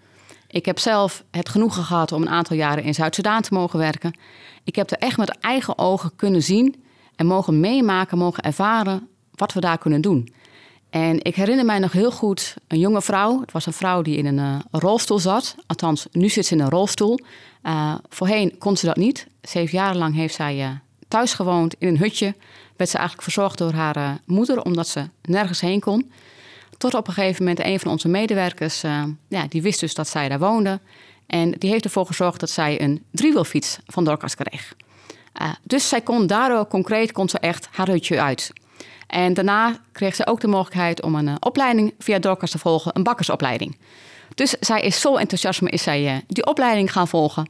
Ik 0.48 0.66
heb 0.66 0.80
zelf 0.80 1.24
het 1.32 1.50
genoegen 1.50 1.84
gehad 1.84 2.12
om 2.12 2.22
een 2.22 2.30
aantal 2.30 2.56
jaren 2.56 2.84
in 2.84 2.94
Zuid-Soedan 2.94 3.42
te 3.42 3.54
mogen 3.54 3.80
werken. 3.80 4.20
Ik 4.64 4.76
heb 4.76 4.92
er 4.92 4.98
echt 4.98 5.18
met 5.18 5.38
eigen 5.40 5.78
ogen 5.78 6.16
kunnen 6.16 6.44
zien 6.44 6.84
en 7.16 7.26
mogen 7.26 7.60
meemaken, 7.60 8.18
mogen 8.18 8.44
ervaren 8.44 9.08
wat 9.36 9.54
we 9.54 9.60
daar 9.60 9.78
kunnen 9.78 10.02
doen. 10.02 10.34
En 10.90 11.24
ik 11.24 11.36
herinner 11.36 11.66
mij 11.66 11.80
nog 11.80 11.92
heel 11.92 12.12
goed 12.12 12.56
een 12.68 12.80
jonge 12.80 13.02
vrouw. 13.02 13.42
Het 13.42 13.52
was 13.52 13.66
een 13.66 13.74
vrouw 13.74 14.02
die 14.02 14.18
in 14.18 14.26
een 14.26 14.40
eh, 14.40 14.60
rolstoel 14.72 15.20
zat. 15.20 15.56
Althans, 15.66 16.08
nu 16.12 16.30
zit 16.30 16.46
ze 16.46 16.54
in 16.54 16.62
een 16.62 16.70
rolstoel. 16.70 17.20
Eh, 17.62 17.96
voorheen 18.10 18.58
kon 18.58 18.78
ze 18.78 18.86
dat 18.86 18.96
niet. 18.96 19.28
Zeven 19.42 19.78
jaar 19.78 19.96
lang 19.96 20.16
heeft 20.16 20.36
zij 20.36 20.62
eh, 20.62 20.70
thuis 21.08 21.34
gewoond 21.34 21.76
in 21.78 21.88
een 21.88 21.98
hutje. 21.98 22.36
Werd 22.76 22.90
ze 22.90 22.98
eigenlijk 22.98 23.32
verzorgd 23.32 23.58
door 23.58 23.74
haar 23.74 24.20
moeder, 24.26 24.62
omdat 24.62 24.88
ze 24.88 25.10
nergens 25.22 25.60
heen 25.60 25.80
kon. 25.80 26.12
Tot 26.78 26.94
op 26.94 27.08
een 27.08 27.14
gegeven 27.14 27.44
moment 27.44 27.66
een 27.66 27.80
van 27.80 27.92
onze 27.92 28.08
medewerkers, 28.08 28.84
eh, 28.84 29.04
ja, 29.28 29.46
die 29.50 29.62
wist 29.62 29.80
dus 29.80 29.94
dat 29.94 30.08
zij 30.08 30.30
daar 30.30 30.40
woonde. 30.40 30.80
En 31.28 31.52
die 31.52 31.70
heeft 31.70 31.84
ervoor 31.84 32.06
gezorgd 32.06 32.40
dat 32.40 32.50
zij 32.50 32.82
een 32.82 33.04
driewielfiets 33.12 33.80
van 33.86 34.04
Dorcas 34.04 34.36
kreeg. 34.36 34.76
Eh, 35.34 35.50
dus 35.64 35.90
zij 35.90 36.02
kon 36.02 36.28
daardoor 36.28 36.68
concreet 36.68 37.12
kon 37.12 37.30
ze 37.30 37.40
echt 37.40 37.68
haar 37.72 37.88
hutje 37.88 38.22
uit. 38.22 38.52
En 39.08 39.34
daarna 39.34 39.80
kreeg 39.92 40.16
ze 40.16 40.28
ook 40.28 40.40
de 40.40 40.48
mogelijkheid 40.48 41.02
om 41.02 41.16
een 41.16 41.28
eh, 41.28 41.36
opleiding 41.40 41.94
via 42.00 42.20
Dorcas 42.20 42.52
te 42.52 42.58
volgen, 42.58 42.92
een 42.96 43.04
bakkersopleiding. 43.04 43.78
Dus 44.36 44.56
zij 44.60 44.82
is 44.82 45.02
vol 45.02 45.20
enthousiasme 45.20 45.70
is 45.70 45.84
zij, 45.84 46.24
die 46.28 46.46
opleiding 46.46 46.92
gaan 46.92 47.08
volgen. 47.08 47.50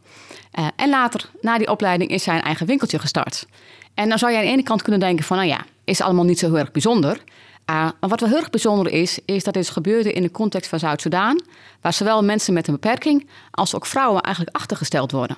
En 0.75 0.89
later, 0.89 1.29
na 1.41 1.57
die 1.57 1.69
opleiding, 1.69 2.09
is 2.09 2.23
zij 2.23 2.35
een 2.35 2.41
eigen 2.41 2.65
winkeltje 2.65 2.99
gestart. 2.99 3.45
En 3.93 4.09
dan 4.09 4.17
zou 4.17 4.31
je 4.31 4.37
aan 4.37 4.43
de 4.43 4.49
ene 4.51 4.63
kant 4.63 4.81
kunnen 4.81 4.99
denken 4.99 5.25
van, 5.25 5.37
nou 5.37 5.49
ja, 5.49 5.65
is 5.83 6.01
allemaal 6.01 6.25
niet 6.25 6.39
zo 6.39 6.45
heel 6.45 6.57
erg 6.57 6.71
bijzonder. 6.71 7.23
Uh, 7.69 7.75
maar 7.75 8.09
wat 8.09 8.19
wel 8.19 8.29
heel 8.29 8.37
erg 8.37 8.49
bijzonder 8.49 8.93
is, 8.93 9.19
is 9.25 9.43
dat 9.43 9.53
dit 9.53 9.69
gebeurde 9.69 10.13
in 10.13 10.21
de 10.21 10.31
context 10.31 10.69
van 10.69 10.79
Zuid-Soedan, 10.79 11.41
waar 11.81 11.93
zowel 11.93 12.23
mensen 12.23 12.53
met 12.53 12.67
een 12.67 12.73
beperking 12.73 13.29
als 13.51 13.75
ook 13.75 13.85
vrouwen 13.85 14.21
eigenlijk 14.21 14.55
achtergesteld 14.55 15.11
worden. 15.11 15.37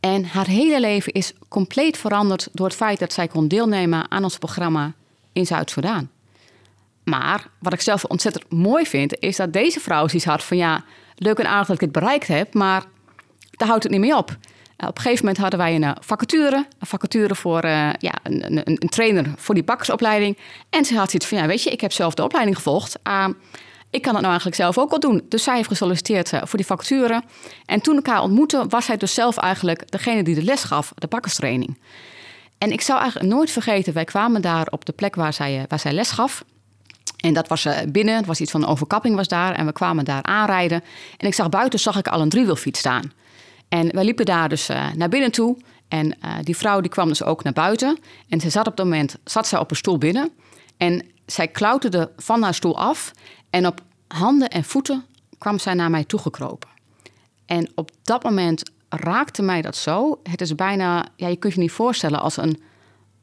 En 0.00 0.24
haar 0.24 0.46
hele 0.46 0.80
leven 0.80 1.12
is 1.12 1.32
compleet 1.48 1.96
veranderd 1.96 2.48
door 2.52 2.66
het 2.66 2.76
feit 2.76 2.98
dat 2.98 3.12
zij 3.12 3.28
kon 3.28 3.48
deelnemen 3.48 4.10
aan 4.10 4.22
ons 4.22 4.38
programma 4.38 4.92
in 5.32 5.46
Zuid-Soedan. 5.46 6.08
Maar 7.04 7.46
wat 7.58 7.72
ik 7.72 7.80
zelf 7.80 8.04
ontzettend 8.04 8.52
mooi 8.52 8.86
vind, 8.86 9.20
is 9.20 9.36
dat 9.36 9.52
deze 9.52 9.80
vrouw 9.80 10.08
zoiets 10.08 10.26
had 10.26 10.44
van 10.44 10.56
ja, 10.56 10.84
leuk 11.14 11.38
en 11.38 11.46
aardig 11.46 11.66
dat 11.66 11.76
ik 11.76 11.82
het 11.82 11.92
bereikt 11.92 12.26
heb, 12.26 12.54
maar 12.54 12.84
daar 13.50 13.68
houdt 13.68 13.82
het 13.82 13.92
niet 13.92 14.00
mee 14.00 14.16
op. 14.16 14.36
Eh, 14.78 14.88
op 14.88 14.96
een 14.96 15.02
gegeven 15.02 15.24
moment 15.24 15.42
hadden 15.42 15.58
wij 15.58 15.74
een 15.74 15.84
eh, 15.84 15.90
vacature. 16.00 16.66
Een 16.78 16.86
vacature 16.86 17.34
voor 17.34 17.64
uh, 17.64 17.90
ja, 17.98 18.12
een, 18.22 18.44
een, 18.44 18.62
een, 18.64 18.88
trainer 18.88 19.32
voor 19.36 19.54
die 19.54 19.64
bakkersopleiding. 19.64 20.38
En 20.70 20.84
ze 20.84 20.96
had 20.96 21.10
zoiets 21.10 21.28
van, 21.28 21.38
ja, 21.38 21.46
weet 21.46 21.62
je, 21.62 21.70
ik 21.70 21.80
heb 21.80 21.92
zelf 21.92 22.14
de 22.14 22.22
opleiding 22.22 22.56
gevolgd. 22.56 22.98
Uh, 23.08 23.28
ik 23.90 24.02
kan 24.02 24.12
het 24.12 24.20
nou 24.22 24.26
eigenlijk 24.26 24.56
zelf 24.56 24.78
ook 24.78 24.90
wel 24.90 25.00
doen. 25.00 25.22
Dus 25.28 25.42
zij 25.42 25.56
heeft 25.56 25.68
gesolliciteerd 25.68 26.28
voor 26.28 26.56
die 26.56 26.66
vacature. 26.66 27.22
En 27.64 27.80
toen 27.80 27.94
elkaar 27.94 28.22
ontmoetten, 28.22 28.68
was 28.68 28.84
zij 28.84 28.96
dus 28.96 29.14
zelf 29.14 29.36
eigenlijk 29.36 29.90
degene 29.90 30.22
die 30.22 30.34
de 30.34 30.42
les 30.42 30.64
gaf, 30.64 30.92
de 30.94 31.06
bakkerstraining. 31.06 31.78
En 32.58 32.72
ik 32.72 32.80
zou 32.80 33.00
eigenlijk 33.00 33.32
nooit 33.32 33.50
vergeten, 33.50 33.92
wij 33.92 34.04
kwamen 34.04 34.42
daar 34.42 34.66
op 34.70 34.84
de 34.84 34.92
plek 34.92 35.14
waar 35.14 35.32
zij, 35.32 35.64
waar 35.68 35.78
zij 35.78 35.92
les 35.92 36.10
gaf. 36.10 36.44
En 37.16 37.34
dat 37.34 37.48
was 37.48 37.66
binnen, 37.88 38.16
het 38.16 38.26
was 38.26 38.40
iets 38.40 38.50
van 38.50 38.62
een 38.62 38.68
overkapping 38.68 39.16
was 39.16 39.28
daar. 39.28 39.54
En 39.54 39.66
we 39.66 39.72
kwamen 39.72 40.04
daar 40.04 40.22
aanrijden. 40.22 40.84
En 41.16 41.26
ik 41.26 41.34
zag 41.34 41.48
buiten, 41.48 41.78
zag 41.78 41.96
ik 41.98 42.08
al 42.08 42.20
een 42.20 42.28
driewielfiets 42.28 42.78
staan. 42.78 43.12
En 43.68 43.94
wij 43.94 44.04
liepen 44.04 44.24
daar 44.24 44.48
dus 44.48 44.70
uh, 44.70 44.92
naar 44.92 45.08
binnen 45.08 45.32
toe. 45.32 45.56
En 45.88 46.06
uh, 46.06 46.34
die 46.42 46.56
vrouw 46.56 46.80
die 46.80 46.90
kwam 46.90 47.08
dus 47.08 47.22
ook 47.22 47.42
naar 47.42 47.52
buiten. 47.52 47.98
En 48.28 48.40
ze 48.40 48.50
zat 48.50 48.66
op 48.66 48.76
dat 48.76 48.86
moment 48.86 49.16
zat 49.24 49.46
zij 49.46 49.58
op 49.58 49.70
een 49.70 49.76
stoel 49.76 49.98
binnen. 49.98 50.30
En 50.76 51.06
zij 51.26 51.48
klauterde 51.48 52.10
van 52.16 52.42
haar 52.42 52.54
stoel 52.54 52.78
af. 52.78 53.12
En 53.50 53.66
op 53.66 53.80
handen 54.08 54.48
en 54.48 54.64
voeten 54.64 55.04
kwam 55.38 55.58
zij 55.58 55.74
naar 55.74 55.90
mij 55.90 56.04
toegekropen. 56.04 56.68
En 57.46 57.70
op 57.74 57.90
dat 58.02 58.22
moment 58.22 58.70
raakte 58.88 59.42
mij 59.42 59.62
dat 59.62 59.76
zo. 59.76 60.20
Het 60.22 60.40
is 60.40 60.54
bijna, 60.54 61.06
ja, 61.16 61.28
je 61.28 61.36
kunt 61.36 61.54
je 61.54 61.60
niet 61.60 61.72
voorstellen 61.72 62.20
als 62.20 62.36
een 62.36 62.62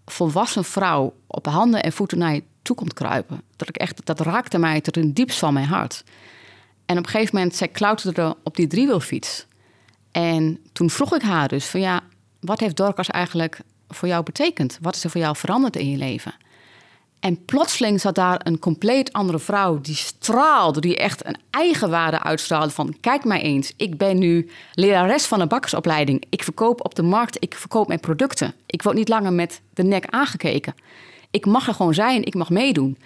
volwassen 0.05 0.63
vrouw 0.63 1.13
op 1.27 1.45
handen 1.45 1.83
en 1.83 1.91
voeten 1.91 2.17
naar 2.17 2.33
je 2.33 2.43
toe 2.61 2.75
komt 2.75 2.93
kruipen. 2.93 3.41
Dat, 3.55 3.69
ik 3.69 3.77
echt, 3.77 4.05
dat 4.05 4.19
raakte 4.19 4.57
mij 4.57 4.81
tot 4.81 4.97
in 4.97 5.11
diepst 5.11 5.39
van 5.39 5.53
mijn 5.53 5.67
hart. 5.67 6.03
En 6.85 6.97
op 6.97 7.05
een 7.05 7.09
gegeven 7.09 7.35
moment, 7.35 7.55
zij 7.55 7.67
klauterde 7.67 8.35
op 8.43 8.55
die 8.55 8.67
driewielfiets. 8.67 9.45
En 10.15 10.59
toen 10.73 10.89
vroeg 10.89 11.15
ik 11.15 11.21
haar 11.21 11.47
dus 11.47 11.65
van 11.65 11.79
ja, 11.79 12.01
wat 12.39 12.59
heeft 12.59 12.77
Dorcas 12.77 13.09
eigenlijk 13.09 13.59
voor 13.87 14.07
jou 14.07 14.23
betekend? 14.23 14.77
Wat 14.81 14.95
is 14.95 15.03
er 15.03 15.09
voor 15.09 15.21
jou 15.21 15.35
veranderd 15.35 15.75
in 15.75 15.89
je 15.89 15.97
leven? 15.97 16.33
En 17.19 17.45
plotseling 17.45 18.01
zat 18.01 18.15
daar 18.15 18.41
een 18.43 18.59
compleet 18.59 19.13
andere 19.13 19.39
vrouw 19.39 19.81
die 19.81 19.95
straalde, 19.95 20.81
die 20.81 20.97
echt 20.97 21.25
een 21.25 21.37
eigenwaarde 21.49 22.19
uitstraalde 22.19 22.69
van 22.69 22.95
kijk 23.01 23.23
mij 23.23 23.41
eens, 23.41 23.73
ik 23.77 23.97
ben 23.97 24.17
nu 24.17 24.49
lerares 24.73 25.25
van 25.25 25.41
een 25.41 25.47
bakkersopleiding. 25.47 26.25
Ik 26.29 26.43
verkoop 26.43 26.85
op 26.85 26.95
de 26.95 27.03
markt, 27.03 27.37
ik 27.39 27.55
verkoop 27.55 27.87
mijn 27.87 27.99
producten. 27.99 28.53
Ik 28.65 28.81
word 28.81 28.95
niet 28.95 29.09
langer 29.09 29.33
met 29.33 29.61
de 29.73 29.83
nek 29.83 30.05
aangekeken. 30.09 30.75
Ik 31.31 31.45
mag 31.45 31.67
er 31.67 31.73
gewoon 31.73 31.93
zijn, 31.93 32.23
ik 32.23 32.35
mag 32.35 32.49
meedoen. 32.49 32.97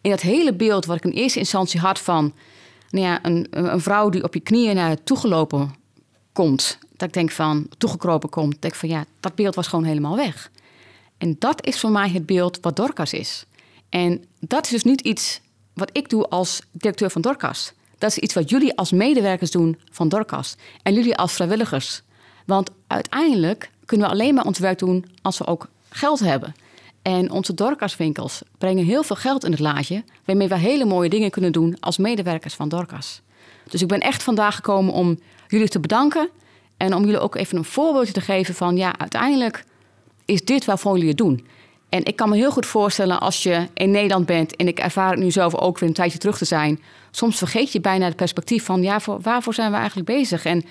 In 0.00 0.10
dat 0.10 0.20
hele 0.20 0.54
beeld 0.54 0.86
wat 0.86 0.96
ik 0.96 1.04
in 1.04 1.10
eerste 1.10 1.38
instantie 1.38 1.80
had 1.80 1.98
van 1.98 2.32
nou 2.90 3.06
ja, 3.06 3.18
een, 3.24 3.46
een 3.50 3.80
vrouw 3.80 4.08
die 4.08 4.24
op 4.24 4.34
je 4.34 4.40
knieën 4.40 4.74
naar 4.74 4.90
je 4.90 5.02
toegelopen 5.04 5.77
komt. 6.38 6.78
Dat 6.96 7.08
ik 7.08 7.14
denk 7.14 7.30
van, 7.30 7.68
toegekropen 7.78 8.28
komt. 8.28 8.56
Dat 8.60 8.70
ik 8.70 8.76
van 8.76 8.88
ja, 8.88 9.04
dat 9.20 9.34
beeld 9.34 9.54
was 9.54 9.66
gewoon 9.66 9.84
helemaal 9.84 10.16
weg. 10.16 10.50
En 11.18 11.36
dat 11.38 11.66
is 11.66 11.80
voor 11.80 11.90
mij 11.90 12.08
het 12.08 12.26
beeld 12.26 12.58
wat 12.60 12.76
Dorcas 12.76 13.12
is. 13.12 13.44
En 13.88 14.24
dat 14.40 14.64
is 14.64 14.70
dus 14.70 14.82
niet 14.82 15.00
iets 15.00 15.40
wat 15.74 15.90
ik 15.92 16.08
doe 16.08 16.28
als 16.28 16.60
directeur 16.72 17.10
van 17.10 17.20
Dorcas. 17.20 17.72
Dat 17.98 18.10
is 18.10 18.18
iets 18.18 18.34
wat 18.34 18.50
jullie 18.50 18.76
als 18.76 18.92
medewerkers 18.92 19.50
doen 19.50 19.78
van 19.90 20.08
Dorcas. 20.08 20.56
En 20.82 20.94
jullie 20.94 21.16
als 21.16 21.32
vrijwilligers. 21.32 22.02
Want 22.46 22.70
uiteindelijk 22.86 23.70
kunnen 23.84 24.06
we 24.06 24.12
alleen 24.12 24.34
maar 24.34 24.44
ons 24.44 24.58
werk 24.58 24.78
doen 24.78 25.04
als 25.22 25.38
we 25.38 25.46
ook 25.46 25.68
geld 25.88 26.20
hebben. 26.20 26.54
En 27.02 27.30
onze 27.30 27.54
Dorcas-winkels 27.54 28.42
brengen 28.58 28.84
heel 28.84 29.02
veel 29.02 29.16
geld 29.16 29.44
in 29.44 29.50
het 29.50 29.60
laadje, 29.60 30.04
waarmee 30.24 30.48
we 30.48 30.58
hele 30.58 30.84
mooie 30.84 31.08
dingen 31.08 31.30
kunnen 31.30 31.52
doen 31.52 31.76
als 31.80 31.96
medewerkers 31.96 32.54
van 32.54 32.68
Dorcas. 32.68 33.20
Dus 33.70 33.82
ik 33.82 33.88
ben 33.88 34.00
echt 34.00 34.22
vandaag 34.22 34.54
gekomen 34.54 34.92
om 34.92 35.18
jullie 35.48 35.68
te 35.68 35.80
bedanken 35.80 36.28
en 36.76 36.94
om 36.94 37.04
jullie 37.04 37.20
ook 37.20 37.34
even 37.34 37.58
een 37.58 37.64
voorbeeldje 37.64 38.12
te 38.12 38.20
geven 38.20 38.54
van 38.54 38.76
ja, 38.76 38.98
uiteindelijk 38.98 39.64
is 40.24 40.44
dit 40.44 40.64
waarvoor 40.64 40.92
jullie 40.92 41.08
het 41.08 41.18
doen. 41.18 41.46
En 41.88 42.04
ik 42.04 42.16
kan 42.16 42.28
me 42.28 42.36
heel 42.36 42.50
goed 42.50 42.66
voorstellen 42.66 43.20
als 43.20 43.42
je 43.42 43.66
in 43.74 43.90
Nederland 43.90 44.26
bent 44.26 44.56
en 44.56 44.68
ik 44.68 44.78
ervaar 44.78 45.10
het 45.10 45.18
nu 45.18 45.30
zelf 45.30 45.54
ook 45.54 45.78
weer 45.78 45.88
een 45.88 45.94
tijdje 45.94 46.18
terug 46.18 46.38
te 46.38 46.44
zijn. 46.44 46.82
Soms 47.10 47.38
vergeet 47.38 47.72
je 47.72 47.80
bijna 47.80 48.04
het 48.04 48.16
perspectief 48.16 48.64
van 48.64 48.82
ja, 48.82 49.00
voor, 49.00 49.20
waarvoor 49.20 49.54
zijn 49.54 49.70
we 49.70 49.76
eigenlijk 49.76 50.06
bezig? 50.06 50.44
En 50.44 50.64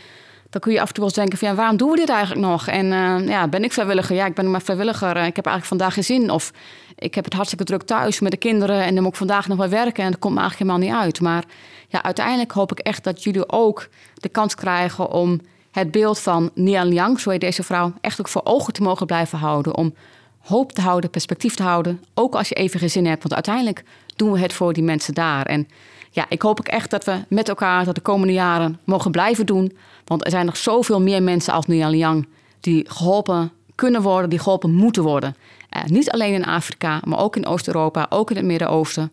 dan 0.49 0.61
kun 0.61 0.71
je 0.71 0.81
af 0.81 0.87
en 0.87 0.93
toe 0.93 1.03
wel 1.03 1.13
eens 1.13 1.19
denken 1.19 1.37
van 1.37 1.47
ja, 1.47 1.55
waarom 1.55 1.77
doen 1.77 1.89
we 1.89 1.95
dit 1.95 2.09
eigenlijk 2.09 2.47
nog? 2.47 2.67
En 2.67 2.85
uh, 2.85 3.27
ja, 3.27 3.47
ben 3.47 3.63
ik 3.63 3.73
vrijwilliger? 3.73 4.15
Ja, 4.15 4.25
ik 4.25 4.33
ben 4.33 4.51
maar 4.51 4.61
vrijwilliger. 4.61 5.09
Ik 5.09 5.35
heb 5.35 5.45
eigenlijk 5.45 5.65
vandaag 5.65 5.93
geen 5.93 6.03
zin. 6.03 6.29
Of 6.31 6.51
ik 6.95 7.15
heb 7.15 7.23
het 7.23 7.33
hartstikke 7.33 7.63
druk 7.63 7.81
thuis 7.81 8.19
met 8.19 8.31
de 8.31 8.37
kinderen 8.37 8.83
en 8.83 8.93
dan 8.93 9.03
moet 9.03 9.11
ik 9.11 9.17
vandaag 9.17 9.47
nog 9.47 9.57
wel 9.57 9.69
werken 9.69 10.03
en 10.03 10.11
dat 10.11 10.19
komt 10.19 10.33
me 10.33 10.39
eigenlijk 10.39 10.71
helemaal 10.71 10.91
niet 10.91 11.03
uit. 11.05 11.21
Maar 11.21 11.43
ja, 11.87 12.03
uiteindelijk 12.03 12.51
hoop 12.51 12.71
ik 12.71 12.79
echt 12.79 13.03
dat 13.03 13.23
jullie 13.23 13.49
ook 13.49 13.87
de 14.13 14.29
kans 14.29 14.55
krijgen 14.55 15.11
om 15.11 15.39
het 15.71 15.91
beeld 15.91 16.19
van 16.19 16.51
Nian 16.53 16.87
Liang, 16.87 17.19
zo 17.19 17.29
heet 17.29 17.41
deze 17.41 17.63
vrouw, 17.63 17.93
echt 18.01 18.19
ook 18.19 18.27
voor 18.27 18.41
ogen 18.43 18.73
te 18.73 18.81
mogen 18.81 19.05
blijven 19.05 19.37
houden. 19.37 19.75
Om 19.75 19.93
hoop 20.39 20.71
te 20.71 20.81
houden, 20.81 21.09
perspectief 21.09 21.55
te 21.55 21.63
houden. 21.63 22.03
Ook 22.13 22.35
als 22.35 22.49
je 22.49 22.55
even 22.55 22.79
geen 22.79 22.89
zin 22.89 23.05
hebt, 23.05 23.21
want 23.21 23.33
uiteindelijk 23.33 23.83
doen 24.15 24.31
we 24.31 24.39
het 24.39 24.53
voor 24.53 24.73
die 24.73 24.83
mensen 24.83 25.13
daar. 25.13 25.45
En 25.45 25.67
ja, 26.11 26.25
ik 26.29 26.41
hoop 26.41 26.59
ook 26.59 26.67
echt 26.67 26.89
dat 26.89 27.03
we 27.03 27.19
met 27.27 27.49
elkaar 27.49 27.85
dat 27.85 27.95
de 27.95 28.01
komende 28.01 28.33
jaren 28.33 28.79
mogen 28.83 29.11
blijven 29.11 29.45
doen. 29.45 29.77
Want 30.05 30.25
er 30.25 30.31
zijn 30.31 30.45
nog 30.45 30.57
zoveel 30.57 31.01
meer 31.01 31.23
mensen 31.23 31.53
als 31.53 31.65
Nian 31.65 31.89
Liang 31.89 32.27
die 32.59 32.85
geholpen 32.89 33.51
kunnen 33.75 34.01
worden, 34.01 34.29
die 34.29 34.39
geholpen 34.39 34.73
moeten 34.73 35.03
worden. 35.03 35.35
Uh, 35.77 35.83
niet 35.83 36.11
alleen 36.11 36.33
in 36.33 36.45
Afrika, 36.45 37.01
maar 37.03 37.19
ook 37.19 37.35
in 37.35 37.45
Oost-Europa, 37.45 38.05
ook 38.09 38.29
in 38.29 38.35
het 38.35 38.45
Midden-Oosten. 38.45 39.11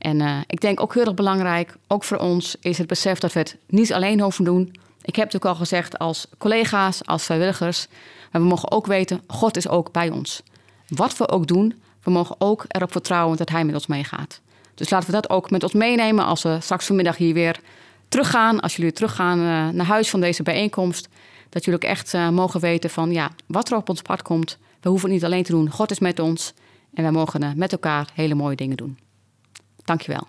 En 0.00 0.20
uh, 0.20 0.38
ik 0.46 0.60
denk 0.60 0.80
ook 0.80 0.94
heel 0.94 1.04
erg 1.04 1.14
belangrijk, 1.14 1.76
ook 1.86 2.04
voor 2.04 2.16
ons, 2.16 2.56
is 2.60 2.78
het 2.78 2.86
besef 2.86 3.18
dat 3.18 3.32
we 3.32 3.38
het 3.38 3.56
niet 3.66 3.92
alleen 3.92 4.20
hoeven 4.20 4.44
doen. 4.44 4.76
Ik 5.02 5.16
heb 5.16 5.32
het 5.32 5.36
ook 5.36 5.50
al 5.50 5.54
gezegd 5.54 5.98
als 5.98 6.26
collega's, 6.38 7.06
als 7.06 7.24
vrijwilligers. 7.24 7.86
Maar 8.32 8.42
we 8.42 8.48
mogen 8.48 8.70
ook 8.70 8.86
weten, 8.86 9.20
God 9.26 9.56
is 9.56 9.68
ook 9.68 9.92
bij 9.92 10.10
ons. 10.10 10.42
Wat 10.88 11.16
we 11.16 11.28
ook 11.28 11.46
doen, 11.46 11.82
we 12.02 12.10
mogen 12.10 12.36
ook 12.38 12.64
erop 12.68 12.92
vertrouwen 12.92 13.36
dat 13.36 13.48
Hij 13.48 13.64
met 13.64 13.74
ons 13.74 13.86
meegaat. 13.86 14.40
Dus 14.74 14.90
laten 14.90 15.06
we 15.06 15.12
dat 15.12 15.30
ook 15.30 15.50
met 15.50 15.62
ons 15.62 15.72
meenemen 15.72 16.24
als 16.24 16.42
we 16.42 16.58
straks 16.60 16.86
vanmiddag 16.86 17.16
hier 17.16 17.34
weer 17.34 17.60
teruggaan. 18.08 18.60
Als 18.60 18.76
jullie 18.76 18.92
teruggaan 18.92 19.38
uh, 19.38 19.68
naar 19.68 19.86
huis 19.86 20.10
van 20.10 20.20
deze 20.20 20.42
bijeenkomst. 20.42 21.08
Dat 21.48 21.64
jullie 21.64 21.80
ook 21.84 21.90
echt 21.90 22.14
uh, 22.14 22.28
mogen 22.28 22.60
weten 22.60 22.90
van 22.90 23.12
ja, 23.12 23.30
wat 23.46 23.70
er 23.70 23.76
op 23.76 23.88
ons 23.88 24.02
pad 24.02 24.22
komt. 24.22 24.58
We 24.80 24.88
hoeven 24.88 25.08
het 25.08 25.16
niet 25.18 25.26
alleen 25.26 25.42
te 25.42 25.52
doen. 25.52 25.70
God 25.70 25.90
is 25.90 25.98
met 25.98 26.18
ons. 26.18 26.54
En 26.94 27.02
wij 27.02 27.12
mogen 27.12 27.52
met 27.56 27.72
elkaar 27.72 28.10
hele 28.14 28.34
mooie 28.34 28.56
dingen 28.56 28.76
doen. 28.76 28.98
Dankjewel. 29.84 30.26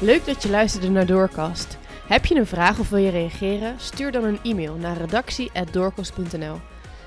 Leuk 0.00 0.26
dat 0.26 0.42
je 0.42 0.50
luisterde 0.50 0.88
naar 0.88 1.06
Doorkast. 1.06 1.78
Heb 2.06 2.26
je 2.26 2.34
een 2.34 2.46
vraag 2.46 2.78
of 2.78 2.88
wil 2.88 2.98
je 2.98 3.10
reageren? 3.10 3.80
Stuur 3.80 4.12
dan 4.12 4.24
een 4.24 4.38
e-mail 4.42 4.74
naar 4.74 4.96
redactie.doorkast.nl. 4.96 6.56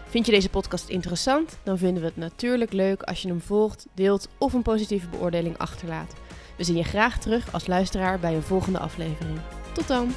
Vind 0.07 0.25
je 0.25 0.31
deze 0.31 0.49
podcast 0.49 0.89
interessant? 0.89 1.57
Dan 1.63 1.77
vinden 1.77 2.01
we 2.01 2.07
het 2.07 2.17
natuurlijk 2.17 2.73
leuk 2.73 3.01
als 3.01 3.21
je 3.21 3.27
hem 3.27 3.41
volgt, 3.41 3.87
deelt 3.93 4.27
of 4.37 4.53
een 4.53 4.61
positieve 4.61 5.07
beoordeling 5.07 5.57
achterlaat. 5.57 6.13
We 6.61 6.67
zien 6.67 6.77
je 6.77 6.83
graag 6.83 7.17
terug 7.17 7.53
als 7.53 7.67
luisteraar 7.67 8.19
bij 8.19 8.35
een 8.35 8.43
volgende 8.43 8.79
aflevering. 8.79 9.39
Tot 9.73 9.87
dan! 9.87 10.13